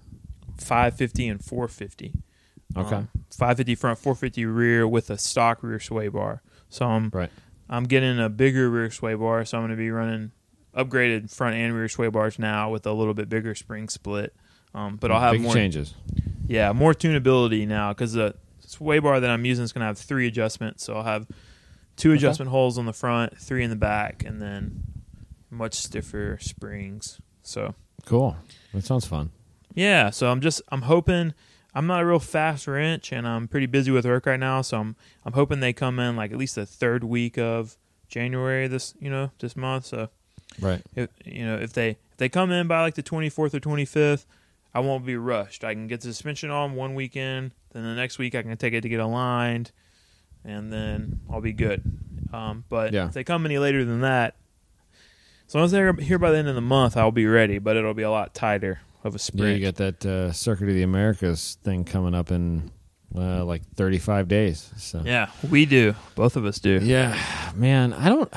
550 0.63 1.27
and 1.27 1.43
450. 1.43 2.13
Okay, 2.75 2.95
Um, 2.95 3.09
550 3.31 3.75
front, 3.75 3.99
450 3.99 4.45
rear 4.45 4.87
with 4.87 5.09
a 5.09 5.17
stock 5.17 5.61
rear 5.61 5.79
sway 5.79 6.07
bar. 6.07 6.41
So 6.69 6.85
I'm 6.87 7.09
right. 7.13 7.29
I'm 7.69 7.83
getting 7.85 8.19
a 8.19 8.29
bigger 8.29 8.69
rear 8.69 8.89
sway 8.91 9.13
bar. 9.15 9.45
So 9.45 9.57
I'm 9.57 9.63
going 9.63 9.71
to 9.71 9.77
be 9.77 9.91
running 9.91 10.31
upgraded 10.75 11.29
front 11.33 11.55
and 11.55 11.73
rear 11.75 11.87
sway 11.87 12.07
bars 12.09 12.39
now 12.39 12.69
with 12.71 12.85
a 12.87 12.93
little 12.93 13.13
bit 13.13 13.29
bigger 13.29 13.53
spring 13.55 13.89
split. 13.89 14.35
Um, 14.73 14.95
but 14.97 15.11
I'll 15.11 15.19
have 15.19 15.33
Big 15.33 15.41
more 15.41 15.53
changes. 15.53 15.93
Yeah, 16.47 16.71
more 16.73 16.93
tunability 16.95 17.67
now 17.67 17.93
because 17.93 18.13
the 18.13 18.35
sway 18.59 18.97
bar 18.99 19.19
that 19.19 19.29
I'm 19.29 19.45
using 19.45 19.63
is 19.63 19.71
going 19.71 19.81
to 19.81 19.85
have 19.85 19.97
three 19.99 20.25
adjustments. 20.27 20.83
So 20.83 20.95
I'll 20.95 21.03
have 21.03 21.27
two 21.95 22.09
Okay. 22.09 22.17
adjustment 22.17 22.49
holes 22.49 22.79
on 22.79 22.87
the 22.87 22.93
front, 22.93 23.37
three 23.37 23.63
in 23.63 23.69
the 23.69 23.75
back, 23.75 24.23
and 24.25 24.41
then 24.41 24.83
much 25.51 25.75
stiffer 25.75 26.39
springs. 26.41 27.21
So 27.43 27.75
Cool. 28.05 28.35
That 28.73 28.83
sounds 28.83 29.05
fun. 29.05 29.29
Yeah, 29.73 30.09
so 30.09 30.29
I'm 30.31 30.41
just 30.41 30.61
I'm 30.69 30.83
hoping 30.83 31.33
I'm 31.75 31.87
not 31.87 32.01
a 32.01 32.05
real 32.05 32.19
fast 32.19 32.67
wrench, 32.67 33.11
and 33.11 33.27
I'm 33.27 33.47
pretty 33.47 33.65
busy 33.65 33.91
with 33.91 34.05
work 34.05 34.25
right 34.25 34.39
now. 34.39 34.61
So 34.61 34.79
I'm 34.79 34.95
I'm 35.25 35.33
hoping 35.33 35.59
they 35.59 35.73
come 35.73 35.99
in 35.99 36.15
like 36.15 36.31
at 36.31 36.37
least 36.37 36.55
the 36.55 36.65
third 36.65 37.03
week 37.03 37.37
of 37.37 37.77
January 38.07 38.67
this 38.67 38.93
you 38.99 39.09
know 39.09 39.31
this 39.39 39.55
month. 39.55 39.85
So 39.85 40.09
Right. 40.61 40.81
if 40.95 41.09
you 41.25 41.45
know 41.45 41.55
if 41.57 41.73
they 41.73 41.89
if 42.11 42.17
they 42.17 42.29
come 42.29 42.51
in 42.51 42.67
by 42.67 42.81
like 42.81 42.93
the 42.93 43.01
24th 43.01 43.55
or 43.55 43.59
25th 43.59 44.25
i 44.75 44.79
won't 44.79 45.03
be 45.03 45.15
rushed 45.15 45.63
i 45.63 45.73
can 45.73 45.87
get 45.87 46.01
the 46.01 46.07
suspension 46.13 46.51
on 46.51 46.75
one 46.75 46.93
weekend 46.93 47.51
then 47.71 47.81
the 47.83 47.95
next 47.95 48.19
week 48.19 48.35
i 48.35 48.43
can 48.43 48.55
take 48.57 48.73
it 48.73 48.81
to 48.81 48.89
get 48.89 48.99
aligned 48.99 49.71
and 50.45 50.71
then 50.71 51.19
i'll 51.31 51.41
be 51.41 51.53
good 51.53 51.81
um, 52.31 52.65
but 52.69 52.93
Yeah. 52.93 53.07
if 53.07 53.13
they 53.13 53.23
come 53.23 53.45
any 53.47 53.57
later 53.57 53.83
than 53.83 54.01
that 54.01 54.35
as 55.47 55.55
long 55.55 55.63
as 55.65 55.71
they're 55.71 55.91
here 55.93 56.19
by 56.19 56.29
the 56.29 56.37
end 56.37 56.47
of 56.47 56.55
the 56.55 56.61
month 56.61 56.95
i'll 56.97 57.11
be 57.11 57.25
ready 57.25 57.57
but 57.57 57.75
it'll 57.75 57.95
be 57.95 58.03
a 58.03 58.11
lot 58.11 58.35
tighter 58.35 58.81
of 59.05 59.15
a 59.15 59.19
Yeah, 59.33 59.47
you 59.47 59.59
got 59.65 59.75
that 59.75 60.05
uh, 60.05 60.31
Circuit 60.31 60.67
of 60.69 60.75
the 60.75 60.83
Americas 60.83 61.57
thing 61.63 61.83
coming 61.83 62.13
up 62.15 62.31
in 62.31 62.71
uh, 63.15 63.43
like 63.45 63.61
35 63.75 64.27
days. 64.27 64.71
So 64.77 65.01
yeah 65.05 65.29
we 65.49 65.65
do 65.65 65.93
both 66.15 66.35
of 66.35 66.45
us 66.45 66.59
do 66.59 66.79
Yeah, 66.81 67.17
man, 67.55 67.93
I 67.93 68.09
don't. 68.09 68.31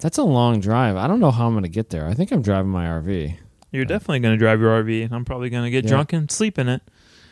That's 0.00 0.18
a 0.18 0.22
long 0.22 0.60
drive. 0.60 0.96
I 0.96 1.06
don't 1.08 1.18
know 1.20 1.32
how 1.32 1.46
I'm 1.46 1.54
going 1.54 1.64
to 1.64 1.68
get 1.68 1.90
there. 1.90 2.06
I 2.06 2.14
think 2.14 2.30
I'm 2.30 2.42
driving 2.42 2.70
my 2.70 2.86
RV. 2.86 3.36
you're 3.72 3.84
definitely 3.84 4.20
going 4.20 4.34
to 4.34 4.38
drive 4.38 4.60
your 4.60 4.82
rv 4.82 5.04
and 5.04 5.12
i'm 5.14 5.24
probably 5.26 5.50
going 5.50 5.64
to 5.64 5.70
get 5.70 5.84
Yeah. 5.84 5.90
drunk 5.90 6.12
and 6.14 6.30
sleep 6.30 6.58
in 6.58 6.68
it 6.70 6.80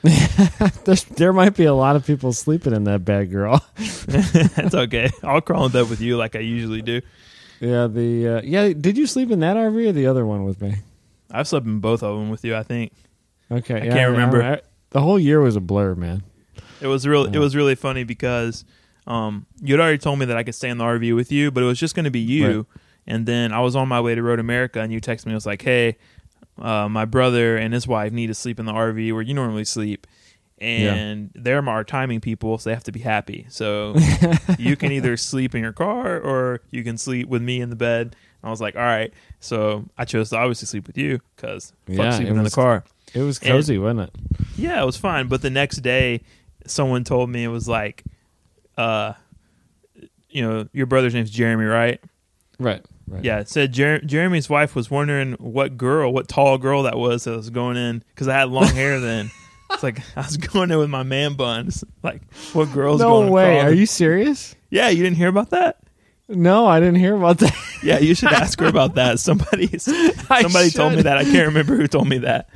there 1.17 1.33
might 1.33 1.57
be 1.57 1.65
a 1.65 1.73
lot 1.75 1.97
of 1.97 2.05
people 2.07 2.33
sleeping 2.35 2.75
in 2.75 2.85
that 2.85 3.05
bad 3.05 3.31
girl. 3.31 3.65
that's 4.07 4.75
okay 4.75 5.09
i'll 5.23 5.41
crawl 5.41 5.65
in 5.67 5.73
bed 5.73 5.89
with 5.89 6.01
you 6.03 6.17
like 6.19 6.37
i 6.37 6.41
usually 6.41 6.83
do 6.83 7.01
yeah, 7.59 7.87
the 7.87 8.29
uh, 8.29 8.41
yeah. 8.45 8.75
Did 8.75 8.99
you 8.99 9.07
sleep 9.07 9.31
in 9.31 9.41
that 9.41 9.57
RV 9.57 9.89
or 9.89 9.93
the 9.93 10.07
other 10.09 10.27
one 10.27 10.45
with 10.45 10.61
me? 10.61 10.75
I've 11.31 11.49
slept 11.49 11.67
in 11.67 11.81
both 11.81 12.03
of 12.03 12.17
them 12.19 12.31
with 12.31 12.45
you 12.45 12.55
i 12.57 12.63
think 12.63 12.93
Okay, 13.49 13.81
I 13.81 13.85
yeah, 13.85 13.93
can't 13.95 14.11
remember. 14.11 14.43
I- 14.43 14.61
the 14.91 15.01
whole 15.01 15.21
year 15.21 15.41
was 15.41 15.55
a 15.55 15.61
blur, 15.61 15.95
man. 15.95 16.25
It 16.81 16.89
was 16.89 17.07
real. 17.07 17.27
It 17.27 17.39
was 17.39 17.55
really 17.55 17.77
funny 17.77 18.03
because 18.03 18.65
um, 19.07 19.47
you 19.63 19.75
had 19.75 19.81
already 19.81 19.99
told 19.99 20.19
me 20.19 20.25
that 20.27 20.37
I 20.37 20.43
could 20.43 20.57
stay 20.57 20.69
in 20.69 20.79
the 20.79 20.85
RV 20.85 21.15
with 21.15 21.31
you, 21.31 21.53
but 21.53 21.63
it 21.63 21.67
was 21.67 21.79
just 21.79 21.95
going 21.95 22.07
to 22.07 22.11
be 22.11 22.19
you. 22.19 22.57
Right. 22.57 22.67
And 23.07 23.25
then 23.25 23.53
I 23.53 23.61
was 23.61 23.77
on 23.77 23.87
my 23.87 24.01
way 24.01 24.17
to 24.17 24.23
Road 24.23 24.41
America, 24.41 24.81
and 24.81 24.93
you 24.93 25.01
texted 25.01 25.27
me. 25.27 25.33
It 25.33 25.37
was 25.37 25.47
like, 25.47 25.63
"Hey, 25.63 25.97
uh, 26.61 26.89
my 26.89 27.05
brother 27.05 27.57
and 27.57 27.73
his 27.73 27.87
wife 27.87 28.13
need 28.13 28.27
to 28.29 28.35
sleep 28.35 28.59
in 28.59 28.67
the 28.67 28.73
RV 28.73 29.13
where 29.13 29.23
you 29.23 29.33
normally 29.35 29.65
sleep." 29.65 30.09
And 30.59 31.31
they're 31.35 31.67
our 31.69 31.85
timing 31.85 32.21
people, 32.21 32.57
so 32.59 32.71
they 32.71 32.75
have 32.75 32.85
to 32.85 32.93
be 32.93 33.01
happy. 33.01 33.47
So 33.51 33.97
you 34.59 34.77
can 34.77 34.91
either 34.93 35.17
sleep 35.17 35.55
in 35.55 35.63
your 35.63 35.73
car 35.73 36.19
or 36.19 36.61
you 36.71 36.83
can 36.83 36.97
sleep 36.97 37.29
with 37.29 37.43
me 37.43 37.61
in 37.61 37.69
the 37.71 37.77
bed. 37.77 38.17
I 38.43 38.51
was 38.51 38.61
like, 38.61 38.77
all 38.77 38.83
right. 38.83 39.13
So 39.41 39.85
I 39.99 40.05
chose 40.05 40.31
to 40.31 40.39
obviously 40.39 40.67
sleep 40.67 40.87
with 40.87 40.97
you 40.97 41.21
because 41.35 41.73
fuck 41.87 41.97
Yeah, 41.97 42.11
sleeping 42.13 42.37
it 42.37 42.39
in 42.39 42.45
the 42.45 42.51
car. 42.51 42.85
It 43.13 43.23
was 43.23 43.39
cozy, 43.39 43.77
wasn't 43.77 44.09
it? 44.09 44.11
Yeah, 44.57 44.83
it 44.83 44.87
was 44.87 44.97
fine. 44.97 45.29
But 45.29 45.43
the 45.43 45.51
next 45.51 45.79
day, 45.79 46.23
someone 46.67 47.05
told 47.05 47.29
me 47.29 47.45
it 47.45 47.49
was 47.49 47.69
like, 47.69 48.05
uh, 48.79 49.15
you 50.31 50.43
know, 50.43 50.69
your 50.73 50.87
brother's 50.87 51.15
name's 51.15 51.31
Jeremy, 51.31 51.65
right? 51.65 52.01
Right. 52.59 52.85
Right. 53.09 53.25
Yeah, 53.25 53.39
it 53.41 53.49
said 53.49 53.73
Jer- 53.73 54.01
Jeremy's 54.01 54.51
wife 54.51 54.75
was 54.75 54.91
wondering 54.91 55.33
what 55.35 55.77
girl, 55.77 56.13
what 56.13 56.29
tall 56.29 56.59
girl 56.59 56.83
that 56.85 56.97
was 56.99 57.25
that 57.25 57.37
was 57.37 57.51
going 57.51 57.77
in 57.77 58.03
because 58.09 58.27
I 58.27 58.35
had 58.35 58.49
long 58.49 58.67
hair 58.67 59.01
then. 59.01 59.31
It's 59.77 59.83
like 59.83 60.01
I 60.17 60.23
was 60.23 60.37
going 60.39 60.69
there 60.71 60.79
with 60.79 60.91
my 60.91 61.03
man 61.03 61.35
buns. 61.35 61.85
Like, 62.03 62.23
what 62.55 62.73
girl's 62.73 63.01
No 63.01 63.21
going? 63.21 63.31
way. 63.31 63.61
Are 63.61 63.73
you 63.73 63.87
serious? 63.87 64.55
Yeah, 64.71 64.89
you 64.89 65.03
didn't 65.03 65.17
hear 65.19 65.29
about 65.29 65.51
that. 65.51 65.79
No, 66.29 66.67
I 66.67 66.81
didn't 66.81 66.97
hear 66.97 67.15
about 67.15 67.39
that. 67.39 67.55
Yeah, 67.83 67.99
you 67.99 68.15
should 68.15 68.33
ask 68.33 68.59
her 68.61 68.67
about 68.67 68.95
that. 68.97 69.21
Somebody, 69.21 69.79
somebody 69.79 70.71
told 70.71 70.95
me 70.95 71.03
that. 71.03 71.19
I 71.19 71.25
can't 71.25 71.47
remember 71.47 71.77
who 71.77 71.87
told 71.87 72.09
me 72.09 72.19
that. 72.19 72.49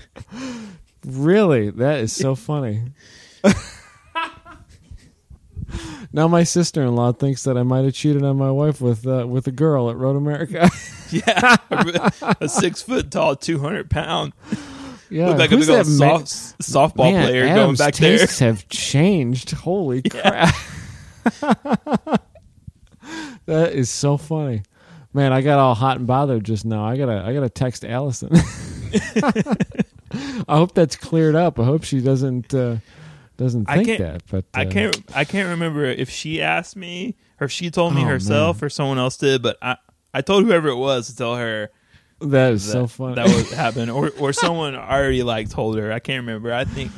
Really? 1.05 1.71
That 1.71 2.01
is 2.01 2.13
so 2.17 2.35
funny. 2.35 2.83
now 6.13 6.27
my 6.27 6.43
sister-in-law 6.43 7.13
thinks 7.13 7.45
that 7.45 7.57
I 7.57 7.63
might 7.63 7.85
have 7.85 7.95
cheated 7.95 8.25
on 8.25 8.37
my 8.39 8.51
wife 8.51 8.81
with 8.81 9.07
uh, 9.07 9.27
with 9.29 9.47
a 9.47 9.53
girl 9.53 9.91
at 9.91 9.97
Road 9.97 10.17
America. 10.17 10.71
Yeah, 11.13 11.57
a 12.41 12.49
six 12.49 12.83
foot 12.83 13.11
tall, 13.11 13.35
two 13.35 13.59
hundred 13.59 13.91
pound, 13.91 14.33
yeah, 15.11 15.27
looked 15.27 15.39
like 15.39 15.53
a 15.53 15.57
big 15.57 15.69
old 15.69 15.87
soft, 15.87 16.27
softball 16.27 17.13
Man, 17.13 17.27
player 17.27 17.47
going 17.47 17.59
Adam's 17.59 17.79
back 17.79 17.95
there. 17.95 18.19
tastes 18.19 18.39
have 18.39 18.69
changed. 18.69 19.51
Holy 19.53 20.03
crap! 20.11 20.55
that 23.47 23.73
is 23.73 23.91
so 23.91 24.17
funny, 24.17 24.63
man. 25.13 25.33
I 25.33 25.41
got 25.41 25.59
all 25.59 25.75
hot 25.75 25.99
and 25.99 26.07
bothered 26.07 26.45
just 26.45 26.65
now. 26.65 26.85
I 26.85 26.97
gotta 26.97 27.23
I 27.25 27.33
gotta 27.35 27.49
text 27.51 27.85
Allison. 27.85 28.31
I 30.13 30.57
hope 30.57 30.75
that's 30.75 30.97
cleared 30.97 31.35
up. 31.35 31.59
I 31.61 31.65
hope 31.65 31.85
she 31.85 32.01
doesn't 32.01 32.53
uh, 32.55 32.77
doesn't 33.37 33.67
think 33.67 33.87
can't- 33.87 34.01
that. 34.01 34.23
But 34.31 34.45
I 34.55 34.65
uh, 34.67 34.71
can't. 34.71 35.03
I 35.15 35.25
can't 35.25 35.49
remember 35.51 35.85
if 35.85 36.11
she 36.11 36.43
asked 36.43 36.77
me 36.77 37.17
or 37.41 37.45
if 37.47 37.53
she 37.53 37.71
told 37.71 37.95
me 37.95 38.03
Oh, 38.03 38.07
herself 38.07 38.63
or 38.63 38.69
someone 38.69 38.99
else 38.99 39.17
did. 39.17 39.43
But 39.43 39.57
I, 39.63 39.77
I 40.13 40.21
told 40.23 40.45
whoever 40.45 40.69
it 40.69 40.77
was 40.77 41.07
to 41.09 41.17
tell 41.17 41.37
her 41.37 41.71
That 42.21 42.53
is 42.53 42.67
that, 42.67 42.73
so 42.73 42.87
funny. 42.87 43.15
that 43.17 43.27
would 43.29 43.47
happen, 43.49 43.89
or 43.91 44.11
or 44.19 44.33
someone 44.33 44.75
already 44.77 45.23
like 45.23 45.49
told 45.51 45.79
her. 45.79 45.91
I 45.93 45.99
can't 46.01 46.27
remember. 46.27 46.53
I 46.53 46.65
think 46.65 46.93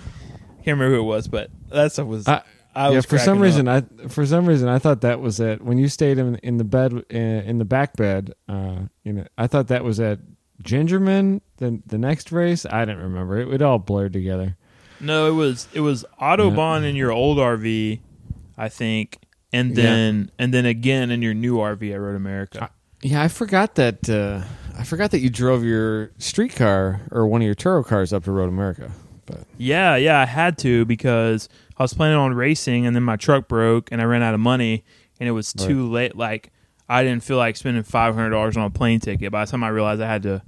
can't 0.64 0.78
remember 0.78 0.96
who 0.96 1.00
it 1.02 1.06
was, 1.06 1.28
but 1.28 1.50
that 1.70 1.92
stuff 1.92 2.06
was. 2.06 2.26
I- 2.28 2.42
I 2.74 2.88
yeah, 2.88 2.96
was 2.96 3.04
for 3.04 3.18
some 3.18 3.38
reason, 3.38 3.68
up. 3.68 3.84
I 4.02 4.08
for 4.08 4.24
some 4.24 4.46
reason 4.46 4.66
I 4.66 4.78
thought 4.78 5.02
that 5.02 5.20
was 5.20 5.38
at 5.40 5.60
when 5.60 5.76
you 5.76 5.88
stayed 5.88 6.16
in 6.16 6.36
in 6.36 6.56
the 6.56 6.64
bed 6.64 6.94
uh, 6.94 7.16
in 7.18 7.58
the 7.58 7.66
back 7.66 7.98
bed. 7.98 8.32
Uh, 8.48 8.84
you 9.04 9.12
know, 9.12 9.26
I 9.36 9.46
thought 9.46 9.68
that 9.68 9.84
was 9.84 10.00
at 10.00 10.20
Gingerman. 10.62 11.42
The 11.58 11.82
the 11.84 11.98
next 11.98 12.32
race, 12.32 12.64
I 12.64 12.86
didn't 12.86 13.02
remember. 13.02 13.38
It, 13.40 13.52
it 13.52 13.60
all 13.62 13.78
blurred 13.78 14.14
together. 14.14 14.56
No, 15.00 15.26
it 15.28 15.34
was 15.34 15.68
it 15.74 15.80
was 15.80 16.06
Autobahn 16.18 16.80
Yeah. 16.82 16.88
in 16.88 16.96
your 16.96 17.12
old 17.12 17.36
RV, 17.36 18.00
I 18.56 18.68
think, 18.70 19.18
and 19.52 19.76
Yeah. 19.76 19.82
then 19.84 20.30
and 20.38 20.54
then 20.54 20.64
again 20.64 21.10
in 21.10 21.20
your 21.20 21.34
new 21.34 21.56
RV 21.58 21.92
at 21.92 22.00
Road 22.00 22.16
America. 22.16 22.70
Yeah, 23.02 23.22
I 23.22 23.28
forgot 23.28 23.74
that. 23.74 24.08
Uh, 24.08 24.44
I 24.76 24.84
forgot 24.84 25.10
that 25.10 25.20
you 25.20 25.30
drove 25.30 25.64
your 25.64 26.10
street 26.18 26.54
car 26.56 27.02
or 27.10 27.26
one 27.26 27.42
of 27.42 27.46
your 27.46 27.54
Turo 27.54 27.84
cars 27.84 28.12
up 28.12 28.24
to 28.24 28.32
Road 28.32 28.48
America. 28.48 28.90
But 29.26 29.40
Yeah, 29.58 29.96
yeah, 29.96 30.20
I 30.20 30.26
had 30.26 30.58
to 30.58 30.84
because 30.84 31.48
I 31.76 31.82
was 31.82 31.94
planning 31.94 32.16
on 32.16 32.34
racing, 32.34 32.86
and 32.86 32.96
then 32.96 33.02
my 33.02 33.16
truck 33.16 33.48
broke, 33.48 33.90
and 33.92 34.00
I 34.00 34.04
ran 34.04 34.22
out 34.22 34.34
of 34.34 34.40
money, 34.40 34.84
and 35.20 35.28
it 35.28 35.32
was 35.32 35.52
too 35.52 35.88
late. 35.90 36.16
Like 36.16 36.50
I 36.88 37.02
didn't 37.04 37.22
feel 37.22 37.36
like 37.36 37.56
spending 37.56 37.82
five 37.82 38.14
hundred 38.14 38.30
dollars 38.30 38.56
on 38.56 38.64
a 38.64 38.70
plane 38.70 39.00
ticket. 39.00 39.30
By 39.30 39.44
the 39.44 39.50
time 39.50 39.62
I 39.62 39.68
realized 39.68 40.00
I 40.02 40.06
had 40.08 40.22
to, 40.24 40.42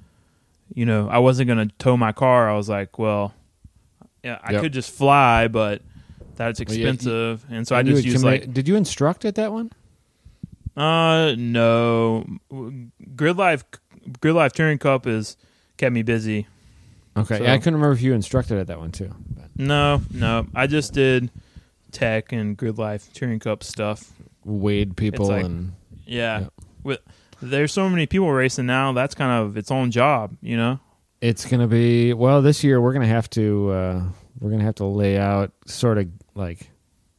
you 0.75 0.87
know, 0.87 1.09
I 1.09 1.19
wasn't 1.19 1.47
going 1.47 1.69
to 1.69 1.75
tow 1.79 1.97
my 1.97 2.13
car. 2.13 2.51
I 2.51 2.57
was 2.57 2.69
like, 2.69 2.99
well, 2.99 3.35
yeah, 4.23 4.39
I 4.43 4.53
Yep. 4.53 4.63
could 4.63 4.73
just 4.73 4.91
fly, 4.91 5.49
but 5.49 5.83
that's 6.37 6.59
Well, 6.61 6.69
yeah, 6.77 6.83
you- 6.85 6.89
expensive, 6.89 7.47
and 7.51 7.67
so 7.69 7.77
I 7.77 7.83
just 7.83 8.05
used 8.05 8.25
like, 8.25 8.53
Did 8.53 8.67
you 8.69 8.75
instruct 8.77 9.25
at 9.25 9.35
that 9.37 9.53
one? 9.53 9.71
uh, 10.77 11.37
no, 11.39 12.27
GRIDLIFE, 13.15 13.63
GRIDLIFE 14.21 14.53
Touring 14.53 14.79
Cup 14.79 15.05
has 15.07 15.37
kept 15.77 15.93
me 15.93 16.03
busy. 16.03 16.47
Okay. 17.17 17.39
So- 17.39 17.45
yeah, 17.45 17.53
I 17.55 17.59
couldn't 17.59 17.75
remember 17.75 17.93
if 17.95 18.03
you 18.03 18.13
instructed 18.15 18.59
at 18.59 18.67
that 18.69 18.79
one 18.79 18.91
too. 18.93 19.15
But 19.37 19.51
No, 19.57 20.01
no, 20.13 20.47
I 20.55 20.67
just 20.67 20.93
did 20.93 21.31
tech 21.93 22.33
and 22.33 22.57
GRIDLIFE 22.57 23.13
Touring 23.13 23.39
Cup 23.39 23.63
stuff. 23.63 24.13
Wade 24.45 24.97
people 24.97 25.27
like- 25.29 25.45
and 25.45 25.73
Yeah. 26.07 26.41
Yeah. 26.41 26.47
With 26.83 27.01
there's 27.41 27.73
so 27.73 27.89
many 27.89 28.07
people 28.07 28.31
racing 28.33 28.67
now, 28.67 28.93
that's 28.93 29.15
kind 29.15 29.31
of 29.47 29.57
its 29.57 29.71
own 29.71 29.91
job, 29.91 30.37
you 30.43 30.57
know? 30.57 30.81
it's 31.21 31.47
gonna 31.47 31.67
be 31.67 32.13
well 32.13 32.43
this 32.43 32.63
year. 32.63 32.79
We're 32.83 32.93
gonna 32.93 33.07
have 33.07 33.31
to 33.31 33.71
uh, 33.71 34.03
we're 34.41 34.51
gonna 34.51 34.65
have 34.65 34.75
to 34.77 34.85
lay 34.85 35.17
out 35.17 35.53
sort 35.65 35.97
of 35.97 36.09
like 36.35 36.69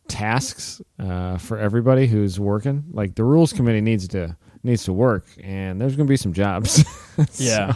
tasks 0.07 0.79
uh, 0.99 1.37
for 1.39 1.57
everybody 1.57 2.05
who's 2.05 2.39
working. 2.39 2.83
Like 2.91 3.15
the 3.15 3.23
rules 3.23 3.51
committee 3.53 3.81
needs 3.81 4.07
to 4.09 4.35
needs 4.65 4.83
to 4.85 4.93
work, 4.93 5.25
and 5.43 5.79
there's 5.79 5.95
gonna 5.95 6.07
be 6.09 6.17
some 6.17 6.33
jobs. 6.33 6.83
Yeah. 7.35 7.75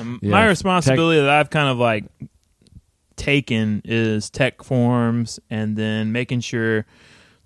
Um, 0.00 0.20
Yeah, 0.22 0.30
My 0.30 0.42
tech- 0.42 0.50
responsibility 0.50 1.20
that 1.20 1.28
I've 1.28 1.50
kind 1.50 1.68
of 1.68 1.78
like 1.78 2.04
taken 3.16 3.82
is 3.84 4.30
tech 4.30 4.62
forms 4.62 5.40
and 5.50 5.76
then 5.76 6.12
making 6.12 6.40
sure 6.40 6.86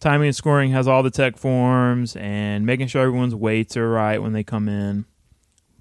timing 0.01 0.29
and 0.29 0.37
scoring 0.37 0.71
has 0.73 0.89
all 0.89 1.03
the 1.03 1.11
tech 1.11 1.37
forms 1.39 2.17
and 2.17 2.67
making 2.67 2.89
sure 2.89 3.03
everyone's 3.03 3.35
weights 3.35 3.77
are 3.77 3.89
right 3.89 4.21
when 4.21 4.33
they 4.33 4.43
come 4.45 4.69
in. 4.69 5.05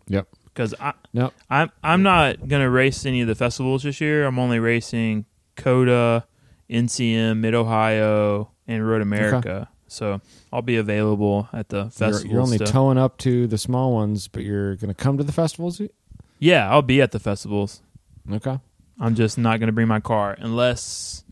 Yep. 0.07 0.27
Because 0.45 0.73
I, 0.79 0.93
Nope. 1.13 1.33
I'm 1.49 1.71
I'm 1.83 2.03
not 2.03 2.47
gonna 2.47 2.69
race 2.69 3.05
any 3.05 3.21
of 3.21 3.27
the 3.27 3.35
festivals 3.35 3.83
this 3.83 3.99
year. 3.99 4.25
I'm 4.25 4.39
only 4.39 4.59
racing 4.59 5.25
COTA, 5.57 6.25
NCM, 6.69 7.37
Mid 7.39 7.55
Ohio, 7.55 8.51
and 8.67 8.87
Road 8.87 9.01
America. 9.01 9.69
So 9.89 10.21
I'll 10.53 10.61
be 10.61 10.77
available 10.77 11.49
at 11.53 11.69
the 11.69 11.83
You're, 11.83 11.89
festival. 11.91 12.31
you're 12.31 12.41
only 12.41 12.57
stuff. 12.57 12.69
towing 12.69 12.97
up 12.97 13.17
to 13.19 13.47
the 13.47 13.57
small 13.57 13.93
ones, 13.93 14.27
but 14.27 14.43
you're 14.43 14.75
gonna 14.75 14.93
come 14.93 15.17
to 15.17 15.23
the 15.23 15.31
festivals. 15.33 15.81
yeah, 16.39 16.69
I'll 16.69 16.81
be 16.81 17.01
at 17.01 17.11
the 17.11 17.19
festivals. 17.19 17.81
Okay. 18.31 18.59
I'm 18.99 19.15
just 19.15 19.37
not 19.37 19.59
gonna 19.59 19.71
bring 19.71 19.87
my 19.87 19.99
car 19.99 20.35
unless 20.39 21.23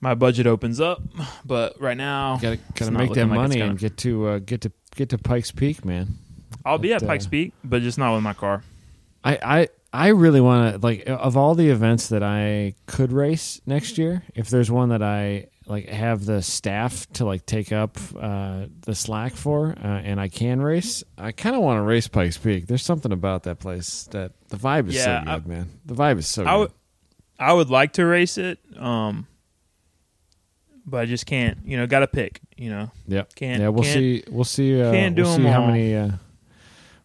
my 0.00 0.14
budget 0.14 0.46
opens 0.46 0.80
up. 0.80 1.02
But 1.44 1.80
right 1.80 1.96
now, 1.96 2.36
Gotta 2.36 2.58
gotta 2.74 2.90
make 2.92 3.12
that 3.14 3.26
like 3.26 3.34
money 3.36 3.56
gonna- 3.58 3.70
and 3.70 3.78
get 3.78 3.96
to 3.98 4.26
uh, 4.26 4.38
get 4.38 4.60
to 4.62 4.72
get 4.94 5.08
to 5.10 5.18
Pikes 5.18 5.50
Peak, 5.50 5.84
man. 5.84 6.14
I'll 6.64 6.78
be 6.78 6.90
but, 6.92 7.02
at 7.02 7.08
Pikes 7.08 7.26
uh, 7.26 7.30
Peak, 7.30 7.52
but 7.64 7.82
just 7.82 7.98
not 7.98 8.14
with 8.14 8.22
my 8.22 8.34
car. 8.34 8.62
I 9.24 9.38
I 9.42 9.68
I 9.92 10.08
really 10.08 10.40
want 10.40 10.74
to 10.74 10.78
like 10.86 11.04
of 11.06 11.36
all 11.36 11.54
the 11.54 11.70
events 11.70 12.08
that 12.08 12.22
I 12.22 12.74
could 12.86 13.12
race 13.12 13.60
next 13.66 13.96
year. 13.98 14.22
If 14.34 14.50
there's 14.50 14.70
one 14.70 14.90
that 14.90 15.02
I 15.02 15.46
like 15.68 15.86
have 15.88 16.24
the 16.24 16.40
staff 16.42 17.06
to 17.12 17.24
like 17.24 17.44
take 17.46 17.70
up 17.72 17.96
uh, 18.18 18.66
the 18.80 18.94
slack 18.94 19.34
for, 19.34 19.70
uh, 19.72 19.86
and 19.86 20.18
I 20.20 20.28
can 20.28 20.60
race, 20.62 21.04
I 21.16 21.32
kind 21.32 21.54
of 21.54 21.62
want 21.62 21.78
to 21.78 21.82
race 21.82 22.08
Pikes 22.08 22.38
Peak. 22.38 22.66
There's 22.66 22.82
something 22.82 23.12
about 23.12 23.42
that 23.44 23.58
place 23.58 24.04
that 24.12 24.32
the 24.48 24.56
vibe 24.56 24.88
is 24.88 24.94
Yeah, 24.96 25.24
so 25.24 25.30
I- 25.30 25.34
good, 25.38 25.46
man. 25.46 25.68
The 25.86 25.94
vibe 25.94 26.18
is 26.18 26.26
so 26.26 26.42
I 26.44 26.52
good. 26.54 26.58
would 26.60 26.72
I 27.38 27.52
would 27.52 27.70
like 27.70 27.92
to 27.92 28.04
race 28.06 28.36
it, 28.38 28.58
um, 28.76 29.26
but 30.86 30.98
I 31.02 31.04
just 31.06 31.26
can't. 31.26 31.58
You 31.64 31.76
know, 31.76 31.86
got 31.86 32.00
to 32.00 32.06
pick. 32.08 32.40
You 32.56 32.70
know, 32.70 32.90
yeah, 33.06 33.22
can't. 33.36 33.60
yeah, 33.60 33.68
we'll 33.68 33.84
can't- 33.84 33.94
see. 33.94 34.24
We'll 34.30 34.44
see. 34.44 34.80
Uh, 34.80 34.90
can't 34.90 35.14
do 35.14 35.22
we'll 35.22 35.36
see 35.36 35.42
how 35.44 35.60
all. 35.60 35.66
many. 35.68 35.94
Uh, 35.94 36.10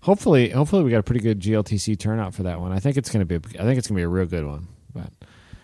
hopefully, 0.01 0.49
hopefully 0.49 0.83
we 0.83 0.89
got 0.89 0.99
a 0.99 1.03
pretty 1.03 1.21
good 1.21 1.39
GLTC 1.39 1.99
turnout 1.99 2.33
for 2.33 2.43
that 2.43 2.59
one. 2.59 2.71
I 2.71 2.79
think 2.79 2.97
it's 2.97 3.11
gonna 3.11 3.25
be. 3.25 3.35
I 3.35 3.63
think 3.63 3.77
it's 3.77 3.87
gonna 3.87 3.97
be 3.99 4.03
a 4.03 4.07
real 4.07 4.25
good 4.25 4.45
one. 4.45 4.67
But 4.93 5.11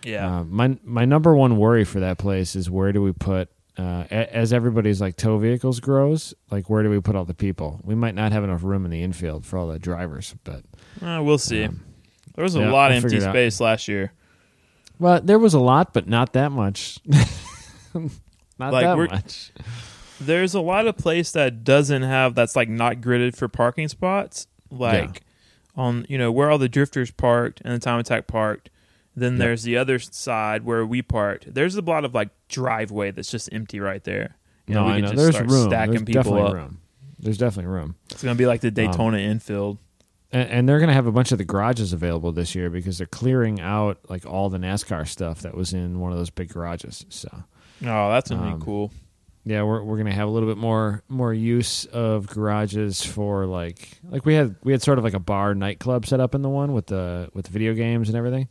Yeah, 0.03 0.39
uh, 0.39 0.43
my 0.45 0.77
my 0.83 1.05
number 1.05 1.35
one 1.35 1.57
worry 1.57 1.83
for 1.83 1.99
that 1.99 2.17
place 2.17 2.55
is 2.55 2.69
where 2.69 2.91
do 2.91 3.01
we 3.01 3.11
put. 3.13 3.49
Uh, 3.77 4.03
a- 4.11 4.35
as 4.35 4.51
everybody's 4.51 4.99
like 4.99 5.15
tow 5.15 5.37
vehicles 5.37 5.79
grows, 5.79 6.33
like 6.51 6.69
where 6.69 6.83
do 6.83 6.89
we 6.89 6.99
put 6.99 7.15
all 7.15 7.23
the 7.23 7.33
people? 7.33 7.79
We 7.85 7.95
might 7.95 8.13
not 8.13 8.33
have 8.33 8.43
enough 8.43 8.61
room 8.63 8.83
in 8.83 8.91
the 8.91 9.01
infield 9.03 9.45
for 9.45 9.57
all 9.57 9.67
the 9.67 9.79
drivers, 9.79 10.35
but 10.43 10.63
Uh, 11.01 11.21
we'll 11.23 11.37
see. 11.37 11.63
um, 11.63 11.79
there 12.35 12.43
was 12.43 12.55
a 12.55 12.59
yeah, 12.59 12.71
lot 12.71 12.91
of 12.91 12.97
empty 12.97 13.09
figure 13.09 13.23
it 13.25 13.27
out. 13.29 13.33
space 13.33 13.61
last 13.61 13.87
year. 13.87 14.11
well, 14.99 15.21
there 15.21 15.39
was 15.39 15.53
a 15.53 15.59
lot, 15.61 15.93
but 15.93 16.09
not 16.09 16.33
that 16.33 16.51
much. 16.51 16.99
not 17.93 18.73
Like, 18.73 18.83
that 18.85 18.97
much. 18.97 19.51
There's 20.19 20.53
a 20.53 20.59
lot 20.61 20.85
of 20.85 20.97
place 20.97 21.31
that 21.31 21.63
doesn't 21.63 22.01
have 22.03 22.35
that's 22.35 22.55
like 22.55 22.67
not 22.67 22.97
gridded 22.97 23.35
for 23.37 23.47
parking 23.47 23.87
spots. 23.87 24.47
Like 24.69 25.21
on 25.77 26.05
you 26.09 26.17
know 26.17 26.31
where 26.31 26.51
all 26.51 26.57
the 26.57 26.67
drifters 26.69 27.11
parked 27.11 27.61
and 27.63 27.73
the 27.73 27.79
time 27.79 27.99
attack 27.99 28.27
parked. 28.27 28.69
Then 29.19 29.33
Yep. 29.33 29.39
there's 29.39 29.63
the 29.63 29.77
other 29.77 29.99
side 29.99 30.63
where 30.65 30.85
we 30.85 31.01
parked. 31.01 31.53
There's 31.53 31.75
a 31.75 31.81
lot 31.81 32.05
of 32.05 32.13
like 32.13 32.29
driveway 32.47 33.11
that's 33.11 33.29
just 33.31 33.49
empty 33.51 33.79
right 33.79 34.03
there. 34.03 34.35
You 34.67 34.75
No, 34.75 34.85
we 34.85 34.91
I 34.91 34.99
know. 35.01 35.07
just 35.07 35.15
There's 35.17 35.35
start 35.35 35.49
room. 35.49 35.69
stacking 35.69 35.91
There's 35.93 36.03
people 36.03 36.23
definitely 36.23 36.41
up. 36.49 36.53
room. 36.53 36.77
There's 37.19 37.37
definitely 37.37 37.71
room. 37.71 37.95
It's 38.11 38.23
gonna 38.23 38.35
be 38.35 38.45
like 38.45 38.61
the 38.61 38.71
Daytona 38.71 39.17
infield. 39.17 39.77
And, 40.31 40.47
and 40.49 40.69
they're 40.69 40.77
to 40.89 40.93
have 40.93 41.07
a 41.07 41.11
bunch 41.11 41.31
of 41.31 41.39
the 41.39 41.43
garages 41.43 41.91
available 41.91 42.31
this 42.31 42.53
year 42.53 42.69
because 42.69 42.99
they're 42.99 43.07
clearing 43.07 43.59
out 43.59 43.97
like 44.09 44.25
all 44.27 44.49
the 44.49 44.59
NASCAR 44.59 45.07
stuff 45.07 45.41
that 45.41 45.55
was 45.55 45.73
in 45.73 45.99
one 45.99 46.11
of 46.11 46.17
those 46.19 46.29
big 46.29 46.49
garages. 46.53 47.05
So 47.09 47.29
Oh, 47.83 48.09
that's 48.11 48.29
gonna 48.29 48.47
Um, 48.53 48.59
be 48.59 48.63
cool. 48.65 48.91
yeah, 49.43 49.63
we're 49.63 49.81
we're 49.81 49.95
to 50.03 50.11
have 50.11 50.27
a 50.27 50.31
little 50.31 50.47
bit 50.47 50.57
more 50.57 51.01
more 51.09 51.33
use 51.33 51.85
of 51.85 52.27
garages 52.27 53.01
for 53.03 53.47
like 53.47 53.99
like 54.09 54.25
we 54.25 54.35
had 54.35 54.55
we 54.63 54.71
had 54.71 54.81
sort 54.83 54.97
of 54.99 55.03
like 55.03 55.13
a 55.15 55.19
bar 55.19 55.55
nightclub 55.55 56.05
set 56.05 56.19
up 56.19 56.35
in 56.35 56.41
the 56.43 56.49
one 56.49 56.73
with 56.73 56.87
the 56.87 57.29
with 57.33 57.45
the 57.45 57.51
video 57.51 57.73
games 57.73 58.07
and 58.07 58.17
everything. 58.17 58.47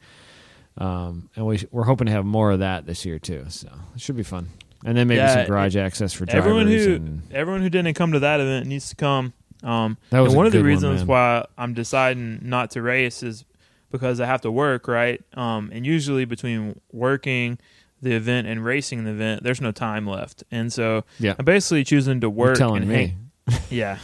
Um, 0.79 1.29
and 1.37 1.45
we 1.47 1.67
we're 1.71 1.85
hoping 1.85 2.07
to 2.07 2.13
have 2.13 2.25
more 2.25 2.51
of 2.53 2.61
that 2.61 2.87
this 2.87 3.05
year 3.05 3.19
too. 3.19 3.45
So 3.49 3.69
it 3.95 4.01
should 4.01 4.17
be 4.17 4.23
fun. 4.23 4.49
And 4.85 4.97
then 4.97 5.09
maybe 5.09 5.19
Yeah, 5.19 5.35
some 5.35 5.47
garage 5.47 5.77
access 5.77 6.13
for 6.13 6.25
drivers. 6.25 6.47
Everyone 6.47 6.67
who 6.69 7.19
everyone 7.37 7.63
who 7.63 7.69
didn't 7.69 7.95
come 7.95 8.13
to 8.13 8.21
that 8.21 8.41
event 8.41 8.67
needs 8.67 8.89
to 8.91 8.97
come. 8.97 9.33
Um, 9.65 9.99
That 10.11 10.21
was 10.21 10.33
and 10.33 10.37
one 10.37 10.47
of 10.47 10.53
the 10.53 10.59
good 10.59 10.63
one, 10.65 10.69
reasons 10.69 11.05
why 11.05 11.45
I'm 11.57 11.75
deciding 11.75 12.41
not 12.43 12.71
to 12.73 12.83
race 12.83 13.25
is 13.25 13.45
because 13.91 14.21
I 14.21 14.27
have 14.27 14.43
to 14.43 14.53
work, 14.53 14.87
right? 14.87 15.21
Um, 15.35 15.71
and 15.73 15.85
usually 15.85 16.25
between 16.25 16.81
working 16.93 17.59
the 18.01 18.13
event 18.13 18.47
and 18.47 18.65
racing 18.65 19.03
the 19.03 19.11
event, 19.11 19.43
there's 19.43 19.61
no 19.61 19.73
time 19.73 20.07
left, 20.07 20.45
and 20.53 20.73
so 20.73 21.05
yeah, 21.19 21.35
I'm 21.37 21.45
basically 21.45 21.83
choosing 21.83 22.21
to 22.21 22.27
you're 22.27 22.31
work 22.31 22.57
telling 22.57 22.83
and 22.83 22.91
me. 22.91 23.17
hang. 23.49 23.61
Yeah, 23.71 23.99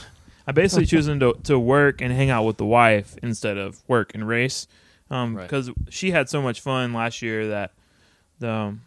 I'm 0.48 0.54
basically 0.56 0.86
choosing 0.86 1.20
to 1.20 1.34
to 1.44 1.56
work 1.56 2.00
and 2.00 2.12
hang 2.12 2.30
out 2.30 2.42
with 2.44 2.56
the 2.56 2.66
wife 2.66 3.16
instead 3.22 3.56
of 3.58 3.80
work 3.86 4.10
and 4.14 4.26
race, 4.26 4.66
um, 5.14 5.36
Right. 5.36 5.42
because 5.44 5.70
she 5.90 6.10
had 6.10 6.28
so 6.28 6.42
much 6.42 6.60
fun 6.60 6.92
last 6.92 7.22
year 7.22 7.48
that 7.48 7.72
the 8.38 8.50
um, 8.50 8.82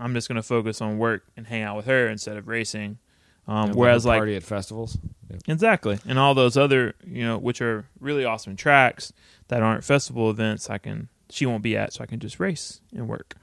I'm 0.00 0.14
just 0.14 0.28
gonna 0.28 0.42
focus 0.42 0.80
on 0.80 0.98
work 0.98 1.24
and 1.36 1.46
hang 1.46 1.62
out 1.62 1.76
with 1.76 1.86
her 1.86 2.08
instead 2.08 2.36
of 2.36 2.48
racing. 2.48 2.98
Um, 3.46 3.72
whereas 3.72 4.04
like 4.04 4.18
party 4.18 4.36
at 4.36 4.42
festivals. 4.42 4.98
Exactly. 5.46 5.98
And 6.06 6.18
all 6.18 6.34
those 6.34 6.56
other, 6.58 6.94
you 7.06 7.24
know, 7.24 7.38
which 7.38 7.62
are 7.62 7.86
really 7.98 8.24
awesome 8.24 8.56
tracks 8.56 9.12
that 9.48 9.62
aren't 9.62 9.84
festival 9.84 10.28
events, 10.30 10.68
I 10.68 10.76
can 10.78 11.08
she 11.30 11.46
won't 11.46 11.62
be 11.62 11.76
at, 11.76 11.92
so 11.94 12.02
I 12.02 12.06
can 12.06 12.20
just 12.20 12.38
race 12.40 12.80
and 12.94 13.08
work. 13.08 13.34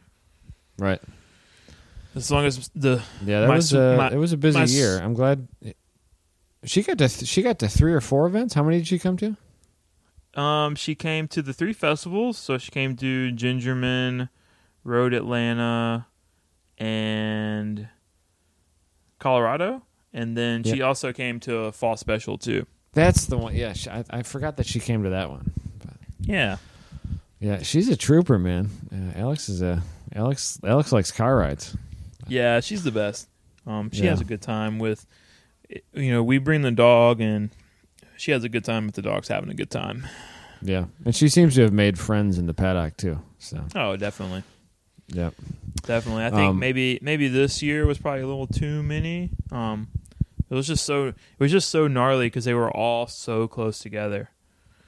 Right. 0.78 1.02
As 2.16 2.30
long 2.32 2.46
as 2.46 2.70
the 2.76 3.02
Yeah, 3.26 3.42
that 3.42 3.48
My 3.48 3.56
was 3.56 3.74
s- 3.74 3.78
uh, 3.78 3.96
my- 3.98 4.12
it 4.12 4.18
was 4.18 4.32
a 4.32 4.38
busy 4.38 4.58
my 4.60 4.66
year. 4.66 5.00
I'm 5.00 5.14
glad 5.16 5.48
she 6.64 6.82
got 6.84 6.98
to 7.00 7.08
th- 7.10 7.28
she 7.28 7.42
got 7.42 7.60
to 7.60 7.68
three 7.68 7.94
or 7.94 8.02
four 8.02 8.26
events. 8.28 8.54
How 8.54 8.64
many 8.64 8.78
did 8.78 8.88
she 8.88 8.98
come 9.00 9.18
to? 9.18 9.36
Um 10.36 10.76
she 10.76 10.96
came 10.96 11.28
to 11.30 11.42
the 11.42 11.54
three 11.54 11.74
festivals, 11.74 12.38
so 12.38 12.58
she 12.58 12.72
came 12.72 12.96
to 12.98 13.32
Gingerman, 13.32 14.30
Road 14.84 15.14
Atlanta, 15.14 16.08
and 16.78 17.88
Colorado, 19.20 19.84
and 20.14 20.38
then 20.38 20.64
she 20.64 20.82
also 20.82 21.14
came 21.14 21.40
to 21.42 21.58
a 21.58 21.72
fall 21.72 21.98
special 21.98 22.38
too. 22.38 22.66
That's 22.94 23.26
the 23.26 23.38
one. 23.38 23.56
Yeah, 23.56 23.74
she, 23.74 23.90
I, 23.90 24.04
I 24.10 24.24
forgot 24.24 24.58
that 24.58 24.66
she 24.66 24.80
came 24.80 25.04
to 25.04 25.10
that 25.12 25.30
one. 25.30 25.52
Yeah. 26.22 26.58
Yeah, 27.40 27.62
she's 27.62 27.90
a 27.90 27.98
trooper, 27.98 28.40
man. 28.40 28.70
Uh, 28.92 29.20
Alex 29.20 29.50
is 29.50 29.62
a 29.62 29.84
Alex. 30.14 30.60
Alex 30.64 30.92
likes 30.92 31.12
car 31.12 31.36
rides. 31.36 31.76
Yeah, 32.28 32.60
she's 32.62 32.84
the 32.84 32.92
best. 32.92 33.28
Um, 33.68 33.90
she 33.92 34.04
Yeah. 34.04 34.12
has 34.12 34.22
a 34.22 34.26
good 34.26 34.42
time 34.42 34.80
with, 34.80 35.06
you 35.94 36.12
know, 36.12 36.24
we 36.24 36.38
bring 36.38 36.62
the 36.62 36.72
dog 36.72 37.20
and 37.22 37.50
she 38.18 38.32
has 38.32 38.44
a 38.44 38.50
good 38.50 38.64
time 38.66 38.86
with 38.86 38.96
the 38.96 39.02
dog's 39.02 39.28
having 39.28 39.50
a 39.50 39.54
good 39.54 39.70
time. 39.72 40.08
Yeah, 40.62 40.86
and 41.04 41.16
she 41.16 41.28
seems 41.30 41.56
to 41.56 41.62
have 41.62 41.74
made 41.74 42.00
friends 42.00 42.38
in 42.38 42.46
the 42.48 42.54
paddock 42.54 42.98
too. 42.98 43.20
So 43.40 43.64
Oh, 43.76 43.96
definitely. 43.98 44.44
Yep. 45.10 45.34
Definitely. 45.84 46.26
I 46.26 46.30
think 46.32 46.50
Um, 46.52 46.60
maybe 46.60 46.98
maybe 47.02 47.28
this 47.28 47.62
year 47.62 47.86
was 47.86 47.98
probably 48.00 48.22
a 48.22 48.28
little 48.28 48.48
too 48.48 48.82
many. 48.82 49.30
Um, 49.52 49.90
it 50.50 50.56
was 50.56 50.66
just 50.68 50.84
so 50.86 51.08
it 51.10 51.16
was 51.40 51.52
just 51.52 51.70
so 51.70 51.88
gnarly 51.88 52.28
because 52.28 52.46
they 52.46 52.54
were 52.56 52.72
all 52.72 53.06
so 53.08 53.48
close 53.48 53.78
together. 53.80 54.30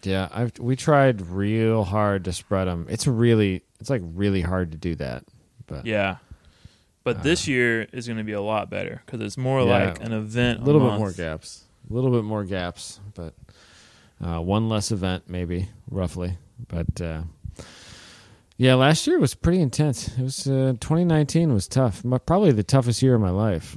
Yeah, 0.03 0.29
I've 0.31 0.57
we 0.59 0.75
tried 0.75 1.21
real 1.21 1.83
hard 1.83 2.23
to 2.25 2.33
spread 2.33 2.65
them. 2.67 2.87
It's 2.89 3.05
really 3.05 3.63
it's 3.79 3.89
like 3.91 4.01
really 4.03 4.41
hard 4.41 4.71
to 4.71 4.77
do 4.77 4.95
that. 4.95 5.23
But 5.67 5.85
Yeah. 5.85 6.17
But 7.03 7.17
Uh, 7.17 7.21
this 7.23 7.47
year 7.47 7.83
is 7.93 8.07
going 8.07 8.17
to 8.17 8.23
be 8.23 8.33
a 8.33 8.41
lot 8.41 8.69
better 8.69 9.01
because 9.05 9.21
it's 9.21 9.37
more 9.37 9.61
Yeah. 9.61 9.85
like 9.89 10.03
an 10.03 10.13
event. 10.13 10.61
a 10.61 10.63
little 10.63 10.81
bit 10.81 10.97
more 10.97 11.11
gaps. 11.11 11.63
A 11.89 11.93
little 11.93 12.11
bit 12.11 12.23
more 12.23 12.43
gaps, 12.43 12.99
but 13.15 13.33
uh, 14.23 14.39
one 14.39 14.67
less 14.69 14.91
event 14.91 15.23
maybe 15.29 15.69
roughly. 15.89 16.37
But 16.67 16.99
uh, 17.01 17.21
yeah, 18.57 18.73
last 18.75 19.05
year 19.07 19.19
was 19.19 19.35
pretty 19.35 19.61
intense. 19.61 20.07
It 20.17 20.21
was 20.23 20.47
uh, 20.47 20.73
2019 20.79 21.53
was 21.53 21.67
tough. 21.67 22.03
My, 22.03 22.17
probably 22.17 22.51
the 22.51 22.63
toughest 22.63 23.01
year 23.01 23.15
of 23.15 23.21
my 23.21 23.29
life. 23.29 23.75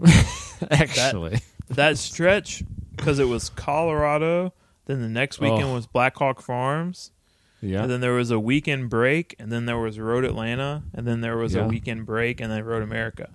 Actually, 0.70 1.40
That 1.68 1.98
stretch 1.98 2.62
because 2.96 3.18
it 3.18 3.28
was 3.28 3.48
Colorado. 3.50 4.52
Then 4.86 5.02
the 5.02 5.08
next 5.08 5.38
weekend 5.40 5.64
Oh. 5.64 5.74
was 5.74 5.86
Blackhawk 5.86 6.40
Farms. 6.42 7.12
yeah. 7.61 7.82
And 7.82 7.90
then 7.90 8.00
there 8.00 8.14
was 8.14 8.30
a 8.32 8.40
weekend 8.40 8.90
break, 8.90 9.36
and 9.38 9.52
then 9.52 9.66
there 9.66 9.78
was 9.78 9.98
Road 10.00 10.24
Atlanta, 10.24 10.82
and 10.94 11.06
then 11.06 11.20
there 11.20 11.36
was 11.36 11.54
Yeah. 11.54 11.66
a 11.66 11.68
weekend 11.68 12.06
break, 12.06 12.40
and 12.40 12.50
then 12.50 12.64
Road 12.64 12.82
America. 12.82 13.28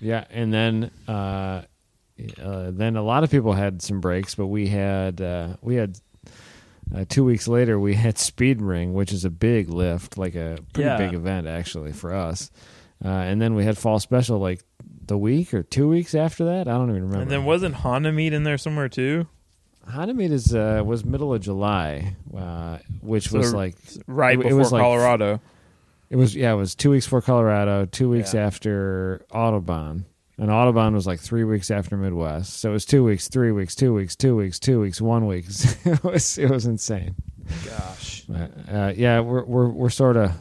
Yeah, 0.00 0.24
and 0.30 0.54
then 0.54 0.90
uh, 1.08 1.62
uh, 2.42 2.70
then 2.70 2.96
a 2.96 3.02
lot 3.02 3.24
of 3.24 3.30
people 3.30 3.52
had 3.52 3.82
some 3.82 4.00
breaks, 4.00 4.34
but 4.34 4.46
we 4.46 4.68
had 4.68 5.20
uh, 5.20 5.56
we 5.60 5.74
had 5.76 5.98
uh, 6.94 7.04
two 7.08 7.24
weeks 7.24 7.46
later 7.48 7.78
we 7.78 7.94
had 8.06 8.18
Speed 8.18 8.62
Ring, 8.62 8.94
which 8.94 9.12
is 9.12 9.24
a 9.24 9.30
big 9.30 9.68
lift, 9.68 10.16
like 10.18 10.34
a 10.34 10.58
pretty 10.72 10.86
Yeah. 10.88 10.96
big 10.98 11.14
event 11.14 11.46
actually 11.46 11.92
for 11.92 12.14
us. 12.14 12.50
Uh, 13.04 13.08
and 13.08 13.40
then 13.42 13.54
we 13.54 13.64
had 13.64 13.76
Fall 13.76 14.00
Special 14.00 14.38
like 14.38 14.62
the 15.06 15.18
week 15.18 15.52
or 15.52 15.62
two 15.62 15.88
weeks 15.88 16.14
after 16.14 16.44
that. 16.46 16.66
I 16.68 16.72
don't 16.72 16.88
even 16.90 17.02
remember. 17.02 17.20
And 17.22 17.30
then 17.30 17.44
wasn't 17.44 17.74
Honda 17.76 18.10
Meet 18.12 18.32
in 18.32 18.42
there 18.44 18.58
somewhere 18.58 18.88
too? 18.88 19.26
Hanamid 19.88 20.32
is 20.32 20.52
uh, 20.54 20.82
was 20.84 21.04
middle 21.04 21.32
of 21.32 21.40
July, 21.42 22.16
uh, 22.36 22.78
which 23.02 23.28
So 23.28 23.38
was 23.38 23.54
like 23.54 23.76
Right 24.08 24.36
before 24.40 24.56
was 24.58 24.72
like- 24.72 24.82
Colorado. 24.82 25.40
It 26.08 26.16
was 26.16 26.34
yeah, 26.34 26.52
it 26.52 26.56
was 26.56 26.74
two 26.74 26.90
weeks 26.90 27.04
before 27.06 27.20
Colorado, 27.20 27.84
two 27.84 28.08
weeks 28.08 28.32
Yeah. 28.34 28.46
after 28.46 29.24
Autobahn, 29.32 30.04
and 30.38 30.50
Autobahn 30.50 30.92
was 30.94 31.06
like 31.06 31.20
three 31.20 31.44
weeks 31.44 31.70
after 31.70 31.96
Midwest. 31.96 32.60
So 32.60 32.70
it 32.70 32.72
was 32.72 32.84
two 32.84 33.04
weeks, 33.04 33.28
three 33.28 33.52
weeks, 33.52 33.74
two 33.74 33.94
weeks, 33.94 34.16
two 34.16 34.36
weeks, 34.36 34.58
two 34.58 34.80
weeks, 34.80 35.00
one 35.00 35.26
week. 35.26 35.46
it 35.84 36.04
was 36.04 36.38
it 36.38 36.50
was 36.50 36.66
insane. 36.66 37.14
Gosh. 37.64 38.24
But, 38.28 38.50
uh, 38.72 38.92
yeah, 38.96 39.20
we're 39.20 39.44
we're 39.44 39.68
we're 39.68 39.90
sort 39.90 40.16
of 40.16 40.32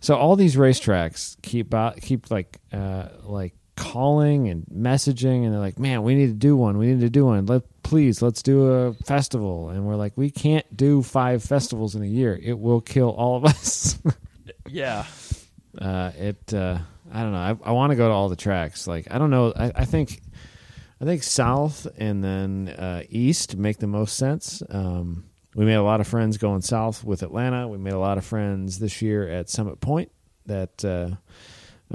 so 0.00 0.14
all 0.16 0.36
these 0.36 0.56
racetracks 0.56 1.36
keep 1.42 1.72
out 1.74 2.00
keep 2.00 2.30
like 2.30 2.60
uh, 2.72 3.08
like 3.22 3.54
calling 3.76 4.48
and 4.48 4.66
messaging, 4.66 5.44
and 5.44 5.52
they're 5.54 5.60
like, 5.60 5.78
man, 5.78 6.02
we 6.02 6.14
need 6.14 6.26
to 6.26 6.34
do 6.34 6.54
one, 6.54 6.76
we 6.76 6.86
need 6.86 7.00
to 7.00 7.08
do 7.08 7.24
one. 7.24 7.46
Let 7.46 7.62
please 7.82 8.20
let's 8.20 8.42
do 8.42 8.66
a 8.70 8.92
festival, 8.92 9.70
and 9.70 9.86
we're 9.86 9.96
like, 9.96 10.12
we 10.16 10.30
can't 10.30 10.66
do 10.76 11.02
five 11.02 11.42
festivals 11.42 11.94
in 11.94 12.02
a 12.02 12.06
year. 12.06 12.38
It 12.40 12.58
will 12.58 12.80
kill 12.82 13.08
all 13.10 13.36
of 13.36 13.44
us. 13.44 13.98
Yeah. 14.68 15.04
uh, 15.78 16.12
it 16.16 16.54
uh, 16.54 16.78
I 17.12 17.22
don't 17.22 17.32
know. 17.32 17.38
I, 17.38 17.70
I 17.70 17.72
want 17.72 17.90
to 17.90 17.96
go 17.96 18.08
to 18.08 18.14
all 18.14 18.28
the 18.28 18.36
tracks. 18.36 18.86
Like 18.86 19.08
I 19.10 19.18
don't 19.18 19.30
know. 19.30 19.52
I, 19.54 19.72
I 19.74 19.84
think 19.84 20.20
I 21.00 21.04
think 21.04 21.22
south 21.22 21.86
and 21.96 22.22
then 22.22 22.68
uh, 22.68 23.02
east 23.08 23.56
make 23.56 23.78
the 23.78 23.86
most 23.86 24.16
sense. 24.16 24.62
Um, 24.68 25.24
we 25.54 25.64
made 25.64 25.74
a 25.74 25.82
lot 25.82 26.00
of 26.00 26.06
friends 26.06 26.38
going 26.38 26.60
south 26.60 27.02
with 27.02 27.22
Atlanta. 27.22 27.66
We 27.66 27.78
made 27.78 27.92
a 27.92 27.98
lot 27.98 28.18
of 28.18 28.24
friends 28.24 28.78
this 28.78 29.02
year 29.02 29.28
at 29.28 29.48
Summit 29.50 29.80
Point. 29.80 30.12
That 30.46 30.84
uh, 30.84 31.16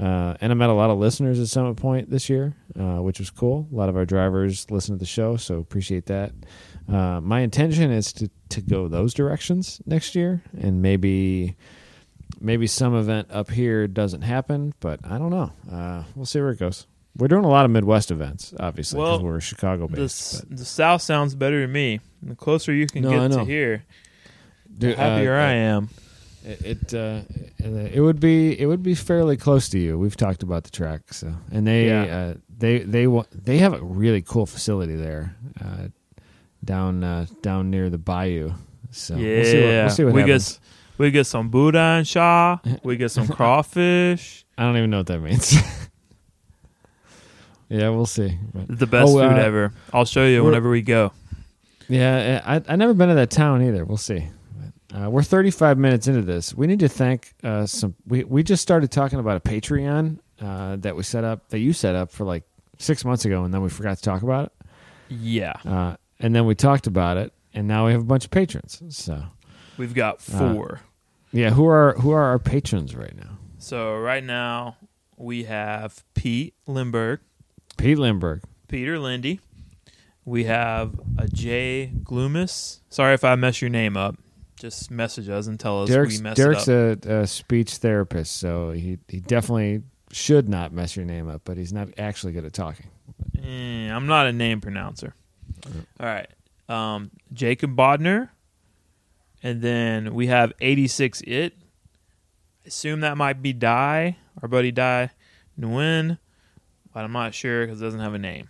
uh, 0.02 0.34
and 0.40 0.52
I 0.52 0.54
met 0.54 0.68
a 0.68 0.74
lot 0.74 0.90
of 0.90 0.98
listeners 0.98 1.40
at 1.40 1.48
Summit 1.48 1.76
Point 1.76 2.10
this 2.10 2.28
year, 2.28 2.54
uh, 2.78 2.98
which 2.98 3.18
was 3.18 3.30
cool. 3.30 3.66
A 3.72 3.74
lot 3.74 3.88
of 3.88 3.96
our 3.96 4.04
drivers 4.04 4.70
listen 4.70 4.94
to 4.94 4.98
the 4.98 5.06
show, 5.06 5.36
so 5.36 5.58
appreciate 5.58 6.06
that. 6.06 6.32
Uh, 6.88 7.20
my 7.20 7.40
intention 7.40 7.90
is 7.90 8.12
to 8.14 8.30
to 8.50 8.60
go 8.60 8.88
those 8.88 9.14
directions 9.14 9.80
next 9.86 10.14
year, 10.14 10.42
and 10.60 10.82
maybe 10.82 11.56
maybe 12.40 12.66
some 12.66 12.94
event 12.94 13.28
up 13.30 13.50
here 13.50 13.86
doesn't 13.86 14.22
happen, 14.22 14.74
but 14.80 15.00
I 15.04 15.18
don't 15.18 15.30
know. 15.30 15.52
Uh, 15.70 16.04
we'll 16.14 16.26
see 16.26 16.40
where 16.40 16.50
it 16.50 16.58
goes. 16.58 16.86
We're 17.16 17.28
doing 17.28 17.44
a 17.44 17.48
lot 17.48 17.64
of 17.64 17.70
Midwest 17.70 18.10
events, 18.10 18.52
obviously, 18.60 18.98
because 18.98 19.20
Well, 19.22 19.24
we're 19.24 19.40
Chicago 19.40 19.86
The, 19.86 19.96
based. 19.96 20.34
s- 20.34 20.44
the 20.50 20.64
South 20.66 21.00
sounds 21.00 21.34
better 21.34 21.64
to 21.66 21.72
me. 21.72 22.00
The 22.22 22.34
closer 22.34 22.72
you 22.74 22.86
can 22.86 23.02
No, 23.02 23.10
get 23.28 23.36
to 23.38 23.44
here, 23.44 23.84
the 24.68 24.88
the 24.88 24.96
happier 24.96 25.34
I 25.34 25.52
am. 25.52 25.88
It 26.44 26.92
it, 26.92 26.94
uh, 26.94 27.22
it 27.58 28.00
would 28.00 28.20
be 28.20 28.58
it 28.60 28.66
would 28.66 28.82
be 28.82 28.94
fairly 28.94 29.36
close 29.36 29.68
to 29.70 29.78
you. 29.78 29.98
We've 29.98 30.16
talked 30.16 30.42
about 30.42 30.64
the 30.64 30.70
track, 30.70 31.12
so 31.14 31.34
and 31.50 31.66
they 31.66 31.86
Yeah. 31.86 32.02
uh, 32.04 32.34
they 32.58 32.78
they 32.80 33.06
wa- 33.06 33.24
they 33.32 33.58
have 33.58 33.72
a 33.72 33.82
really 33.82 34.20
cool 34.22 34.44
facility 34.46 34.94
there, 34.94 35.34
uh, 35.60 35.88
down 36.64 37.02
uh, 37.02 37.26
down 37.42 37.70
near 37.70 37.88
the 37.90 37.98
bayou. 37.98 38.52
So 38.90 39.16
yeah. 39.16 39.36
we'll 39.36 39.44
see 39.44 39.60
what, 39.62 39.68
we'll 39.70 39.90
see 39.90 40.04
what 40.04 40.14
we 40.14 40.20
happens. 40.20 40.52
get 40.52 40.60
we 40.98 41.10
get 41.10 41.26
some 41.26 41.48
Buddha 41.50 41.78
and 41.78 42.06
Shaw. 42.06 42.58
We 42.82 42.96
get 42.96 43.10
some 43.10 43.28
crawfish. 43.36 44.44
I 44.58 44.62
don't 44.64 44.76
even 44.76 44.90
know 44.90 44.98
what 44.98 45.06
that 45.08 45.20
means. 45.20 45.54
yeah, 47.68 47.88
we'll 47.90 48.06
see. 48.06 48.38
But- 48.54 48.78
The 48.78 48.86
best 48.86 49.10
Oh, 49.10 49.18
food 49.18 49.38
uh, 49.38 49.42
ever. 49.42 49.72
I'll 49.92 50.04
show 50.04 50.24
you 50.26 50.44
whenever 50.44 50.70
we 50.70 50.82
go. 50.82 51.12
Yeah, 51.88 52.42
I 52.44 52.62
I 52.72 52.76
never 52.76 52.94
been 52.94 53.08
to 53.10 53.14
that 53.14 53.30
town 53.30 53.62
either. 53.62 53.84
We'll 53.84 53.96
see. 53.96 54.26
Uh, 54.94 55.10
we're 55.10 55.22
35 55.22 55.78
minutes 55.78 56.08
into 56.08 56.22
this. 56.22 56.54
We 56.54 56.66
need 56.66 56.80
to 56.80 56.88
thank 56.88 57.32
uh, 57.44 57.66
some. 57.66 57.94
We 58.06 58.24
we 58.24 58.42
just 58.42 58.60
started 58.62 58.90
talking 58.90 59.18
about 59.20 59.36
a 59.36 59.40
Patreon 59.40 60.18
uh, 60.40 60.76
that 60.76 60.96
we 60.96 61.02
set 61.04 61.22
up 61.22 61.48
that 61.50 61.58
you 61.60 61.72
set 61.72 61.94
up 61.94 62.10
for 62.10 62.24
like 62.24 62.42
six 62.78 63.04
months 63.04 63.24
ago, 63.24 63.44
and 63.44 63.54
then 63.54 63.62
we 63.62 63.68
forgot 63.68 63.98
to 63.98 64.02
talk 64.02 64.22
about 64.22 64.46
it. 64.46 64.52
Yeah. 65.10 65.52
Uh, 65.64 65.96
and 66.18 66.34
then 66.34 66.44
we 66.46 66.54
talked 66.56 66.88
about 66.88 67.18
it, 67.18 67.32
and 67.54 67.68
now 67.68 67.86
we 67.86 67.92
have 67.92 68.00
a 68.00 68.04
bunch 68.04 68.24
of 68.24 68.30
patrons. 68.32 68.82
So 68.88 69.22
We've 69.78 69.94
got 69.94 70.16
Uh, 70.32 70.54
four. 70.54 70.80
Yeah, 71.36 71.50
who 71.50 71.66
are 71.66 71.94
who 71.98 72.10
are 72.10 72.22
our 72.24 72.38
patrons 72.38 72.94
right 72.96 73.16
now? 73.16 73.38
so 73.58 73.96
right 73.98 74.22
now 74.24 74.76
we 75.16 75.44
have 75.44 76.04
Pete 76.14 76.54
Limberg, 76.66 77.18
Pete 77.76 77.98
Lindbergh, 77.98 78.42
Peter 78.68 78.98
Lindy. 78.98 79.40
We 80.24 80.44
have 80.44 80.98
a 81.18 81.28
Jay 81.28 81.92
Gloomis. 82.02 82.80
Sorry 82.88 83.14
if 83.14 83.22
I 83.24 83.36
mess 83.36 83.60
your 83.62 83.70
name 83.70 83.96
up. 83.96 84.16
Just 84.58 84.90
message 84.90 85.28
us 85.28 85.46
and 85.46 85.60
tell 85.60 85.82
us 85.82 85.88
Derek's 85.88 86.16
we 86.16 86.22
messed 86.22 86.36
Derek's 86.36 86.68
up. 86.68 87.04
a, 87.06 87.20
a 87.20 87.26
speech 87.26 87.76
therapist, 87.76 88.36
so 88.36 88.70
he 88.72 88.98
he 89.08 89.20
definitely 89.20 89.82
should 90.12 90.48
not 90.48 90.72
mess 90.72 90.96
your 90.96 91.04
name 91.04 91.28
up, 91.28 91.42
but 91.44 91.56
he's 91.58 91.72
not 91.72 91.88
actually 91.98 92.32
good 92.32 92.44
at 92.44 92.52
talking. 92.52 92.86
Eh, 93.42 93.88
I'm 93.88 94.06
not 94.06 94.26
a 94.26 94.32
name 94.32 94.60
pronouncer. 94.60 95.14
All 96.00 96.06
right. 96.06 96.28
Um, 96.68 97.10
Jacob 97.32 97.76
Bodner. 97.76 98.30
And 99.46 99.62
then 99.62 100.12
we 100.12 100.26
have 100.26 100.52
86 100.60 101.20
It. 101.20 101.52
I 102.64 102.66
Assume 102.66 103.02
that 103.02 103.16
might 103.16 103.42
be 103.42 103.52
Die, 103.52 104.16
our 104.42 104.48
buddy 104.48 104.72
Die 104.72 105.08
Nguyen, 105.56 106.18
but 106.92 107.04
I'm 107.04 107.12
not 107.12 107.32
sure 107.32 107.64
because 107.64 107.80
it 107.80 107.84
doesn't 107.84 108.00
have 108.00 108.14
a 108.14 108.18
name. 108.18 108.48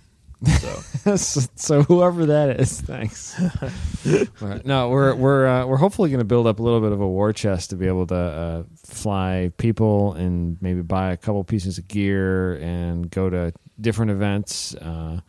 So 0.58 1.16
so, 1.16 1.82
whoever 1.82 2.24
that 2.24 2.60
is, 2.60 2.80
thanks. 2.80 3.38
Right. 4.40 4.64
No, 4.64 4.88
we're 4.88 5.14
we're 5.14 5.46
uh, 5.46 5.66
we're 5.66 5.76
hopefully 5.76 6.08
going 6.08 6.20
to 6.20 6.24
build 6.24 6.46
up 6.46 6.60
a 6.60 6.62
little 6.62 6.80
bit 6.80 6.92
of 6.92 7.00
a 7.00 7.06
war 7.06 7.32
chest 7.32 7.70
to 7.70 7.76
be 7.76 7.86
able 7.86 8.06
to 8.06 8.14
uh, 8.14 8.62
fly 8.84 9.50
people 9.58 10.14
and 10.14 10.56
maybe 10.62 10.80
buy 10.80 11.12
a 11.12 11.16
couple 11.16 11.42
pieces 11.44 11.76
of 11.76 11.88
gear 11.88 12.54
and 12.54 13.10
go 13.10 13.28
to 13.28 13.52
different 13.80 14.12
events. 14.12 14.74
Uh, 14.76 15.20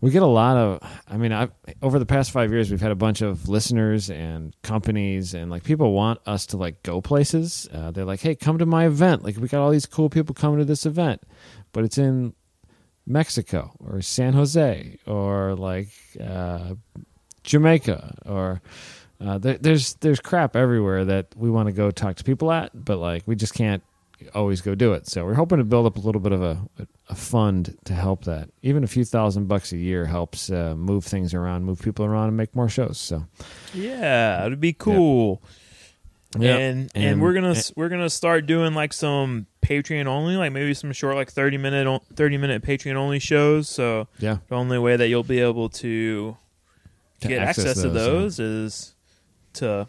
we 0.00 0.10
get 0.10 0.22
a 0.22 0.26
lot 0.26 0.56
of. 0.56 0.80
I 1.08 1.16
mean, 1.16 1.32
I 1.32 1.48
over 1.82 1.98
the 1.98 2.06
past 2.06 2.30
five 2.30 2.52
years, 2.52 2.70
we've 2.70 2.80
had 2.80 2.92
a 2.92 2.96
bunch 2.96 3.20
of 3.20 3.48
listeners 3.48 4.10
and 4.10 4.54
companies, 4.62 5.34
and 5.34 5.50
like 5.50 5.64
people 5.64 5.92
want 5.92 6.20
us 6.26 6.46
to 6.46 6.56
like 6.56 6.82
go 6.82 7.00
places. 7.00 7.68
Uh, 7.72 7.90
they're 7.90 8.04
like, 8.04 8.20
"Hey, 8.20 8.34
come 8.34 8.58
to 8.58 8.66
my 8.66 8.86
event! 8.86 9.24
Like, 9.24 9.36
we 9.36 9.48
got 9.48 9.60
all 9.62 9.70
these 9.70 9.86
cool 9.86 10.08
people 10.08 10.34
coming 10.34 10.58
to 10.58 10.64
this 10.64 10.86
event, 10.86 11.22
but 11.72 11.84
it's 11.84 11.98
in 11.98 12.34
Mexico 13.06 13.72
or 13.80 14.02
San 14.02 14.34
Jose 14.34 14.98
or 15.06 15.54
like 15.54 15.88
uh, 16.20 16.74
Jamaica 17.42 18.18
or 18.26 18.60
uh, 19.20 19.38
there, 19.38 19.58
there's 19.58 19.94
there's 19.94 20.20
crap 20.20 20.54
everywhere 20.54 21.04
that 21.04 21.26
we 21.36 21.50
want 21.50 21.66
to 21.66 21.72
go 21.72 21.90
talk 21.90 22.16
to 22.16 22.24
people 22.24 22.52
at, 22.52 22.70
but 22.84 22.98
like 22.98 23.24
we 23.26 23.34
just 23.34 23.54
can't 23.54 23.82
always 24.34 24.60
go 24.60 24.74
do 24.74 24.92
it. 24.92 25.06
So 25.06 25.24
we're 25.24 25.34
hoping 25.34 25.58
to 25.58 25.64
build 25.64 25.86
up 25.86 25.96
a 25.96 26.00
little 26.00 26.20
bit 26.20 26.32
of 26.32 26.42
a, 26.42 26.58
a 27.08 27.14
fund 27.14 27.76
to 27.84 27.94
help 27.94 28.24
that. 28.24 28.48
Even 28.62 28.84
a 28.84 28.86
few 28.86 29.04
thousand 29.04 29.46
bucks 29.46 29.72
a 29.72 29.76
year 29.76 30.06
helps 30.06 30.50
uh, 30.50 30.74
move 30.76 31.04
things 31.04 31.34
around, 31.34 31.64
move 31.64 31.80
people 31.80 32.04
around, 32.04 32.28
and 32.28 32.36
make 32.36 32.54
more 32.56 32.68
shows. 32.68 32.98
So 32.98 33.26
yeah, 33.74 34.44
it'd 34.46 34.60
be 34.60 34.72
cool. 34.72 35.42
Yeah. 36.38 36.56
And, 36.58 36.90
and 36.94 37.04
And- 37.04 37.22
we're 37.22 37.32
gonna 37.32 37.50
and- 37.50 37.72
we're 37.76 37.88
gonna 37.88 38.10
start 38.10 38.44
doing 38.46 38.74
like 38.74 38.92
some 38.92 39.46
Patreon 39.62 40.06
only, 40.06 40.36
like 40.36 40.52
maybe 40.52 40.74
some 40.74 40.92
short, 40.92 41.16
like 41.16 41.30
thirty 41.30 41.56
minute 41.56 42.02
thirty 42.14 42.36
minute 42.36 42.62
Patreon 42.62 42.96
only 42.96 43.18
shows. 43.18 43.68
So 43.68 44.08
yeah, 44.18 44.38
the 44.48 44.54
only 44.54 44.78
way 44.78 44.96
that 44.96 45.08
you'll 45.08 45.22
be 45.22 45.40
able 45.40 45.68
to 45.70 46.36
To 47.20 47.28
get 47.28 47.40
access 47.42 47.66
access, 47.66 47.82
to 47.82 47.88
those, 47.90 48.36
those 48.36 48.40
is 48.40 48.94
to 49.54 49.88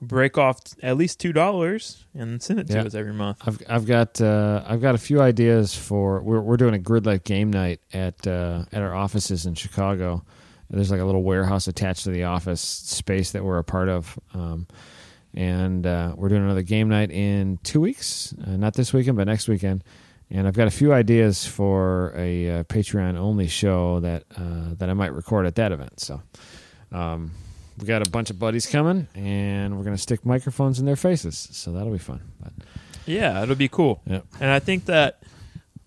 break 0.00 0.36
off 0.36 0.60
at 0.82 0.96
least 0.96 1.18
two 1.20 1.32
dollars 1.32 2.04
and 2.14 2.42
send 2.42 2.60
it 2.60 2.66
to 2.68 2.74
Yeah. 2.74 2.82
us 2.84 2.94
every 2.94 3.12
month. 3.14 3.38
I've 3.46 3.62
I've 3.68 3.86
got 3.86 4.20
uh, 4.20 4.62
I've 4.66 4.80
got 4.80 4.94
a 4.94 4.98
few 4.98 5.20
ideas 5.22 5.74
for 5.74 6.22
we're 6.22 6.40
we're 6.40 6.56
doing 6.58 6.74
a 6.74 6.78
GRIDLIFE 6.78 7.24
game 7.24 7.50
night 7.50 7.80
at 7.92 8.26
uh, 8.26 8.64
at 8.72 8.82
our 8.82 8.94
offices 8.94 9.46
in 9.46 9.54
Chicago. 9.54 10.24
There's 10.68 10.90
like 10.90 11.00
a 11.00 11.04
little 11.04 11.22
warehouse 11.22 11.68
attached 11.68 12.04
to 12.04 12.10
the 12.10 12.24
office 12.24 12.60
space 12.60 13.30
that 13.32 13.44
we're 13.44 13.58
a 13.58 13.64
part 13.64 13.88
of, 13.88 14.18
um, 14.34 14.66
and 15.32 15.86
uh, 15.86 16.12
we're 16.16 16.28
doing 16.28 16.42
another 16.42 16.62
game 16.62 16.88
night 16.88 17.10
in 17.12 17.58
two 17.62 17.80
weeks. 17.80 18.34
Uh, 18.46 18.56
not 18.56 18.74
this 18.74 18.92
weekend, 18.92 19.16
but 19.16 19.26
next 19.28 19.46
weekend. 19.48 19.84
And 20.28 20.48
I've 20.48 20.56
got 20.56 20.66
a 20.66 20.72
few 20.72 20.92
ideas 20.92 21.46
for 21.46 22.12
a 22.16 22.50
uh, 22.50 22.64
Patreon 22.64 23.16
only 23.16 23.46
show 23.46 24.00
that 24.00 24.24
uh, 24.36 24.74
that 24.78 24.90
I 24.90 24.94
might 24.94 25.14
record 25.14 25.46
at 25.46 25.54
that 25.54 25.70
event. 25.72 26.00
So. 26.00 26.20
Um, 26.92 27.30
we 27.78 27.86
got 27.86 28.06
a 28.06 28.10
bunch 28.10 28.30
of 28.30 28.38
buddies 28.38 28.66
coming, 28.66 29.08
and 29.14 29.76
we're 29.76 29.84
gonna 29.84 29.98
stick 29.98 30.24
microphones 30.24 30.78
in 30.78 30.86
their 30.86 30.96
faces, 30.96 31.48
so 31.52 31.72
that'll 31.72 31.92
be 31.92 31.98
fun. 31.98 32.20
But 32.42 32.52
Yeah, 33.06 33.42
it'll 33.42 33.54
be 33.54 33.68
cool. 33.68 34.00
yeah, 34.06 34.20
And 34.40 34.50
I 34.50 34.58
think 34.58 34.86
that 34.86 35.22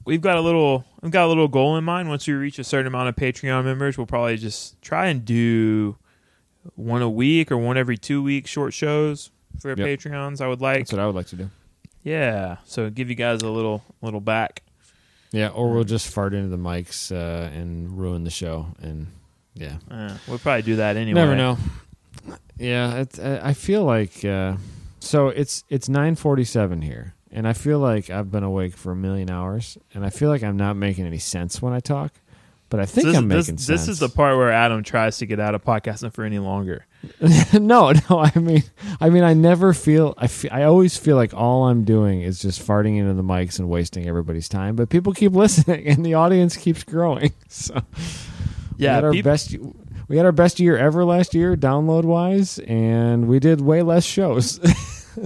we've 0.06 0.22
got 0.22 0.38
a 0.38 0.42
little 0.42 0.86
we've 1.02 1.12
got 1.12 1.26
a 1.26 1.28
little 1.28 1.48
goal 1.48 1.78
in 1.78 1.84
mind. 1.84 2.10
Once 2.10 2.28
we 2.28 2.34
reach 2.34 2.60
a 2.60 2.64
certain 2.64 2.88
amount 2.88 3.10
of 3.10 3.16
Patreon 3.16 3.64
members, 3.66 3.98
we'll 3.98 4.08
probably 4.08 4.38
just 4.38 4.82
try 4.82 5.08
and 5.08 5.24
do 5.26 5.98
one 6.76 7.02
a 7.02 7.10
week 7.10 7.52
or 7.52 7.58
one 7.58 7.78
every 7.78 7.98
two 7.98 8.22
weeks 8.22 8.50
short 8.50 8.74
shows 8.74 9.32
for 9.60 9.70
Yep. 9.70 9.78
Patreons. 9.80 10.42
I 10.42 10.48
would 10.48 10.62
like. 10.62 10.80
That's 10.80 10.92
what 10.94 11.02
I 11.02 11.06
would 11.06 11.16
like 11.16 11.28
to 11.28 11.36
do. 11.36 11.50
Yeah. 12.04 12.58
So 12.66 12.90
give 12.90 13.10
you 13.10 13.16
guys 13.16 13.42
a 13.42 13.50
little 13.50 13.84
little 14.02 14.22
back. 14.22 14.64
Yeah, 15.32 15.50
or 15.50 15.72
we'll 15.72 15.84
just 15.84 16.08
fart 16.12 16.34
into 16.34 16.50
the 16.50 16.58
mics 16.58 17.12
uh, 17.12 17.50
and 17.54 17.92
ruin 17.98 18.24
the 18.24 18.32
show. 18.32 18.68
And 18.82 19.08
yeah, 19.54 19.78
Uh, 19.90 20.18
we'll 20.28 20.40
probably 20.40 20.62
do 20.64 20.76
that 20.78 20.96
anyway. 20.98 21.20
never 21.20 21.36
know. 21.36 21.58
Yeah, 22.58 22.96
it's, 22.98 23.18
uh, 23.20 23.40
I 23.44 23.54
feel 23.54 23.84
like 23.84 24.24
uh, 24.26 24.56
so 25.00 25.30
it's 25.30 25.64
it's 25.70 25.88
nine 25.88 26.16
forty 26.16 26.44
seven 26.44 26.82
here, 26.82 27.14
and 27.32 27.48
I 27.48 27.54
feel 27.54 27.80
like 27.80 28.10
I've 28.10 28.30
been 28.32 28.44
awake 28.44 28.76
for 28.76 28.92
a 28.92 28.96
million 28.96 29.30
hours, 29.32 29.78
and 29.94 30.06
I 30.06 30.10
feel 30.10 30.30
like 30.30 30.44
I'm 30.44 30.58
not 30.58 30.76
making 30.76 31.06
any 31.06 31.20
sense 31.20 31.62
when 31.62 31.74
I 31.74 31.80
talk. 31.80 32.14
But 32.70 32.80
I 32.82 32.86
think 32.86 33.08
this, 33.08 33.18
I'm 33.18 33.28
making 33.28 33.56
this 33.56 33.66
sense. 33.66 33.66
This 33.66 33.88
is 33.88 33.98
the 34.00 34.10
part 34.10 34.38
where 34.38 34.52
Adam 34.52 34.84
tries 34.84 35.18
to 35.20 35.26
get 35.26 35.40
out 35.40 35.56
of 35.56 35.64
podcasting 35.64 36.14
for 36.14 36.24
any 36.24 36.38
longer. 36.38 36.86
no, 37.54 37.92
no. 38.10 38.20
I 38.20 38.38
mean, 38.38 38.62
I 39.02 39.10
mean, 39.10 39.24
I 39.24 39.34
never 39.34 39.74
feel. 39.74 40.14
I 40.18 40.28
fe- 40.28 40.50
I 40.50 40.64
always 40.66 40.96
feel 40.96 41.16
like 41.16 41.34
all 41.34 41.64
I'm 41.70 41.84
doing 41.86 42.22
is 42.22 42.40
just 42.40 42.62
farting 42.62 43.00
into 43.00 43.14
the 43.14 43.24
mics 43.24 43.58
and 43.58 43.70
wasting 43.70 44.06
everybody's 44.08 44.48
time. 44.50 44.76
But 44.76 44.90
people 44.90 45.14
keep 45.14 45.32
listening, 45.44 45.88
and 45.88 46.06
the 46.06 46.14
audience 46.14 46.58
keeps 46.58 46.84
growing. 46.84 47.32
So 47.48 47.82
we 48.80 48.86
Yeah, 48.86 48.96
had 48.96 49.04
our 49.04 49.12
peop- 49.12 49.26
best. 49.26 49.56
We 50.08 50.18
had 50.18 50.26
our 50.26 50.32
best 50.32 50.60
year 50.60 50.76
ever 50.78 51.06
last 51.06 51.36
year, 51.36 51.56
download 51.56 52.04
wise, 52.06 52.58
and 52.60 53.28
we 53.28 53.38
did 53.40 53.62
way 53.62 53.84
less 53.84 54.04
shows. 54.06 54.60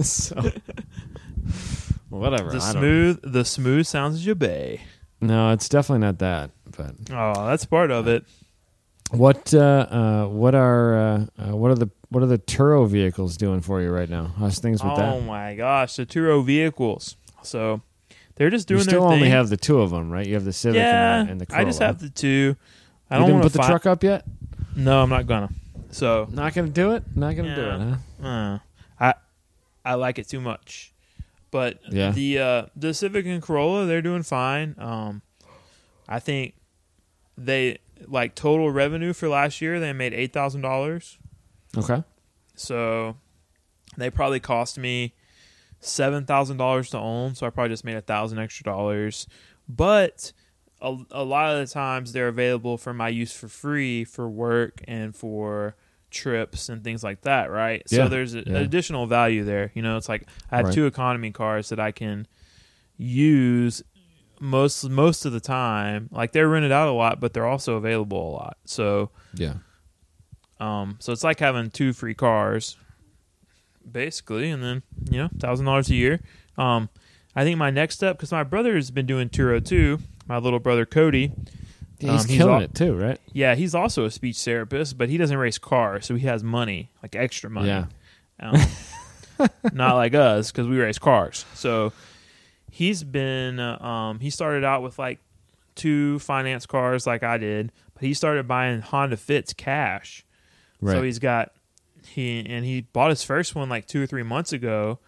so 0.02 0.36
whatever. 2.10 2.50
the 2.50 2.56
I 2.58 2.72
don't- 2.72 2.80
smooth 2.82 3.20
the 3.22 3.44
smooth 3.44 3.86
sounds 3.86 4.16
of 4.20 4.26
your 4.26 4.34
bay. 4.34 4.82
No, 5.20 5.52
it's 5.52 5.68
definitely 5.68 6.00
not 6.00 6.18
that. 6.18 6.50
But 6.76 6.96
Oh, 7.12 7.46
that's 7.46 7.64
part 7.64 7.90
of 7.90 8.08
it. 8.08 8.24
what? 9.10 9.54
Uh, 9.54 9.58
uh, 9.58 10.26
what 10.26 10.54
are? 10.54 10.94
Uh, 10.98 11.26
uh, 11.38 11.56
what 11.56 11.70
are 11.70 11.76
the? 11.76 11.90
What 12.10 12.22
are 12.22 12.26
the 12.26 12.38
Turo 12.38 12.86
vehicles 12.88 13.36
doing 13.36 13.60
for 13.60 13.80
you 13.80 13.90
right 13.90 14.08
now? 14.08 14.32
How's 14.38 14.58
things 14.58 14.82
with 14.82 14.92
Oh 14.92 14.96
that? 14.96 15.22
my 15.24 15.54
gosh, 15.54 15.96
the 15.96 16.06
Turo 16.06 16.44
vehicles. 16.44 17.16
So 17.42 17.80
they're 18.36 18.50
just 18.50 18.68
doing 18.68 18.78
you 18.78 18.84
still 18.84 19.00
their 19.02 19.08
only 19.08 19.20
thing. 19.22 19.30
have 19.32 19.48
the 19.48 19.56
two 19.56 19.80
of 19.80 19.90
them, 19.90 20.10
right? 20.10 20.26
You 20.26 20.34
have 20.34 20.44
the 20.44 20.52
Civic 20.52 20.76
yeah, 20.78 21.20
and 21.20 21.28
the, 21.28 21.32
and 21.32 21.40
the 21.40 21.46
Corolla. 21.46 21.62
I 21.62 21.64
just 21.64 21.80
have 21.80 21.98
the 22.00 22.10
two. 22.10 22.56
I 23.10 23.16
you 23.16 23.20
don't 23.20 23.28
didn't 23.30 23.42
put 23.42 23.52
to 23.52 23.58
the 23.58 23.64
truck 23.64 23.86
up 23.86 24.02
yet. 24.02 24.24
No, 24.76 25.02
I'm 25.02 25.10
not 25.10 25.26
gonna. 25.26 25.50
So 25.90 26.26
Not 26.30 26.54
gonna 26.54 26.68
do 26.68 26.92
it. 26.92 27.04
Not 27.14 27.36
gonna 27.36 27.54
do 27.54 27.62
it, 27.62 27.98
huh? 28.22 28.26
uh, 28.26 28.58
I 28.98 29.14
I 29.84 29.94
like 29.94 30.18
it 30.18 30.28
too 30.28 30.40
much. 30.40 30.92
But 31.50 31.78
Yeah. 31.88 32.10
the 32.10 32.38
uh, 32.38 32.66
the 32.74 32.92
Civic 32.94 33.26
and 33.26 33.40
Corolla, 33.40 33.86
they're 33.86 34.02
doing 34.02 34.22
fine. 34.24 34.74
Um, 34.78 35.22
I 36.08 36.18
think 36.18 36.54
they 37.38 37.78
like 38.08 38.34
total 38.34 38.70
revenue 38.70 39.12
for 39.12 39.28
last 39.28 39.60
year. 39.62 39.78
They 39.78 39.92
made 39.92 40.12
eight 40.14 40.32
thousand 40.32 40.62
dollars. 40.62 41.18
Okay. 41.76 42.02
So 42.56 43.16
they 43.96 44.10
probably 44.10 44.40
cost 44.40 44.78
me 44.78 45.14
seven 45.78 46.24
thousand 46.24 46.56
dollars 46.56 46.90
to 46.90 46.98
own. 46.98 47.36
So 47.36 47.46
I 47.46 47.50
probably 47.50 47.70
just 47.70 47.84
made 47.84 47.96
a 47.96 48.00
thousand 48.00 48.38
extra 48.40 48.64
dollars. 48.64 49.28
But 49.68 50.32
a, 50.82 50.96
a 51.10 51.24
lot 51.24 51.54
of 51.54 51.66
the 51.66 51.72
times 51.72 52.12
they're 52.12 52.28
available 52.28 52.76
for 52.76 52.92
my 52.92 53.08
use 53.08 53.32
for 53.32 53.48
free 53.48 54.04
for 54.04 54.28
work 54.28 54.82
and 54.86 55.14
for 55.16 55.76
trips 56.10 56.68
and 56.68 56.84
things 56.84 57.02
like 57.02 57.22
that. 57.22 57.50
Right. 57.50 57.82
Yeah, 57.90 58.04
So 58.04 58.08
there's 58.08 58.34
a, 58.34 58.44
yeah. 58.46 58.58
additional 58.58 59.06
value 59.06 59.44
there. 59.44 59.70
You 59.74 59.82
know, 59.82 59.96
it's 59.96 60.08
like 60.08 60.24
I 60.50 60.56
have 60.56 60.66
Right. 60.66 60.74
two 60.74 60.86
economy 60.86 61.30
cars 61.30 61.68
that 61.70 61.80
I 61.80 61.90
can 61.90 62.26
use 62.96 63.82
most 64.40 64.88
most 64.88 65.24
of 65.24 65.32
the 65.32 65.40
time. 65.40 66.08
Like 66.12 66.32
they're 66.32 66.48
rented 66.48 66.72
out 66.72 66.88
a 66.88 66.92
lot, 66.92 67.18
but 67.20 67.32
they're 67.32 67.46
also 67.46 67.76
available 67.76 68.30
a 68.30 68.32
lot. 68.32 68.56
So 68.64 69.10
Yeah. 69.34 69.54
um, 70.60 70.96
so 71.00 71.12
it's 71.12 71.24
like 71.24 71.40
having 71.40 71.70
two 71.70 71.92
free 71.92 72.14
cars, 72.14 72.76
basically, 73.90 74.50
and 74.50 74.62
then 74.62 74.82
you 75.10 75.18
know, 75.18 75.28
thousand 75.38 75.66
dollars 75.66 75.88
a 75.90 75.94
year. 75.94 76.20
Um, 76.56 76.88
I 77.36 77.42
think 77.42 77.58
my 77.58 77.70
next 77.70 77.96
step, 77.96 78.16
because 78.16 78.30
my 78.32 78.44
brother 78.44 78.74
has 78.76 78.90
been 78.90 79.06
doing 79.06 79.28
Turo 79.28 79.64
too. 79.64 79.98
My 80.26 80.38
little 80.38 80.58
brother 80.60 80.86
Cody, 80.86 81.32
He's 81.98 82.10
Um, 82.10 82.16
he's 82.16 82.26
killing 82.26 82.54
al- 82.56 82.62
it 82.62 82.74
too, 82.74 82.94
right? 82.94 83.20
yeah, 83.32 83.54
he's 83.54 83.74
also 83.74 84.04
a 84.04 84.10
speech 84.10 84.36
therapist, 84.44 84.98
but 84.98 85.08
he 85.08 85.16
doesn't 85.16 85.36
race 85.38 85.58
cars, 85.58 86.04
so 86.06 86.16
he 86.16 86.26
has 86.26 86.42
money, 86.42 86.90
like 87.02 87.14
extra 87.14 87.48
money. 87.48 87.68
Yeah. 87.68 87.86
Um, 88.40 88.60
not 89.72 89.94
like 89.94 90.14
us 90.14 90.50
because 90.50 90.66
we 90.66 90.78
race 90.78 90.98
cars. 90.98 91.44
So 91.54 91.92
he's 92.70 93.04
been 93.04 93.60
uh, 93.60 93.78
um, 93.82 94.18
he 94.20 94.30
started 94.30 94.64
out 94.64 94.82
with 94.82 94.98
like 94.98 95.20
two 95.76 96.18
finance 96.18 96.66
cars 96.66 97.06
like 97.06 97.22
I 97.22 97.38
did, 97.38 97.70
but 97.94 98.02
he 98.02 98.12
started 98.14 98.48
buying 98.48 98.80
Honda 98.80 99.16
Fits 99.16 99.52
cash. 99.52 100.24
Right. 100.80 100.94
So 100.94 101.02
he's 101.02 101.18
got 101.20 101.52
he 102.06 102.44
and 102.46 102.64
he 102.64 102.82
bought 102.82 103.10
his 103.10 103.22
first 103.22 103.54
one 103.54 103.68
like 103.68 103.86
two 103.86 104.02
or 104.02 104.06
three 104.06 104.24
months 104.24 104.52
ago, 104.52 104.98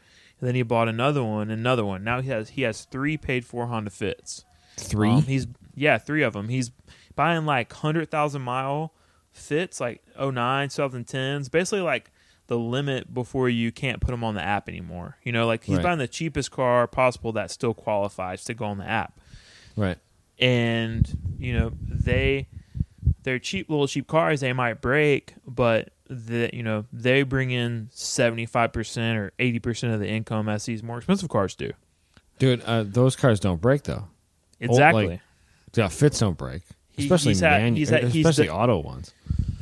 and 0.41 0.47
then 0.49 0.55
he 0.55 0.63
bought 0.63 0.89
another 0.89 1.25
one, 1.25 1.51
another 1.51 1.85
one. 1.85 2.05
Now 2.05 2.21
he 2.21 2.31
has 2.31 2.51
he 2.51 2.63
has 2.63 2.85
three 2.85 3.17
paid 3.17 3.45
for 3.45 3.67
Honda 3.67 3.91
Fits. 3.91 4.45
Three. 4.77 5.11
Um, 5.11 5.23
he's 5.23 5.47
yeah, 5.75 5.99
three 5.99 6.23
of 6.23 6.33
them. 6.33 6.49
He's 6.49 6.71
buying 7.15 7.47
like 7.47 7.73
hundred 7.73 8.11
thousand 8.11 8.43
mile 8.43 8.93
fits, 9.33 9.81
like 9.81 10.03
09, 10.19 10.69
2010s, 10.69 11.51
basically 11.51 11.83
like 11.83 12.11
the 12.47 12.57
limit 12.59 13.13
before 13.13 13.49
you 13.49 13.71
can't 13.73 14.01
put 14.01 14.13
them 14.13 14.25
on 14.25 14.35
the 14.35 14.43
app 14.43 14.69
anymore. 14.69 15.17
You 15.23 15.33
know, 15.33 15.47
like 15.47 15.65
he's 15.65 15.77
Right. 15.77 15.83
buying 15.83 15.99
the 15.99 16.09
cheapest 16.09 16.51
car 16.51 16.87
possible 16.87 17.33
that 17.33 17.51
still 17.51 17.75
qualifies 17.75 18.45
to 18.45 18.55
go 18.55 18.67
on 18.67 18.79
the 18.79 18.89
app 18.89 19.21
right. 19.77 19.99
and 20.39 21.37
you 21.39 21.53
know 21.53 21.73
they 21.89 22.49
they're 23.25 23.39
cheap 23.39 23.69
little 23.69 23.87
cheap 23.89 24.07
cars 24.07 24.41
they 24.41 24.53
might 24.53 24.81
break 24.81 25.35
but 25.47 25.91
that 26.09 26.55
you 26.55 26.63
know 26.63 26.85
they 26.93 27.23
bring 27.25 27.51
in 27.51 27.89
75% 27.93 29.17
or 29.17 29.33
80% 29.39 29.93
of 29.95 30.01
the 30.01 30.09
income 30.09 30.49
as 30.49 30.65
these 30.67 30.83
more 30.83 30.99
expensive 30.99 31.29
cars 31.29 31.55
do 31.55 31.73
Dude, 32.39 32.63
uh, 32.65 32.85
those 32.87 33.17
cars 33.17 33.41
don't 33.41 33.61
break 33.63 33.85
though. 33.85 34.09
Exactly 34.61 35.07
like, 35.09 35.21
Yeah, 35.75 35.89
fits 35.89 36.19
don't 36.21 36.37
break, 36.39 36.63
He- 36.93 37.05
especially 37.05 37.31
he's 37.33 37.41
had- 37.41 37.63
manu- 37.63 37.77
he's 37.77 37.89
had- 37.91 38.05
he's 38.05 38.27
especially 38.27 38.49
auto 38.51 38.81
ones. 38.81 39.13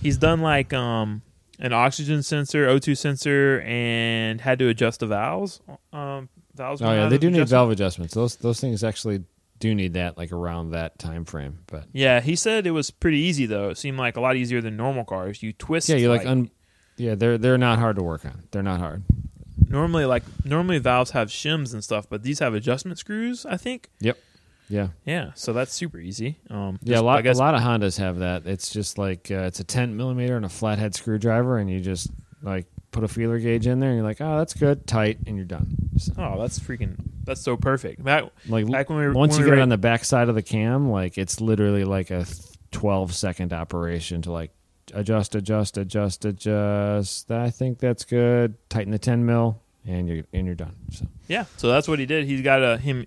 he's 0.02 0.16
done 0.16 0.40
like 0.40 0.72
um 0.72 1.22
an 1.60 1.72
oxygen 1.72 2.22
sensor 2.22 2.66
o2 2.68 2.96
sensor 2.96 3.60
and 3.62 4.40
had 4.40 4.58
to 4.58 4.68
adjust 4.68 5.00
the 5.00 5.06
valves 5.06 5.60
um 5.92 6.28
valves 6.54 6.82
Oh 6.82 6.92
yeah, 6.92 7.08
they 7.08 7.18
do 7.18 7.30
need 7.30 7.48
valve 7.48 7.70
adjustments. 7.70 8.14
Those 8.14 8.36
those 8.36 8.60
things 8.60 8.82
actually 8.84 9.22
do 9.60 9.74
need 9.74 9.94
that 9.94 10.18
like 10.18 10.30
around 10.32 10.70
that 10.72 10.98
time 10.98 11.24
frame. 11.24 11.60
But 11.68 11.84
yeah 11.92 12.20
he 12.20 12.36
said 12.36 12.66
it 12.66 12.72
was 12.72 12.90
pretty 12.90 13.18
easy 13.18 13.46
though 13.46 13.70
it 13.70 13.78
seemed 13.78 13.98
like 13.98 14.16
a 14.16 14.20
lot 14.20 14.36
easier 14.36 14.60
than 14.60 14.76
normal 14.76 15.04
cars 15.04 15.42
you 15.42 15.52
twist 15.52 15.88
yeah, 15.88 15.96
you 15.96 16.08
like, 16.08 16.26
un- 16.26 16.50
yeah, 16.96 17.14
they're 17.14 17.38
they're 17.38 17.58
not 17.58 17.78
hard 17.78 17.96
to 17.96 18.02
work 18.02 18.24
on. 18.24 18.44
They're 18.52 18.62
not 18.62 18.78
hard. 18.80 19.02
normally 19.68 20.04
like 20.04 20.22
normally 20.44 20.78
valves 20.78 21.12
have 21.12 21.28
shims 21.28 21.72
and 21.72 21.82
stuff 21.82 22.06
but 22.08 22.22
these 22.22 22.38
have 22.40 22.54
adjustment 22.54 22.98
screws 22.98 23.46
i 23.46 23.56
think 23.56 23.88
Yeah, 24.68 24.88
yeah 25.04 25.32
so 25.34 25.52
that's 25.52 25.72
super 25.72 25.98
easy 25.98 26.38
um 26.48 26.78
yeah. 26.82 26.98
A 26.98 27.02
lot 27.02 27.22
guess, 27.22 27.36
a 27.36 27.40
lot 27.40 27.54
of 27.54 27.60
Hondas 27.60 27.98
have 27.98 28.18
that. 28.18 28.46
It's 28.46 28.70
just 28.70 28.98
like 28.98 29.30
uh, 29.30 29.44
it's 29.44 29.60
a 29.60 29.64
10 29.64 29.96
millimeter 29.96 30.36
and 30.36 30.44
a 30.44 30.48
flathead 30.48 30.94
screwdriver, 30.94 31.58
and 31.58 31.70
you 31.70 31.80
just 31.80 32.10
like 32.42 32.66
put 32.90 33.04
a 33.04 33.08
feeler 33.08 33.38
gauge 33.38 33.66
in 33.66 33.80
there, 33.80 33.90
and 33.90 33.98
you're 33.98 34.06
like, 34.06 34.20
oh, 34.20 34.38
that's 34.38 34.54
good, 34.54 34.86
tight, 34.86 35.18
and 35.26 35.36
you're 35.36 35.44
done. 35.44 35.76
So, 35.98 36.12
oh 36.18 36.40
that's 36.40 36.58
freaking 36.58 36.96
that's 37.24 37.40
so 37.40 37.56
perfect 37.56 38.04
that 38.04 38.30
like 38.48 38.70
back 38.70 38.88
when 38.88 38.98
we 38.98 39.06
were 39.06 39.12
once 39.12 39.32
when 39.32 39.40
you 39.40 39.44
we 39.46 39.50
get 39.50 39.58
it 39.58 39.62
on 39.62 39.68
the 39.68 39.78
back 39.78 40.04
side 40.04 40.28
of 40.28 40.34
the 40.34 40.42
cam, 40.42 40.90
like 40.90 41.18
it's 41.18 41.40
literally 41.40 41.84
like 41.84 42.10
a 42.10 42.26
12 42.72 43.14
second 43.14 43.52
operation 43.52 44.22
to 44.22 44.32
like 44.32 44.50
adjust, 44.92 45.34
adjust, 45.34 45.76
adjust, 45.78 46.24
adjust. 46.24 47.30
I 47.30 47.50
think 47.50 47.78
that's 47.78 48.04
good. 48.04 48.56
Tighten 48.68 48.92
the 48.92 48.98
10 48.98 49.24
mil, 49.24 49.60
and 49.86 50.08
you're 50.08 50.24
and 50.32 50.46
you're 50.46 50.54
done. 50.54 50.74
So 50.90 51.06
yeah 51.28 51.44
so 51.56 51.68
that's 51.68 51.88
what 51.88 51.98
he 51.98 52.06
did 52.06 52.26
he's 52.26 52.42
got 52.42 52.62
a 52.62 52.76
him 52.76 53.06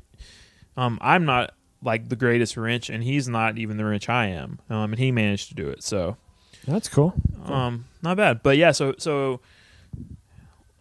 um 0.78 0.98
i'm 1.02 1.26
not 1.26 1.54
like 1.84 2.08
the 2.10 2.16
greatest 2.16 2.56
wrench 2.56 2.90
and 2.90 3.04
he's 3.04 3.28
not 3.28 3.58
even 3.58 3.78
the 3.78 3.84
wrench 3.86 4.08
i 4.08 4.28
am 4.28 4.60
um 4.70 4.92
and 4.94 5.00
he 5.00 5.12
managed 5.12 5.50
to 5.50 5.56
do 5.56 5.68
it 5.68 5.84
so 5.84 6.16
that's 6.66 6.88
cool. 6.90 7.14
um 7.46 7.86
not 8.02 8.16
bad 8.18 8.42
but 8.44 8.56
yeah 8.58 8.72
so 8.72 8.94
so 8.98 9.40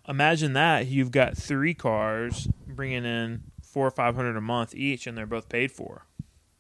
imagine 0.09 0.53
that 0.55 0.86
you've 0.86 1.11
got 1.11 1.36
three 1.36 1.74
cars 1.74 2.49
bringing 2.66 3.05
in 3.05 3.42
four 3.62 3.86
or 3.86 3.90
five 3.90 4.14
hundred 4.14 4.36
a 4.36 4.40
month 4.40 4.74
each, 4.74 5.07
and 5.07 5.16
they're 5.16 5.26
both 5.26 5.49
paid 5.49 5.70
for. 5.70 6.05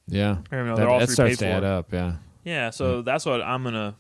Yeah, 0.08 0.38
Or, 0.52 0.58
you 0.58 0.64
know, 0.64 0.70
that, 0.70 0.76
they're 0.76 0.88
all 0.88 0.98
that 1.00 1.06
three 1.06 1.14
starts 1.14 1.36
paid 1.36 1.46
to 1.46 1.50
for. 1.50 1.56
add 1.56 1.64
up. 1.64 1.92
Yeah, 1.92 2.12
Yeah, 2.44 2.70
so 2.70 3.02
that's 3.02 3.26
what 3.26 3.42
I'm 3.42 3.64
gonna 3.64 3.96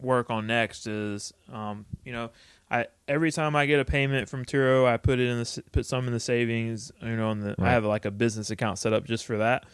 work 0.00 0.30
on 0.30 0.46
next. 0.46 0.86
Is 0.86 1.32
um, 1.52 1.86
you 2.04 2.12
know, 2.12 2.30
I 2.70 2.86
every 3.06 3.30
time 3.30 3.54
I 3.54 3.66
get 3.66 3.78
a 3.78 3.84
payment 3.84 4.28
from 4.28 4.44
Turo, 4.44 4.86
I 4.86 4.96
put 4.96 5.18
it 5.20 5.28
in 5.28 5.38
the 5.38 5.62
put 5.72 5.86
some 5.86 6.06
in 6.06 6.12
the 6.12 6.20
savings. 6.20 6.90
You 7.00 7.16
know, 7.16 7.30
in 7.30 7.40
the 7.40 7.54
I 7.58 7.70
have 7.70 7.84
like 7.84 8.04
a 8.04 8.10
business 8.10 8.50
account 8.50 8.78
set 8.78 8.92
up 8.92 9.04
just 9.04 9.24
for 9.24 9.38
that. 9.38 9.64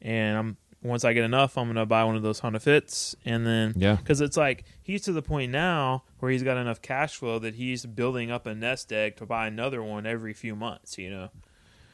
And 0.00 0.38
I'm 0.38 0.56
once 0.82 1.04
I 1.04 1.12
get 1.12 1.24
enough, 1.24 1.56
I'm 1.56 1.68
gonna 1.68 1.86
buy 1.86 2.04
one 2.04 2.16
of 2.16 2.22
those 2.22 2.40
Honda 2.40 2.58
Fits, 2.58 3.14
and 3.24 3.46
then 3.46 3.74
yeah, 3.76 3.96
because 3.96 4.20
it's 4.20 4.36
like 4.36 4.64
he's 4.82 5.02
to 5.02 5.12
the 5.12 5.22
point 5.22 5.52
now 5.52 6.04
where 6.18 6.30
he's 6.30 6.42
got 6.42 6.56
enough 6.56 6.82
cash 6.82 7.16
flow 7.16 7.38
that 7.38 7.54
he's 7.54 7.86
building 7.86 8.30
up 8.30 8.46
a 8.46 8.54
nest 8.54 8.92
egg 8.92 9.16
to 9.16 9.26
buy 9.26 9.46
another 9.46 9.82
one 9.82 10.06
every 10.06 10.32
few 10.32 10.56
months. 10.56 10.98
You 10.98 11.10
know. 11.10 11.28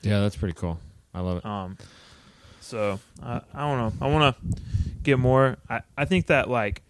yeah. 0.03 0.20
That's 0.20 0.36
pretty 0.36 0.55
cool. 0.55 0.78
I 1.12 1.20
love 1.20 1.39
it. 1.39 1.45
Um, 1.45 1.76
so 2.61 3.01
I, 3.22 3.41
I 3.53 3.61
don't 3.61 3.78
know. 3.78 4.07
I 4.07 4.11
want 4.11 4.36
to 4.36 4.61
get 5.03 5.18
more. 5.18 5.57
I, 5.68 5.80
I 5.97 6.05
think 6.05 6.26
that 6.26 6.49
like 6.49 6.82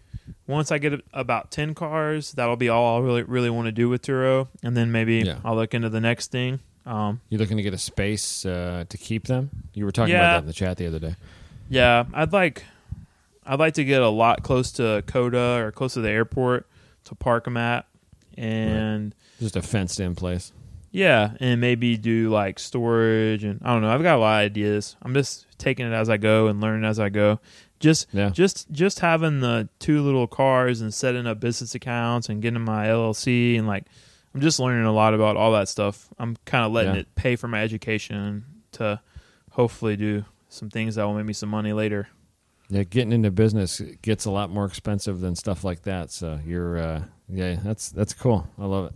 once 0.47 0.71
I 0.71 0.77
get 0.77 1.01
about 1.13 1.51
ten 1.51 1.73
cars, 1.75 2.31
that'll 2.33 2.55
be 2.55 2.69
all 2.69 3.01
I 3.01 3.05
really 3.05 3.23
really 3.23 3.49
want 3.49 3.65
to 3.67 3.71
do 3.71 3.89
with 3.89 4.01
Turo, 4.01 4.47
and 4.63 4.75
then 4.77 4.91
maybe 4.91 5.17
Yeah. 5.19 5.37
I'll 5.43 5.55
look 5.55 5.73
into 5.73 5.89
the 5.89 6.01
next 6.01 6.31
thing. 6.31 6.59
Um, 6.85 7.21
You 7.29 7.37
looking 7.37 7.57
to 7.57 7.63
get 7.63 7.73
a 7.73 7.77
space 7.77 8.45
uh, 8.45 8.85
to 8.89 8.97
keep 8.97 9.27
them? 9.27 9.49
You 9.73 9.85
were 9.85 9.91
talking 9.91 10.13
Yeah. 10.13 10.21
about 10.21 10.31
that 10.31 10.39
in 10.41 10.47
the 10.47 10.53
chat 10.53 10.77
the 10.77 10.87
other 10.87 10.99
day. 10.99 11.15
yeah, 11.69 12.05
I'd 12.13 12.33
like 12.33 12.63
I'd 13.45 13.59
like 13.59 13.73
to 13.75 13.83
get 13.83 14.01
a 14.01 14.09
lot 14.09 14.43
close 14.43 14.71
to 14.73 15.03
COTA 15.07 15.63
or 15.65 15.71
close 15.71 15.93
to 15.95 16.01
the 16.01 16.09
airport 16.09 16.67
to 17.05 17.15
park 17.15 17.45
them 17.45 17.57
at, 17.57 17.85
and 18.37 19.13
Just 19.39 19.55
a 19.55 19.61
fenced 19.61 19.99
in 19.99 20.15
place. 20.15 20.51
yeah, 20.91 21.31
and 21.39 21.59
maybe 21.61 21.97
do 21.97 22.29
like 22.29 22.59
storage 22.59 23.43
and 23.43 23.59
I 23.63 23.73
don't 23.73 23.81
know. 23.81 23.89
I've 23.89 24.03
got 24.03 24.17
a 24.17 24.21
lot 24.21 24.43
of 24.43 24.45
ideas. 24.45 24.95
I'm 25.01 25.13
just 25.13 25.45
taking 25.57 25.85
it 25.87 25.93
as 25.93 26.09
I 26.09 26.17
go 26.17 26.47
and 26.47 26.61
learning 26.61 26.85
as 26.85 26.99
I 26.99 27.09
go. 27.09 27.39
Just 27.79 28.07
Yeah. 28.13 28.29
just 28.29 28.69
just 28.71 28.99
having 28.99 29.39
the 29.39 29.69
two 29.79 30.01
little 30.01 30.27
cars 30.27 30.81
and 30.81 30.93
setting 30.93 31.25
up 31.27 31.39
business 31.39 31.73
accounts 31.75 32.27
and 32.29 32.41
getting 32.41 32.61
my 32.61 32.87
LLC 32.87 33.57
and 33.57 33.67
like 33.67 33.85
I'm 34.35 34.41
just 34.41 34.59
learning 34.59 34.85
a 34.85 34.91
lot 34.91 35.13
about 35.13 35.37
all 35.37 35.51
that 35.53 35.67
stuff. 35.69 36.07
I'm 36.19 36.35
kind 36.45 36.63
of 36.65 36.71
letting 36.71 36.93
Yeah. 36.95 37.01
it 37.01 37.15
pay 37.15 37.35
for 37.35 37.47
my 37.47 37.61
education 37.63 38.43
to 38.73 38.99
hopefully 39.51 39.95
do 39.95 40.25
some 40.49 40.69
things 40.69 40.95
that 40.95 41.03
will 41.05 41.13
make 41.15 41.25
me 41.25 41.33
some 41.33 41.49
money 41.49 41.73
later. 41.73 42.07
Yeah, 42.69 42.83
getting 42.83 43.11
into 43.13 43.31
business 43.31 43.81
gets 44.03 44.25
a 44.25 44.31
lot 44.31 44.51
more 44.51 44.65
expensive 44.65 45.21
than 45.21 45.35
stuff 45.35 45.63
like 45.63 45.83
that. 45.83 46.11
So 46.11 46.39
you're, 46.45 46.77
uh, 46.77 47.03
yeah, 47.27 47.55
that's 47.63 47.89
that's 47.89 48.13
cool. 48.13 48.47
I 48.59 48.65
love 48.65 48.87
it. 48.87 48.93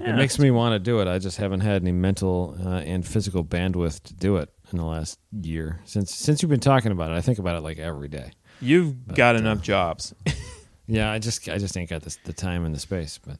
Yeah. 0.00 0.14
It 0.14 0.16
makes 0.16 0.38
me 0.40 0.50
want 0.50 0.72
to 0.72 0.78
do 0.80 1.00
it. 1.00 1.06
I 1.06 1.20
just 1.20 1.36
haven't 1.36 1.60
had 1.60 1.82
any 1.82 1.92
mental 1.92 2.56
uh, 2.64 2.78
and 2.80 3.06
physical 3.06 3.44
bandwidth 3.44 4.02
to 4.04 4.14
do 4.14 4.38
it 4.38 4.48
in 4.74 4.78
the 4.78 4.84
last 4.84 5.18
year 5.42 5.80
since 5.84 6.14
since 6.14 6.42
you've 6.42 6.50
been 6.50 6.60
talking 6.60 6.92
about 6.92 7.10
it. 7.10 7.14
I 7.14 7.20
think 7.20 7.38
about 7.38 7.56
it 7.56 7.60
like 7.60 7.78
every 7.78 8.08
day. 8.08 8.32
You've 8.60 9.06
But, 9.06 9.16
got 9.16 9.36
uh, 9.36 9.38
enough 9.38 9.62
jobs. 9.62 10.14
Yeah, 10.86 11.10
I 11.10 11.18
just 11.18 11.48
I 11.48 11.56
just 11.56 11.74
ain't 11.78 11.88
got 11.88 12.02
this, 12.02 12.18
the 12.24 12.34
time 12.34 12.66
and 12.66 12.74
the 12.74 12.78
space. 12.78 13.18
But 13.18 13.38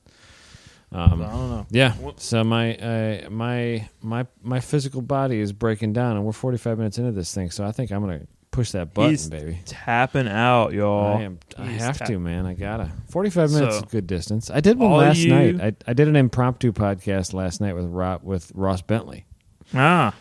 I 0.90 1.04
um, 1.04 1.10
don't 1.10 1.20
know. 1.20 1.66
yeah, 1.68 1.94
so 2.16 2.42
my 2.42 2.74
uh, 2.76 3.28
my 3.28 3.86
my 4.00 4.26
my 4.42 4.60
physical 4.60 5.02
body 5.02 5.40
is 5.40 5.52
breaking 5.52 5.92
down, 5.92 6.16
and 6.16 6.24
we're 6.24 6.32
45 6.32 6.78
minutes 6.78 6.96
into 6.96 7.12
this 7.12 7.34
thing. 7.34 7.50
So 7.50 7.62
I 7.66 7.70
think 7.70 7.90
I'm 7.92 8.00
gonna 8.00 8.22
push 8.50 8.70
that 8.70 8.94
button, 8.94 9.10
He's 9.10 9.28
baby. 9.28 9.58
Tapping 9.66 10.26
out, 10.26 10.72
y'all. 10.72 11.18
I 11.18 11.22
am. 11.24 11.38
I 11.58 11.66
have 11.66 12.02
to, 12.06 12.18
man. 12.18 12.46
I 12.46 12.54
gotta. 12.54 12.90
Forty-five 13.10 13.50
minutes 13.50 13.76
So, 13.76 13.82
is 13.84 13.90
good 13.90 14.06
distance. 14.06 14.48
I 14.50 14.60
did 14.60 14.78
one 14.78 14.92
last 14.92 15.18
you- 15.18 15.28
night. 15.34 15.60
I, 15.86 15.90
I 15.90 15.92
did 15.92 16.08
an 16.08 16.16
impromptu 16.16 16.72
podcast 16.72 17.34
last 17.34 17.60
night 17.60 17.74
with 17.74 17.84
Rob, 17.84 18.22
with 18.22 18.50
Ross 18.54 18.80
Bentley. 18.80 19.26
Ah, 19.74 20.14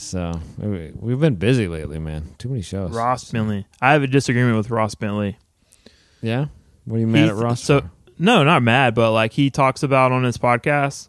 So 0.00 0.38
we, 0.58 0.92
we've 0.94 1.18
been 1.18 1.34
busy 1.34 1.66
lately, 1.66 1.98
man. 1.98 2.34
Too 2.38 2.48
many 2.48 2.62
shows. 2.62 2.92
Ross 2.92 3.30
Bentley. 3.32 3.66
I 3.80 3.92
have 3.92 4.02
a 4.04 4.06
disagreement 4.06 4.56
with 4.56 4.70
Ross 4.70 4.94
Bentley. 4.94 5.36
Yeah. 6.22 6.46
What 6.84 6.96
are 6.96 7.00
you 7.00 7.06
mad 7.08 7.24
He- 7.24 7.28
at 7.30 7.34
Ross? 7.34 7.60
So 7.62 7.80
for? 7.80 7.90
no, 8.18 8.44
not 8.44 8.62
mad, 8.62 8.94
but 8.94 9.10
like 9.12 9.32
he 9.32 9.50
talks 9.50 9.82
about 9.82 10.12
on 10.12 10.22
his 10.22 10.38
podcast. 10.38 11.08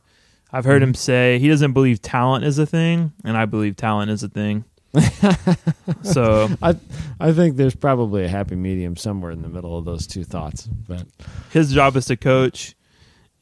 I've 0.51 0.65
heard 0.65 0.81
Mm-hmm. 0.81 0.89
him 0.89 0.93
say 0.95 1.37
he 1.37 1.47
doesn't 1.49 1.73
believe 1.73 2.01
talent 2.01 2.43
is 2.45 2.57
a 2.57 2.65
thing, 2.65 3.13
and 3.23 3.37
I 3.37 3.45
believe 3.45 3.75
talent 3.75 4.09
is 4.09 4.23
a 4.23 4.29
thing. 4.29 4.65
so 6.01 6.49
I 6.63 6.75
I 7.19 7.31
think 7.33 7.57
there's 7.57 7.75
probably 7.75 8.25
a 8.25 8.27
happy 8.27 8.55
medium 8.55 8.95
somewhere 8.97 9.29
in 9.31 9.43
the 9.43 9.49
middle 9.49 9.77
of 9.77 9.85
those 9.85 10.07
two 10.07 10.23
thoughts. 10.23 10.65
But 10.65 11.03
his 11.51 11.71
job 11.71 11.95
is 11.95 12.07
to 12.07 12.17
coach, 12.17 12.75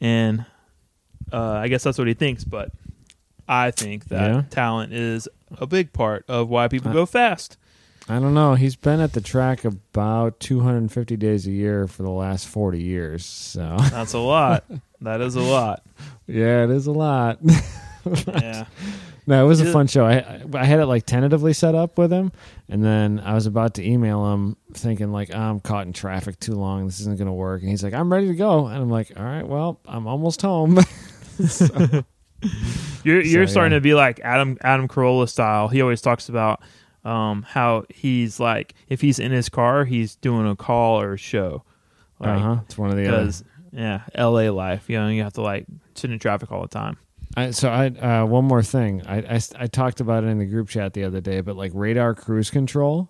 and 0.01 0.45
uh, 1.31 1.41
I 1.53 1.69
guess 1.69 1.83
that's 1.83 1.97
what 1.97 2.07
he 2.07 2.13
thinks. 2.13 2.43
But 2.43 2.71
I 3.47 3.71
think 3.71 4.09
that 4.09 4.29
Yeah. 4.29 4.41
talent 4.49 4.91
is 4.91 5.29
a 5.57 5.67
big 5.67 5.93
part 5.93 6.25
of 6.27 6.49
why 6.49 6.67
people 6.67 6.91
go 6.93 7.05
fast. 7.05 7.57
I 8.09 8.19
don't 8.19 8.33
know. 8.33 8.55
He's 8.55 8.75
been 8.77 9.01
at 9.01 9.13
the 9.13 9.21
track 9.21 9.65
about 9.65 10.39
250 10.39 11.17
days 11.17 11.45
a 11.45 11.51
year 11.51 11.87
for 11.87 12.03
the 12.03 12.09
last 12.09 12.47
40 12.47 12.81
years. 12.81 13.25
So 13.25 13.75
That's 13.91 14.13
a 14.13 14.19
lot. 14.19 14.63
that 15.01 15.19
is 15.19 15.35
a 15.35 15.41
lot. 15.41 15.83
yeah, 16.25 16.63
it 16.63 16.69
is 16.69 16.87
a 16.87 16.91
lot. 16.93 17.39
Yeah. 18.27 18.65
No, 19.25 19.43
it 19.43 19.47
was 19.49 19.59
a 19.59 19.69
fun 19.73 19.87
show. 19.87 20.05
I 20.05 20.41
I 20.53 20.63
had 20.63 20.79
it 20.79 20.85
like 20.85 21.05
tentatively 21.05 21.51
set 21.51 21.75
up 21.75 21.97
with 21.97 22.09
him, 22.13 22.31
and 22.69 22.81
then 22.81 23.19
I 23.19 23.33
was 23.33 23.45
about 23.45 23.73
to 23.73 23.85
email 23.85 24.31
him, 24.31 24.55
thinking 24.73 25.11
like 25.11 25.29
oh, 25.33 25.37
I'm 25.37 25.59
caught 25.59 25.85
in 25.87 25.91
traffic 25.91 26.39
too 26.39 26.53
long. 26.53 26.85
This 26.85 27.01
isn't 27.01 27.17
going 27.17 27.25
to 27.27 27.33
work. 27.33 27.59
And 27.61 27.69
he's 27.69 27.83
like, 27.83 27.93
I'm 27.93 28.09
ready 28.09 28.27
to 28.27 28.35
go, 28.35 28.67
and 28.67 28.77
I'm 28.81 28.89
like, 28.89 29.11
all 29.17 29.25
right, 29.25 29.45
well, 29.45 29.81
I'm 29.85 30.07
almost 30.07 30.41
home. 30.41 30.75
You're 31.37 32.05
you're 33.03 33.47
So, 33.47 33.51
starting 33.51 33.71
yeah. 33.73 33.77
to 33.79 33.81
be 33.81 33.93
like 33.93 34.19
Adam 34.23 34.57
Adam 34.61 34.88
Carolla 34.88 35.27
style. 35.29 35.67
He 35.67 35.81
always 35.81 36.01
talks 36.01 36.29
about 36.29 36.61
um, 37.03 37.43
how 37.43 37.85
he's 37.89 38.39
like 38.39 38.73
if 38.89 39.01
he's 39.01 39.19
in 39.19 39.31
his 39.31 39.49
car, 39.49 39.85
he's 39.85 40.15
doing 40.15 40.47
a 40.47 40.55
call 40.55 40.99
or 41.01 41.13
a 41.13 41.17
show. 41.17 41.63
Like, 42.19 42.29
uh 42.29 42.39
huh. 42.39 42.57
It's 42.65 42.77
one 42.77 42.89
of 42.89 42.97
the 42.97 43.07
other. 43.13 43.31
Yeah, 43.71 44.01
L.A. 44.15 44.49
life. 44.49 44.89
You 44.89 44.97
know, 44.99 45.07
you 45.09 45.23
have 45.23 45.33
to 45.33 45.41
like 45.41 45.65
sit 45.95 46.11
in 46.11 46.19
traffic 46.19 46.51
all 46.51 46.61
the 46.61 46.67
time. 46.67 46.97
I, 47.35 47.51
so 47.51 47.69
I 47.69 47.88
uh, 47.88 48.25
one 48.25 48.45
more 48.45 48.63
thing. 48.63 49.05
I, 49.05 49.17
I 49.35 49.39
I 49.59 49.67
talked 49.67 49.99
about 49.99 50.23
it 50.23 50.27
in 50.27 50.39
the 50.39 50.45
group 50.45 50.69
chat 50.69 50.93
the 50.93 51.03
other 51.03 51.21
day, 51.21 51.41
but 51.41 51.55
like 51.55 51.71
radar 51.75 52.15
cruise 52.15 52.49
control. 52.49 53.09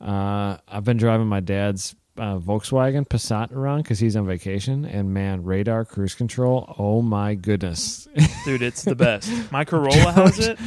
Uh, 0.00 0.56
I've 0.66 0.84
been 0.84 0.96
driving 0.96 1.26
my 1.26 1.40
dad's 1.40 1.94
uh, 2.20 2.38
Volkswagen 2.38 3.06
Passat 3.08 3.52
around 3.52 3.82
because 3.82 3.98
he's 3.98 4.14
on 4.16 4.26
vacation, 4.26 4.84
and 4.84 5.12
man, 5.14 5.42
radar 5.42 5.84
cruise 5.84 6.14
control. 6.14 6.74
Oh 6.78 7.02
my 7.02 7.34
goodness, 7.34 8.06
Dude, 8.44 8.62
it's 8.62 8.84
the 8.84 8.94
best. 8.94 9.30
My 9.50 9.64
Corolla 9.64 10.12
has 10.12 10.38
it, 10.38 10.58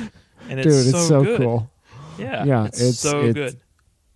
and 0.49 0.59
it's 0.59 0.67
dude, 0.67 0.91
so, 0.91 0.97
it's 0.97 1.07
so 1.07 1.23
good. 1.23 1.39
cool. 1.39 1.69
Yeah, 2.17 2.43
Yeah, 2.45 2.65
it's, 2.65 2.79
it's- 2.81 2.99
so 2.99 3.19
it's- 3.25 3.33
good. 3.33 3.59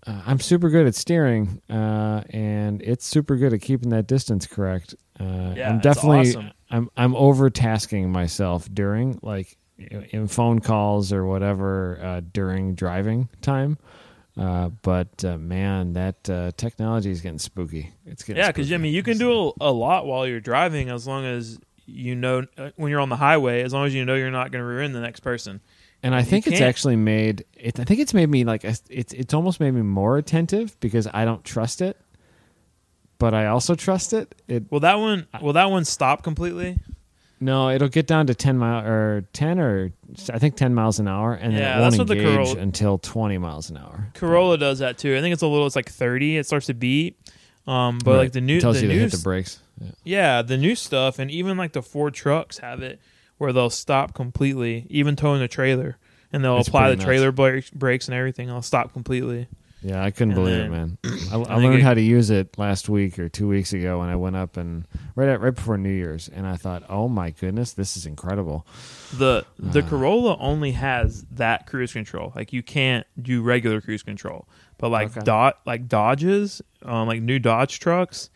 Uh, 0.06 0.22
I'm 0.26 0.40
super 0.40 0.70
good 0.70 0.88
at 0.88 0.96
steering, 0.96 1.62
uh, 1.70 2.22
and 2.30 2.82
it's 2.82 3.06
super 3.06 3.36
good 3.36 3.52
at 3.54 3.60
keeping 3.62 3.90
that 3.90 4.08
distance 4.08 4.48
correct. 4.48 4.96
Uh, 5.20 5.54
Yeah, 5.56 5.70
I'm 5.70 5.80
definitely 5.80 6.30
awesome. 6.30 6.52
I'm 6.72 6.90
I'm 6.96 7.14
overtasking 7.14 8.08
myself 8.08 8.70
during 8.74 9.20
like 9.22 9.58
in 9.78 10.28
phone 10.28 10.60
calls 10.60 11.12
or 11.12 11.26
whatever 11.26 12.00
uh, 12.02 12.22
during 12.32 12.74
driving 12.74 13.28
time. 13.42 13.78
Uh, 14.38 14.70
but 14.84 15.24
uh, 15.26 15.38
man, 15.38 15.94
that 15.94 16.30
uh, 16.30 16.52
technology 16.58 17.10
is 17.10 17.22
getting 17.22 17.40
spooky. 17.40 17.92
It's 18.06 18.24
getting 18.24 18.40
Yeah, 18.42 18.50
because 18.50 18.72
I 18.72 18.78
mean, 18.78 18.94
you 18.94 19.02
can 19.04 19.18
do 19.18 19.54
a, 19.60 19.70
a 19.70 19.72
lot 19.72 20.06
while 20.06 20.28
you're 20.28 20.40
driving 20.40 20.90
as 20.90 21.08
long 21.08 21.26
as 21.26 21.60
you 21.86 22.16
know 22.16 22.46
uh, 22.58 22.70
when 22.76 22.92
you're 22.92 23.00
on 23.00 23.10
the 23.10 23.16
highway. 23.16 23.64
As 23.64 23.74
long 23.74 23.86
as 23.88 23.94
you 23.96 24.06
know 24.06 24.14
you're 24.16 24.30
not 24.32 24.52
going 24.52 24.62
to 24.62 24.66
ruin 24.68 24.92
the 24.94 25.00
next 25.02 25.22
person. 25.22 25.62
And 26.04 26.14
I 26.14 26.20
You 26.20 26.26
think 26.26 26.46
it's 26.46 26.60
can't- 26.60 26.70
actually 26.70 26.96
made 26.98 27.46
it. 27.56 27.80
I 27.80 27.84
think 27.84 28.00
it's 28.00 28.14
made 28.14 28.30
me 28.30 28.44
like 28.44 28.64
a, 28.64 28.76
it's 28.90 29.14
it's 29.14 29.34
almost 29.34 29.60
made 29.60 29.72
me 29.72 29.82
more 29.82 30.18
attentive 30.18 30.80
because 30.80 31.08
I 31.12 31.26
don't 31.26 31.44
trust 31.44 31.82
it, 31.82 31.98
but 33.18 33.34
I 33.34 33.48
also 33.48 33.74
trust 33.74 34.14
it. 34.14 34.36
It 34.48 34.72
Will 34.72 34.82
that 34.82 35.00
one? 35.00 35.26
Will 35.42 35.54
that 35.54 35.72
one 35.72 35.84
stop 35.86 36.22
completely? 36.22 36.78
No, 37.40 37.70
it'll 37.70 37.88
get 37.90 38.08
down 38.08 38.28
to 38.28 38.36
ten 38.36 38.58
mile 38.58 38.86
or 38.86 39.24
ten 39.34 39.60
or 39.60 39.92
I 40.34 40.40
think 40.40 40.56
ten 40.56 40.74
miles 40.74 41.00
an 41.00 41.08
hour, 41.08 41.34
and 41.34 41.54
then 41.56 41.62
it 41.62 41.66
won't 41.66 41.82
that's 41.82 41.98
what 41.98 42.08
the 42.08 42.16
engage 42.16 42.34
Corolla- 42.48 42.60
until 42.62 42.98
twenty 42.98 43.38
miles 43.38 43.70
an 43.70 43.78
hour. 43.78 44.08
Corolla 44.16 44.58
does 44.58 44.80
that 44.80 44.98
too. 44.98 45.16
I 45.16 45.22
think 45.22 45.34
it's 45.34 45.44
a 45.44 45.48
little. 45.48 45.68
It's 45.68 45.76
like 45.76 45.90
thirty. 45.90 46.38
It 46.38 46.46
starts 46.46 46.66
to 46.68 46.74
beat. 46.74 47.18
Um, 47.68 48.00
but 48.04 48.12
Right. 48.12 48.18
like 48.20 48.32
the 48.32 48.40
new, 48.42 48.58
It 48.58 48.62
tells 48.62 48.78
the 48.78 48.84
you 48.84 48.88
to 48.88 48.94
new, 48.96 49.00
hit 49.02 49.12
the 49.12 49.18
brakes. 49.18 49.60
Yeah. 49.82 49.92
yeah, 50.04 50.42
the 50.42 50.58
new 50.58 50.74
stuff, 50.74 51.20
and 51.20 51.30
even 51.30 51.58
like 51.58 51.74
the 51.74 51.82
Ford 51.82 52.14
trucks 52.14 52.60
have 52.60 52.82
it 52.82 53.00
where 53.38 53.52
they'll 53.54 53.70
stop 53.70 54.14
completely, 54.14 54.88
even 54.90 55.16
towing 55.18 55.40
the 55.42 55.48
trailer, 55.50 55.98
and 56.32 56.44
they'll 56.44 56.58
apply 56.58 56.84
the 56.90 56.96
pretty 56.96 56.98
nuts. 56.98 57.06
trailer 57.06 57.32
brakes, 57.32 57.70
brakes 57.70 58.08
and 58.08 58.16
everything. 58.16 58.48
They'll 58.48 58.62
stop 58.62 58.94
completely. 58.94 59.48
Yeah, 59.82 60.04
I 60.04 60.10
couldn't 60.12 60.32
And 60.32 60.36
believe 60.44 60.58
then- 60.58 60.66
it, 60.66 60.70
man. 60.72 60.98
I, 61.06 61.08
I 61.08 61.44
think 61.44 61.48
learned 61.50 61.76
it- 61.76 61.82
how 61.84 61.94
to 61.94 62.02
use 62.02 62.30
it 62.32 62.58
last 62.58 62.90
week 62.90 63.20
or 63.20 63.30
two 63.30 63.48
weeks 63.48 63.74
ago 63.74 64.00
when 64.00 64.10
I 64.10 64.16
went 64.16 64.36
up 64.36 64.58
and 64.58 64.88
right 65.16 65.30
at, 65.30 65.40
right 65.40 65.54
before 65.54 65.78
New 65.78 65.92
Year's, 65.92 66.28
and 66.30 66.48
I 66.48 66.56
thought, 66.56 66.84
oh 66.90 67.08
my 67.08 67.30
goodness, 67.30 67.74
this 67.74 67.96
is 67.96 68.06
incredible. 68.06 68.66
The 69.14 69.46
the 69.60 69.84
Ah. 69.84 69.88
Corolla 69.90 70.38
only 70.40 70.72
has 70.72 71.26
that 71.32 71.68
cruise 71.68 71.94
control. 71.94 72.34
Like 72.36 72.52
you 72.54 72.64
can't 72.64 73.06
do 73.22 73.42
regular 73.44 73.80
cruise 73.82 74.04
control. 74.04 74.48
But 74.80 74.90
like 74.90 75.12
Okay. 75.12 75.22
dot 75.24 75.60
like 75.66 75.88
Dodges, 75.88 76.62
um, 76.84 77.08
like 77.08 77.22
new 77.22 77.38
Dodge 77.40 77.80
trucks, 77.80 78.30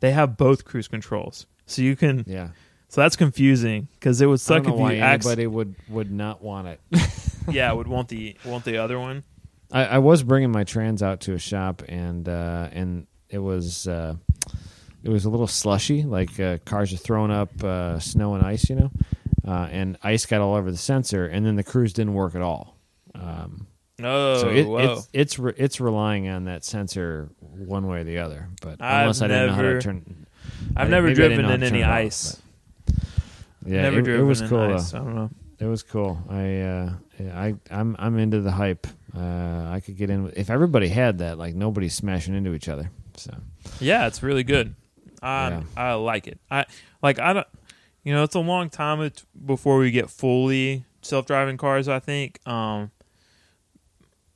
they 0.00 0.10
have 0.10 0.36
both 0.36 0.64
cruise 0.64 0.88
controls. 0.88 1.46
So 1.66 1.82
you 1.82 1.94
can 1.96 2.24
Yeah, 2.26 2.48
So 2.88 3.00
that's 3.02 3.14
confusing 3.16 3.88
because 3.94 4.20
it 4.20 4.26
would 4.26 4.34
I 4.34 4.36
suck 4.36 4.66
if 4.66 4.74
why 4.74 4.92
you 4.94 5.00
acc- 5.00 5.24
anybody 5.24 5.46
would 5.46 5.74
would 5.88 6.10
not 6.10 6.42
want 6.42 6.66
it. 6.68 6.80
yeah 7.48 7.70
would 7.72 7.86
want 7.88 8.08
the 8.08 8.36
want 8.44 8.64
the 8.64 8.78
other 8.78 8.98
one. 8.98 9.22
I, 9.70 9.84
I 9.84 9.98
was 9.98 10.22
bringing 10.22 10.50
my 10.50 10.64
trans 10.64 11.02
out 11.02 11.20
to 11.22 11.34
a 11.34 11.38
shop, 11.38 11.82
and 11.88 12.28
uh, 12.28 12.68
and 12.72 13.06
it 13.28 13.38
was 13.38 13.86
uh, 13.86 14.14
it 15.02 15.08
was 15.10 15.24
a 15.24 15.30
little 15.30 15.46
slushy, 15.46 16.02
like 16.04 16.38
uh, 16.40 16.58
cars 16.64 16.92
are 16.92 16.96
throwing 16.96 17.30
up 17.30 17.62
uh, 17.62 17.98
snow 17.98 18.34
and 18.34 18.44
ice, 18.44 18.68
you 18.70 18.76
know, 18.76 18.90
uh, 19.46 19.68
and 19.70 19.98
ice 20.02 20.24
got 20.26 20.40
all 20.40 20.54
over 20.54 20.70
the 20.70 20.76
sensor, 20.78 21.26
and 21.26 21.44
then 21.44 21.56
the 21.56 21.64
cruise 21.64 21.92
didn't 21.92 22.14
work 22.14 22.34
at 22.34 22.42
all. 22.42 22.76
Um, 23.14 23.66
Oh, 24.00 24.40
so 24.42 24.48
it, 24.50 24.64
whoa. 24.64 24.78
it's 24.78 25.08
it's 25.12 25.38
re- 25.40 25.54
it's 25.56 25.80
relying 25.80 26.28
on 26.28 26.44
that 26.44 26.64
sensor 26.64 27.30
one 27.40 27.88
way 27.88 28.02
or 28.02 28.04
the 28.04 28.18
other. 28.18 28.48
But 28.62 28.80
I've 28.80 29.00
unless 29.02 29.22
I 29.22 29.26
didn't 29.26 29.46
know 29.48 29.52
how 29.54 29.62
to 29.62 29.68
never- 29.68 29.80
turn, 29.80 30.26
I've 30.76 30.86
I- 30.86 30.90
never 30.90 31.08
maybe 31.08 31.24
I 31.24 31.28
didn't 31.30 31.44
driven 31.44 31.62
in 31.62 31.62
any 31.64 31.80
it 31.80 31.84
off, 31.84 31.90
ice. 31.96 32.42
yeah, 33.66 33.82
never 33.82 33.98
it, 33.98 34.02
driven 34.04 34.24
it 34.24 34.28
was 34.28 34.40
cool. 34.42 34.60
ice. 34.60 34.94
I 34.94 34.98
don't 34.98 35.16
know. 35.16 35.30
It 35.58 35.64
was 35.66 35.82
cool. 35.82 36.16
I 36.30 36.60
uh, 36.60 36.92
I 37.20 37.54
I'm 37.70 37.96
I'm 37.98 38.18
into 38.18 38.40
the 38.40 38.52
hype. 38.52 38.86
Uh, 39.16 39.68
I 39.70 39.80
could 39.84 39.96
get 39.96 40.10
in 40.10 40.24
with, 40.24 40.38
if 40.38 40.50
everybody 40.50 40.88
had 40.88 41.18
that. 41.18 41.38
Like 41.38 41.54
nobody's 41.54 41.94
smashing 41.94 42.34
into 42.34 42.54
each 42.54 42.68
other. 42.68 42.90
So 43.16 43.34
Yeah, 43.80 44.06
it's 44.06 44.22
really 44.22 44.44
good. 44.44 44.74
I 45.22 45.48
Yeah. 45.48 45.62
I 45.76 45.92
like 45.94 46.26
it. 46.28 46.38
I 46.50 46.66
like 47.02 47.18
I 47.18 47.32
don't. 47.32 47.46
You 48.04 48.14
know, 48.14 48.22
it's 48.22 48.34
a 48.34 48.40
long 48.40 48.70
time 48.70 49.10
before 49.44 49.78
we 49.78 49.90
get 49.90 50.08
fully 50.08 50.84
self-driving 51.02 51.56
cars. 51.58 51.88
I 51.88 51.98
think 51.98 52.38
um, 52.46 52.90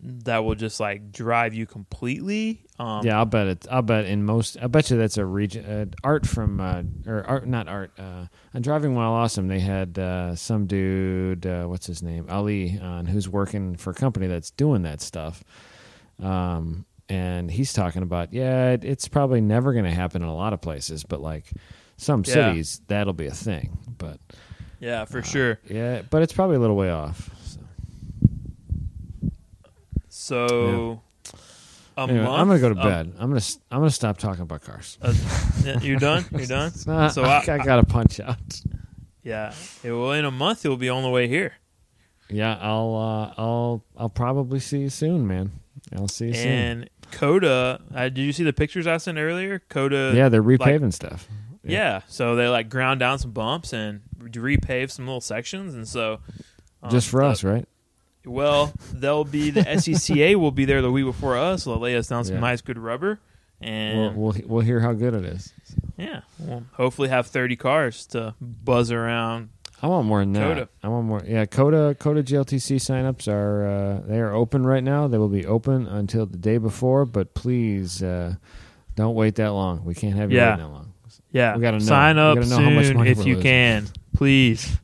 that 0.04 0.44
will 0.44 0.54
just 0.56 0.80
like 0.80 1.12
drive 1.12 1.54
you 1.54 1.64
completely. 1.66 2.64
Um, 2.78 3.06
yeah, 3.06 3.18
I'll 3.18 3.24
bet 3.24 3.46
it. 3.46 3.66
I'll 3.70 3.82
bet 3.82 4.06
in 4.06 4.24
most. 4.24 4.56
I 4.60 4.66
bet 4.66 4.90
you 4.90 4.96
that's 4.96 5.16
a 5.16 5.24
region. 5.24 5.64
Uh, 5.64 5.86
art 6.02 6.26
from 6.26 6.58
uh, 6.60 6.82
or 7.06 7.24
art, 7.24 7.46
not 7.46 7.68
art. 7.68 7.92
Uh, 7.98 8.26
on 8.54 8.62
driving 8.62 8.94
while 8.94 9.12
awesome, 9.12 9.46
they 9.48 9.60
had 9.60 9.98
uh, 9.98 10.34
some 10.34 10.66
dude. 10.66 11.46
Uh, 11.46 11.66
what's 11.66 11.86
his 11.86 12.02
name? 12.02 12.26
Ali 12.28 12.78
on 12.80 13.06
who's 13.06 13.28
working 13.28 13.76
for 13.76 13.90
a 13.90 13.94
company 13.94 14.26
that's 14.26 14.50
doing 14.50 14.82
that 14.82 15.00
stuff. 15.00 15.44
Um, 16.20 16.84
and 17.08 17.50
he's 17.50 17.72
talking 17.72 18.02
about 18.02 18.32
yeah, 18.32 18.70
it, 18.70 18.84
it's 18.84 19.08
probably 19.08 19.40
never 19.40 19.72
going 19.72 19.84
to 19.84 19.90
happen 19.90 20.22
in 20.22 20.28
a 20.28 20.34
lot 20.34 20.52
of 20.52 20.60
places, 20.60 21.04
but 21.04 21.20
like 21.20 21.52
some 21.96 22.24
Yeah. 22.26 22.32
cities, 22.34 22.80
that'll 22.88 23.12
be 23.12 23.26
a 23.26 23.34
thing. 23.34 23.78
But 23.98 24.18
yeah, 24.80 25.04
for 25.04 25.18
Uh, 25.18 25.22
sure. 25.22 25.58
Yeah, 25.68 26.02
but 26.10 26.22
it's 26.22 26.32
probably 26.32 26.56
a 26.56 26.60
little 26.60 26.76
way 26.76 26.90
off. 26.90 27.30
So. 30.22 30.48
So, 30.48 31.00
a 31.94 32.02
Anyway, 32.04 32.24
month. 32.24 32.40
I'm 32.40 32.46
gonna 32.48 32.58
go 32.60 32.68
to 32.70 32.74
bed. 32.74 33.12
I'm 33.18 33.28
gonna 33.30 33.42
I'm 33.70 33.80
gonna 33.80 33.90
stop 33.90 34.16
talking 34.16 34.42
about 34.42 34.62
cars. 34.62 34.96
uh, 35.02 35.12
yeah, 35.62 35.78
you 35.80 35.98
done? 35.98 36.24
You 36.32 36.46
done? 36.46 36.72
Uh, 36.88 37.08
So 37.10 37.22
I, 37.24 37.44
I- 37.46 37.54
I 37.54 37.58
gotta 37.58 37.84
punch 37.84 38.18
out. 38.18 38.38
Yeah. 39.22 39.52
It 39.84 39.92
will 39.92 40.12
in 40.12 40.24
a 40.24 40.30
month. 40.30 40.64
You'll 40.64 40.78
be 40.78 40.88
on 40.88 41.02
the 41.02 41.10
way 41.10 41.28
here. 41.28 41.54
Yeah, 42.30 42.56
I'll 42.60 42.94
uh, 42.96 43.34
I'll 43.40 43.84
I'll 43.96 44.08
probably 44.08 44.58
see 44.58 44.78
you 44.78 44.88
soon, 44.88 45.26
man. 45.26 45.52
I'll 45.94 46.08
see 46.08 46.28
you 46.28 46.34
soon. 46.34 46.48
And 46.48 46.90
COTA, 47.10 47.80
uh, 47.94 48.02
did 48.04 48.18
you 48.18 48.32
see 48.32 48.44
the 48.44 48.54
pictures 48.54 48.86
I 48.86 48.96
sent 48.96 49.18
earlier? 49.18 49.58
COTA. 49.68 50.14
Yeah, 50.16 50.30
they're 50.30 50.42
repaving 50.42 50.94
stuff. 50.94 51.28
Yeah. 51.62 52.00
So 52.08 52.36
they 52.36 52.48
like 52.48 52.70
ground 52.70 53.00
down 53.00 53.18
some 53.18 53.32
bumps 53.32 53.74
and 53.74 54.00
repave 54.18 54.90
some 54.90 55.04
little 55.06 55.20
sections, 55.20 55.74
and 55.74 55.86
so 55.86 56.20
um, 56.82 56.90
just 56.90 57.10
for 57.10 57.20
the- 57.20 57.26
us, 57.28 57.44
right? 57.44 57.66
Well, 58.24 58.72
they'll 58.92 59.24
be 59.24 59.50
the 59.50 59.60
SCCA 59.62 60.36
will 60.36 60.50
be 60.52 60.64
there 60.64 60.80
the 60.82 60.90
week 60.92 61.04
before 61.04 61.36
us. 61.36 61.64
They'll 61.64 61.78
lay 61.78 61.96
us 61.96 62.06
down 62.08 62.24
some 62.24 62.36
Yeah. 62.36 62.40
nice 62.40 62.60
good 62.60 62.78
rubber, 62.78 63.18
We'll, 63.60 63.70
and 63.70 64.16
we'll 64.16 64.34
we'll 64.46 64.60
hear 64.60 64.80
how 64.80 64.92
good 64.92 65.14
it 65.14 65.24
is. 65.24 65.52
yeah, 65.96 66.20
we'll 66.38 66.64
hopefully 66.74 67.08
have 67.08 67.26
thirty 67.26 67.56
cars 67.56 68.06
to 68.06 68.34
buzz 68.40 68.90
around. 68.92 69.50
I 69.84 69.88
want 69.88 70.06
more 70.06 70.20
than 70.20 70.32
that. 70.34 70.56
COTA. 70.56 70.68
I 70.84 70.88
want 70.88 71.06
more. 71.06 71.22
Yeah, 71.26 71.44
COTA 71.46 71.96
COTA 71.98 72.22
GLTC 72.22 72.76
signups 72.76 73.26
are 73.26 73.66
uh, 73.66 74.00
they 74.06 74.20
are 74.20 74.32
open 74.32 74.64
right 74.64 74.84
now. 74.84 75.08
They 75.08 75.18
will 75.18 75.28
be 75.28 75.44
open 75.44 75.88
until 75.88 76.24
the 76.26 76.38
day 76.38 76.58
before, 76.58 77.04
but 77.04 77.34
please 77.34 78.00
uh, 78.02 78.36
don't 78.94 79.16
wait 79.16 79.34
that 79.36 79.50
long. 79.52 79.84
We 79.84 79.94
can't 79.94 80.14
have 80.14 80.30
you 80.30 80.36
Yeah. 80.38 80.50
waiting 80.50 80.66
that 80.66 80.72
long. 80.72 80.92
Yeah, 81.32 81.56
We 81.56 81.62
gotta 81.62 81.78
know. 81.78 81.84
sign 81.84 82.16
We 82.16 82.22
up 82.22 82.34
gotta 82.36 82.48
know 82.50 82.56
how 82.60 82.70
much 82.70 82.86
soon 82.86 82.96
money 82.98 83.10
if 83.10 83.18
we're 83.18 83.24
you 83.24 83.34
losing. 83.36 83.42
can, 83.42 83.86
please. 84.14 84.78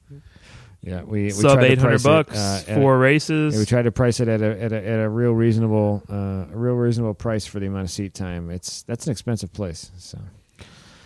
Yeah, 0.81 1.03
we, 1.03 1.25
we 1.25 1.31
Sub 1.31 1.59
tried 1.59 1.73
eight 1.73 1.79
hundred 1.79 2.03
price 2.03 2.05
it, 2.05 2.09
bucks 2.09 2.37
uh, 2.69 2.75
four 2.77 2.99
races. 2.99 3.55
Yeah, 3.55 3.61
we 3.61 3.67
tried 3.67 3.83
to 3.83 3.93
price 3.93 4.21
it 4.21 4.29
at 4.29 4.41
a 4.41 4.63
at 4.63 4.73
a, 4.73 4.89
at 4.89 5.01
a 5.01 5.09
real 5.09 5.33
reasonable 5.33 6.03
uh, 6.09 6.47
a 6.53 6.57
real 6.57 6.75
reasonable 6.75 7.15
price 7.15 7.47
for 7.47 7.59
the 7.59 7.67
amount 7.67 7.85
of 7.85 7.91
seat 7.91 8.15
time. 8.15 8.51
It's 8.51 8.83
that's 8.83 9.07
an 9.07 9.13
expensive 9.13 9.53
place. 9.53 9.91
So 9.99 10.19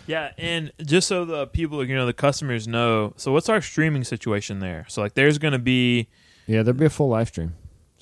Yeah, 0.05 0.31
and 0.37 0.71
just 0.85 1.07
so 1.07 1.25
the 1.25 1.47
people, 1.47 1.83
you 1.83 1.95
know, 1.95 2.05
the 2.05 2.13
customers 2.13 2.67
know. 2.67 3.13
So, 3.17 3.31
what's 3.31 3.49
our 3.49 3.61
streaming 3.61 4.03
situation 4.03 4.59
there? 4.59 4.85
So, 4.89 5.01
like, 5.01 5.15
there's 5.15 5.39
going 5.39 5.53
to 5.53 5.59
be 5.59 6.07
yeah, 6.45 6.63
there'll 6.63 6.79
be 6.79 6.85
a 6.85 6.89
full 6.89 7.09
live 7.09 7.29
stream. 7.29 7.53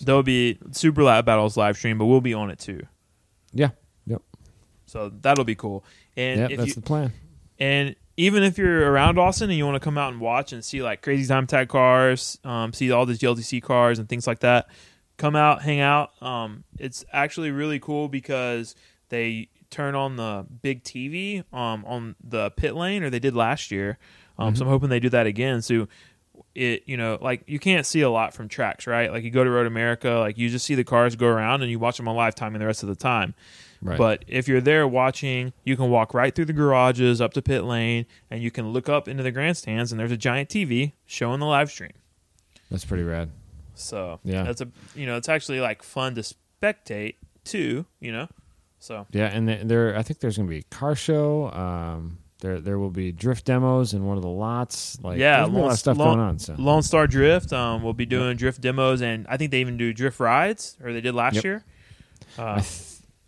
there'll 0.02 0.24
be 0.24 0.58
Super 0.72 1.04
Lap 1.04 1.26
Battles 1.26 1.58
live 1.58 1.78
stream, 1.78 1.98
but 1.98 2.06
we'll 2.06 2.22
be 2.22 2.34
on 2.34 2.50
it 2.50 2.60
too. 2.60 2.86
Yeah, 3.54 3.70
yep, 4.06 4.22
So 4.86 5.10
that'll 5.22 5.46
be 5.46 5.56
cool. 5.56 5.84
And 6.18 6.40
yep. 6.40 6.58
That's 6.58 6.70
you, 6.70 6.74
the 6.76 6.82
plan. 6.82 7.14
and 7.60 7.96
even 8.18 8.44
if 8.44 8.58
you're 8.58 8.92
around 8.92 9.18
Austin 9.18 9.50
and 9.50 9.58
you 9.58 9.66
want 9.66 9.76
to 9.76 9.80
come 9.80 9.98
out 9.98 10.12
and 10.12 10.22
watch 10.22 10.54
and 10.54 10.64
see 10.64 10.82
like 10.82 11.02
crazy 11.02 11.28
time 11.28 11.48
tag 11.48 11.70
cars, 11.70 12.38
um, 12.44 12.74
see 12.74 12.92
all 12.92 13.06
the 13.06 13.14
GLTC 13.14 13.62
cars 13.64 14.00
and 14.00 14.08
things 14.10 14.28
like 14.28 14.40
that, 14.40 14.68
come 15.18 15.36
out, 15.36 15.62
hang 15.62 15.80
out. 15.80 16.12
Um, 16.22 16.64
it's 16.78 17.06
actually 17.12 17.52
really 17.52 17.80
cool 17.80 18.08
because 18.10 18.76
they 19.10 19.50
turn 19.70 19.96
on 19.96 20.18
the 20.18 20.46
big 20.62 20.84
TV 20.84 21.44
um, 21.54 21.86
on 21.86 22.16
the 22.24 22.52
pit 22.52 22.76
lane, 22.76 23.04
or 23.04 23.10
they 23.10 23.20
did 23.20 23.36
last 23.36 23.72
year. 23.72 23.98
Um, 24.38 24.56
So 24.56 24.66
I'm 24.66 24.70
hoping 24.70 24.90
they 24.90 25.00
do 25.00 25.10
that 25.10 25.28
again. 25.28 25.62
So 25.62 25.88
it, 26.56 26.84
you 26.86 26.98
know, 26.98 27.18
like 27.22 27.44
you 27.48 27.60
can't 27.60 27.86
see 27.86 28.02
a 28.02 28.10
lot 28.10 28.34
from 28.34 28.50
tracks, 28.50 28.88
right? 28.88 29.12
Like 29.12 29.24
you 29.24 29.32
go 29.32 29.44
to 29.44 29.50
Road 29.50 29.68
America, 29.68 30.10
like 30.16 30.38
you 30.38 30.50
just 30.50 30.66
see 30.66 30.76
the 30.76 30.84
cars 30.84 31.16
go 31.16 31.28
around 31.28 31.62
and 31.62 31.72
you 31.72 31.80
watch 31.80 31.98
them 31.98 32.08
on 32.08 32.16
live 32.16 32.36
timing 32.36 32.60
the 32.60 32.66
rest 32.66 32.84
of 32.84 32.90
the 32.90 32.96
time. 32.96 33.34
Right. 33.84 33.98
But 33.98 34.26
if 34.28 34.48
you're 34.48 34.62
there 34.62 34.88
watching, 34.88 35.54
you 35.64 35.76
can 35.76 35.90
walk 35.90 36.14
right 36.14 36.36
through 36.36 36.46
the 36.46 36.54
garages 36.54 37.20
up 37.20 37.34
to 37.34 37.42
pit 37.42 37.64
lane, 37.64 38.06
and 38.30 38.42
you 38.44 38.52
can 38.52 38.70
look 38.74 38.88
up 38.88 39.08
into 39.08 39.24
the 39.24 39.32
grandstands, 39.32 39.92
and 39.92 40.00
there's 40.00 40.12
a 40.12 40.18
giant 40.18 40.50
TV 40.50 40.94
showing 41.06 41.40
the 41.40 41.48
live 41.48 41.72
stream. 41.72 41.92
that's 42.70 42.86
pretty 42.86 43.04
rad. 43.04 43.30
So 43.74 44.20
Yeah. 44.24 44.44
that's 44.44 44.62
a 44.62 44.68
you 44.96 45.06
know 45.08 45.18
it's 45.18 45.28
actually 45.30 45.60
like 45.60 45.82
fun 45.84 46.14
to 46.16 46.22
spectate 46.22 47.16
too. 47.44 47.86
You 48.00 48.12
know, 48.12 48.28
so 48.80 49.08
Yeah, 49.12 49.26
and 49.28 49.48
th- 49.48 49.62
there 49.66 49.98
I 49.98 50.04
think 50.04 50.20
there's 50.20 50.38
going 50.38 50.48
to 50.48 50.52
be 50.52 50.60
a 50.60 50.64
car 50.76 50.96
show. 50.96 51.52
Um, 51.52 52.20
there 52.42 52.60
there 52.62 52.78
will 52.78 52.92
be 52.92 53.12
drift 53.12 53.46
demos 53.46 53.94
in 53.94 54.06
one 54.06 54.16
of 54.18 54.22
the 54.24 54.30
lots. 54.30 55.00
Like 55.02 55.18
Yeah, 55.18 55.38
there's 55.38 55.50
gonna 55.50 55.60
a 55.60 55.64
lot 55.64 55.72
of 55.74 55.80
stuff 55.80 55.98
Lone- 55.98 56.08
going 56.18 56.20
on. 56.20 56.40
So 56.40 56.56
Lone 56.60 56.84
Star 56.84 57.08
Drift, 57.08 57.52
um, 57.52 57.82
we'll 57.84 57.94
be 57.94 58.06
doing 58.06 58.38
drift 58.38 58.62
demos, 58.62 59.02
and 59.02 59.26
I 59.28 59.38
think 59.38 59.50
they 59.52 59.60
even 59.62 59.76
do 59.78 59.92
drift 59.92 60.20
rides, 60.20 60.78
or 60.84 60.94
they 60.94 61.02
did 61.02 61.16
last 61.16 61.36
Yep. 61.36 61.44
year. 61.44 61.64
Uh, 62.38 62.62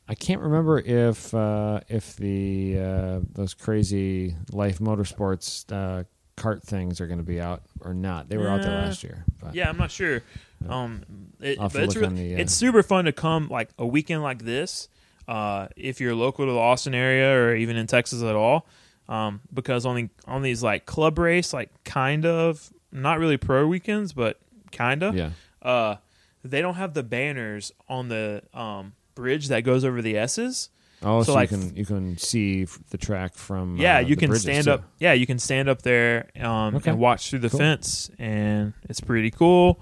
I 0.08 0.16
can't 0.16 0.41
remember 0.41 0.80
if 0.80 1.34
uh, 1.34 1.80
if 1.88 2.16
the 2.18 2.78
uh, 2.78 3.20
those 3.34 3.54
crazy 3.54 4.36
Life 4.51 4.80
Motorsports 4.80 5.72
uh, 5.72 6.04
kart 6.36 6.62
things 6.64 6.99
are 6.99 7.08
going 7.08 7.20
to 7.20 7.26
be 7.26 7.39
out 7.39 7.64
or 7.82 7.93
not. 7.93 8.30
They 8.30 8.38
were 8.38 8.49
out 8.49 8.62
there 8.62 8.72
last 8.72 9.04
year. 9.04 9.26
But 9.41 9.56
yeah, 9.56 9.70
I'm 9.70 9.78
not 9.78 9.91
sure. 9.91 10.22
Um, 10.68 11.04
it, 11.39 11.58
I'll 11.58 11.64
have 11.64 11.72
to 11.74 11.78
but 11.78 11.84
it's, 11.84 11.95
look 11.95 12.01
re- 12.01 12.08
on 12.08 12.16
the, 12.16 12.36
uh, 12.36 12.39
it's 12.39 12.54
super 12.54 12.84
fun 12.84 13.06
to 13.06 13.12
come 13.12 13.47
like 13.49 13.70
a 13.78 13.86
weekend 13.86 14.24
like 14.24 14.43
this, 14.43 14.88
uh, 15.28 15.68
if 15.76 15.99
you're 15.99 16.16
local 16.16 16.45
to 16.45 16.51
the 16.51 16.58
Austin 16.58 16.93
area 16.93 17.36
or 17.38 17.56
even 17.56 17.76
in 17.76 17.88
Texas 17.88 18.24
at 18.24 18.36
all, 18.36 18.66
um, 19.10 19.41
because 19.54 19.86
on 19.86 19.95
the, 19.95 20.10
on 20.26 20.41
these 20.41 20.64
like 20.64 20.86
club 20.86 21.20
race, 21.20 21.54
like 21.54 21.70
kind 21.84 22.26
of 22.26 22.72
not 22.91 23.20
really 23.20 23.38
pro 23.38 23.68
weekends, 23.68 24.14
but 24.14 24.39
kind 24.72 25.04
of, 25.04 25.16
yeah, 25.16 25.32
uh, 25.62 25.97
they 26.43 26.62
don't 26.62 26.76
have 26.76 26.93
the 26.93 27.04
banners 27.04 27.72
on 27.89 28.08
the 28.10 28.41
um, 28.54 28.93
bridge 29.16 29.47
that 29.49 29.61
goes 29.61 29.84
over 29.86 30.01
the 30.01 30.18
S's. 30.18 30.70
oh, 31.01 31.22
so, 31.22 31.28
so, 31.28 31.34
like, 31.34 31.51
you 31.51 31.57
can 31.57 31.76
you 31.76 31.86
can 31.86 32.18
see 32.18 32.66
the 32.89 32.97
track 32.97 33.36
from 33.36 33.78
Yeah, 33.78 33.97
uh, 33.97 33.99
you 33.99 34.16
the 34.16 34.28
can 34.28 34.36
stand 34.36 34.66
too. 34.66 34.72
up. 34.72 34.84
Yeah, 34.99 35.14
you 35.14 35.26
can 35.26 35.39
stand 35.39 35.70
up 35.70 35.82
there 35.82 36.30
um, 36.39 36.76
Okay. 36.76 36.91
and 36.91 36.99
watch 36.99 37.30
through 37.30 37.39
the 37.39 37.49
Cool. 37.49 37.59
fence, 37.59 38.09
and 38.18 38.74
it's 38.89 39.01
pretty 39.01 39.32
cool. 39.32 39.80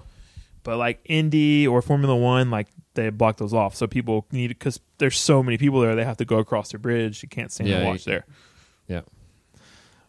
But 0.64 0.76
like 0.78 1.00
Indy 1.06 1.66
or 1.66 1.82
Formula 1.82 2.14
One, 2.16 2.50
like 2.50 2.68
they 2.94 3.08
block 3.10 3.36
those 3.38 3.54
off, 3.54 3.74
so 3.74 3.86
people 3.86 4.26
need 4.32 4.48
because 4.48 4.78
there's 4.98 5.18
so 5.18 5.42
many 5.42 5.58
people 5.58 5.80
there, 5.80 5.94
they 5.96 6.04
have 6.04 6.18
to 6.18 6.24
go 6.24 6.38
across 6.38 6.70
the 6.72 6.78
bridge. 6.78 7.22
You 7.22 7.28
can't 7.28 7.50
stand 7.52 7.68
Yeah, 7.70 7.76
and 7.76 7.84
you- 7.84 7.90
watch 7.90 8.04
there. 8.04 8.24
Yeah. 8.88 9.00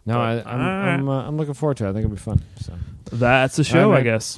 No, 0.06 0.20
I, 0.20 0.36
But, 0.38 0.48
I'm 0.48 0.60
uh, 0.60 0.64
I'm, 0.64 1.10
uh, 1.10 1.28
I'm 1.28 1.38
looking 1.38 1.54
forward 1.54 1.78
to 1.78 1.86
it. 1.86 1.90
I 1.90 1.94
think 1.94 2.04
it'll 2.06 2.16
be 2.16 2.20
fun. 2.20 2.42
So 2.60 2.74
That's 3.14 3.56
the 3.56 3.64
show, 3.64 3.92
right, 3.92 4.00
I 4.02 4.04
guess. 4.04 4.38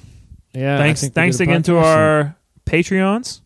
yeah, 0.54 0.78
thanks, 0.78 1.08
thanks 1.10 1.40
again 1.40 1.64
to 1.64 1.78
our 1.80 2.36
Patreons 2.68 3.42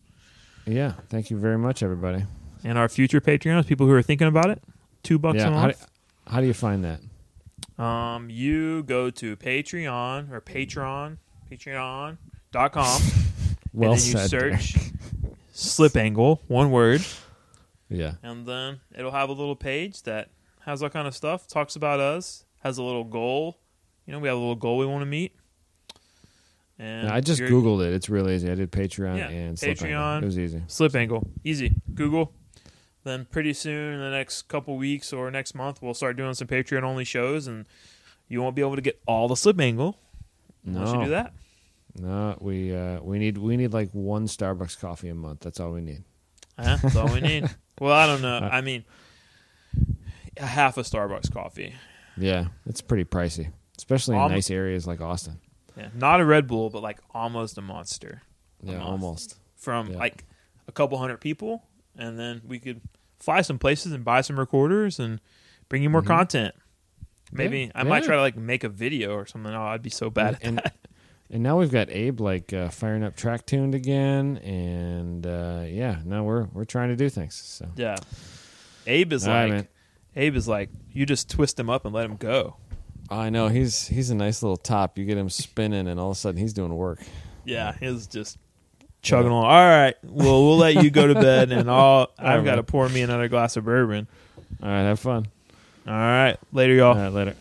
yeah. 0.66 0.92
Thank 1.08 1.30
you 1.30 1.38
very 1.38 1.58
much, 1.58 1.82
everybody. 1.82 2.24
and 2.64 2.76
our 2.78 2.88
future 2.88 3.20
Patreons, 3.20 3.66
people 3.66 3.86
who 3.86 3.92
are 3.92 4.02
thinking 4.02 4.28
about 4.28 4.50
it. 4.50 4.62
Two 5.02 5.18
bucks 5.18 5.38
Yeah, 5.38 5.48
a 5.48 5.52
how 5.58 5.68
do, 5.68 5.74
how 6.26 6.40
do 6.40 6.46
you 6.46 6.54
find 6.54 6.84
that? 6.84 7.82
Um, 7.82 8.28
you 8.28 8.82
go 8.82 9.08
to 9.10 9.36
Patreon 9.36 10.30
or 10.30 10.40
Patreon, 10.40 11.16
patreon 11.50 12.18
Patreon.com. 12.52 13.02
Well 13.72 13.92
and 13.92 14.00
then 14.00 14.06
you 14.06 14.12
said. 14.18 14.30
search 14.30 14.76
slip 15.52 15.96
angle, 15.96 16.42
one 16.48 16.70
word, 16.70 17.02
Yeah, 17.88 18.14
and 18.22 18.46
then 18.46 18.80
it'll 18.96 19.10
have 19.12 19.28
a 19.30 19.32
little 19.32 19.56
page 19.56 20.02
that 20.02 20.28
has 20.60 20.82
all 20.82 20.90
kind 20.90 21.08
of 21.08 21.14
stuff, 21.16 21.46
talks 21.46 21.74
about 21.76 22.00
us, 22.00 22.44
has 22.62 22.78
a 22.78 22.82
little 22.82 23.04
goal. 23.04 23.58
You 24.06 24.12
know, 24.12 24.18
we 24.18 24.28
have 24.28 24.36
a 24.36 24.40
little 24.40 24.56
goal 24.56 24.76
we 24.78 24.86
want 24.86 25.02
to 25.02 25.06
meet. 25.06 25.34
And 26.82 27.08
I 27.10 27.20
just 27.20 27.42
Googled 27.42 27.86
it. 27.86 27.92
It's 27.92 28.08
real 28.08 28.28
easy. 28.30 28.50
I 28.50 28.54
did 28.54 28.72
Patreon 28.72 29.18
Yeah, 29.18 29.28
and 29.28 29.58
Slip 29.58 29.70
Angle. 29.82 29.86
Patreon. 29.86 30.22
It 30.22 30.24
was 30.24 30.38
easy. 30.38 30.62
slip 30.66 30.94
angle, 30.96 31.28
easy. 31.44 31.74
Google. 31.94 32.32
Then 33.04 33.26
pretty 33.30 33.52
soon, 33.52 33.94
in 33.94 34.00
the 34.00 34.10
next 34.10 34.48
couple 34.48 34.76
weeks 34.76 35.12
or 35.12 35.30
next 35.30 35.54
month, 35.54 35.82
we'll 35.82 35.92
start 35.94 36.16
doing 36.16 36.32
some 36.34 36.48
Patreon 36.48 36.82
only 36.82 37.04
shows, 37.04 37.46
and 37.46 37.66
you 38.28 38.40
won't 38.42 38.56
be 38.56 38.62
able 38.62 38.76
to 38.76 38.82
get 38.82 38.98
all 39.06 39.28
the 39.28 39.36
slip 39.36 39.60
angle 39.60 39.98
unless 40.64 40.88
you 40.92 40.96
No, 40.98 41.04
do 41.04 41.10
that. 41.10 41.32
no, 41.98 42.36
we 42.40 42.74
uh, 42.74 43.00
we 43.02 43.18
need 43.18 43.36
we 43.38 43.56
need 43.58 43.72
like 43.74 43.90
one 43.92 44.26
Starbucks 44.26 44.78
coffee 44.80 45.08
a 45.10 45.14
month. 45.14 45.40
That's 45.40 45.60
all 45.60 45.72
we 45.72 45.80
need. 45.82 46.02
Yeah, 46.58 46.76
that's 46.76 46.96
all 46.96 47.12
we 47.12 47.20
need. 47.20 47.44
Well, 47.80 47.94
I 47.94 48.06
don't 48.06 48.20
know. 48.20 48.36
Uh, 48.36 48.48
I 48.52 48.60
mean, 48.60 48.84
a 50.36 50.44
half 50.46 50.76
a 50.76 50.82
Starbucks 50.82 51.32
coffee. 51.32 51.74
Yeah, 52.18 52.48
it's 52.66 52.82
pretty 52.82 53.04
pricey, 53.04 53.50
especially 53.78 54.16
in 54.16 54.20
Almo- 54.20 54.34
nice 54.34 54.50
areas 54.50 54.86
like 54.86 55.00
Austin. 55.00 55.38
Yeah, 55.80 55.88
not 55.94 56.20
a 56.20 56.24
Red 56.24 56.46
Bull, 56.46 56.70
but 56.70 56.82
like 56.82 56.98
almost 57.14 57.58
a 57.58 57.62
monster 57.62 58.22
Yeah, 58.62 58.74
month. 58.78 58.84
almost. 58.88 59.36
from 59.56 59.90
Yeah. 59.90 59.98
like 59.98 60.24
a 60.68 60.72
couple 60.72 60.96
hundred 60.98 61.20
people, 61.20 61.62
and 61.96 62.18
then 62.18 62.40
we 62.46 62.58
could 62.58 62.80
fly 63.18 63.40
some 63.42 63.58
places 63.58 63.92
and 63.92 64.04
buy 64.04 64.20
some 64.22 64.38
recorders 64.38 64.98
and 64.98 65.20
bring 65.68 65.82
you 65.82 65.90
more 65.90 66.02
Mhm. 66.02 66.06
content. 66.06 66.54
Maybe 67.32 67.60
Yeah, 67.64 67.72
I 67.74 67.82
might 67.84 68.04
try 68.04 68.16
to 68.16 68.20
like 68.20 68.36
make 68.36 68.64
a 68.64 68.68
video 68.68 69.12
or 69.14 69.26
something. 69.26 69.52
Oh, 69.54 69.62
I'd 69.62 69.82
be 69.82 69.90
so 69.90 70.10
bad 70.10 70.34
at 70.34 70.44
and, 70.44 70.58
that. 70.58 70.74
and 71.30 71.42
now 71.42 71.58
we've 71.58 71.70
got 71.70 71.90
Abe 71.90 72.20
like 72.20 72.52
uh, 72.52 72.70
firing 72.70 73.04
up 73.04 73.16
track 73.16 73.46
tuned 73.46 73.74
again, 73.74 74.38
and 74.38 75.26
uh, 75.26 75.62
yeah, 75.66 76.00
now 76.04 76.24
we're 76.24 76.44
we're 76.52 76.64
trying 76.64 76.88
to 76.88 76.96
do 76.96 77.08
things. 77.08 77.34
So 77.36 77.68
Yeah, 77.76 77.96
Abe 78.86 79.12
is 79.12 79.28
All 79.28 79.34
right, 79.34 79.44
like 79.44 79.52
man. 79.52 79.68
Abe 80.16 80.34
is 80.36 80.48
like 80.48 80.70
you 80.92 81.06
just 81.06 81.28
twist 81.30 81.60
him 81.60 81.70
up 81.70 81.84
and 81.84 81.94
let 81.94 82.04
him 82.06 82.16
go. 82.16 82.56
I 83.10 83.30
know 83.30 83.48
he's 83.48 83.88
he's 83.88 84.10
a 84.10 84.14
nice 84.14 84.42
little 84.42 84.56
top. 84.56 84.96
You 84.96 85.04
get 85.04 85.18
him 85.18 85.30
spinning, 85.30 85.88
and 85.88 85.98
all 85.98 86.10
of 86.10 86.16
a 86.16 86.18
sudden 86.18 86.40
he's 86.40 86.52
doing 86.52 86.74
work. 86.74 87.00
Yeah, 87.44 87.74
he's 87.78 88.06
just 88.06 88.38
chugging 89.02 89.30
along. 89.30 89.46
All 89.46 89.50
right, 89.50 89.94
well 90.02 90.44
we'll 90.44 90.58
let 90.58 90.82
you 90.82 90.90
go 90.90 91.06
to 91.06 91.14
bed, 91.14 91.50
and 91.50 91.70
I'll 91.70 92.10
I've 92.18 92.38
right, 92.38 92.44
got 92.44 92.56
to 92.56 92.62
pour 92.62 92.88
me 92.88 93.02
another 93.02 93.28
glass 93.28 93.56
of 93.56 93.64
bourbon. 93.64 94.06
All 94.62 94.68
right, 94.68 94.82
have 94.82 95.00
fun. 95.00 95.26
All 95.86 95.94
right, 95.94 96.36
later, 96.52 96.74
y'all. 96.74 96.96
All 96.96 97.02
right, 97.02 97.12
later. 97.12 97.34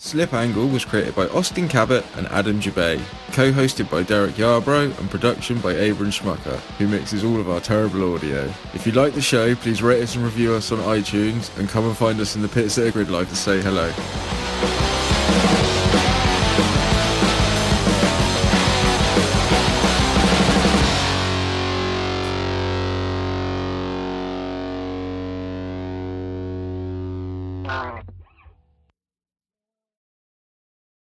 Slip 0.00 0.32
Angle 0.32 0.68
was 0.68 0.84
created 0.84 1.16
by 1.16 1.26
Austin 1.26 1.68
Cabot 1.68 2.04
and 2.16 2.28
Adam 2.28 2.60
Jabay, 2.60 3.02
co-hosted 3.32 3.90
by 3.90 4.04
Derek 4.04 4.36
Yarbrough 4.36 4.96
and 4.96 5.10
production 5.10 5.58
by 5.58 5.72
Abram 5.72 6.10
Schmucker, 6.10 6.56
who 6.78 6.86
mixes 6.86 7.24
all 7.24 7.40
of 7.40 7.50
our 7.50 7.58
terrible 7.58 8.14
audio. 8.14 8.44
If 8.74 8.86
you 8.86 8.92
like 8.92 9.14
the 9.14 9.20
show, 9.20 9.56
please 9.56 9.82
rate 9.82 10.00
us 10.00 10.14
and 10.14 10.22
review 10.22 10.54
us 10.54 10.70
on 10.70 10.78
iTunes 10.78 11.56
and 11.58 11.68
come 11.68 11.84
and 11.84 11.96
find 11.96 12.20
us 12.20 12.36
in 12.36 12.42
the 12.42 12.48
pits 12.48 12.78
at 12.78 12.86
a 12.86 12.92
GRIDLIFE 12.92 13.28
to 13.28 13.36
say 13.36 13.60
hello. 13.60 14.87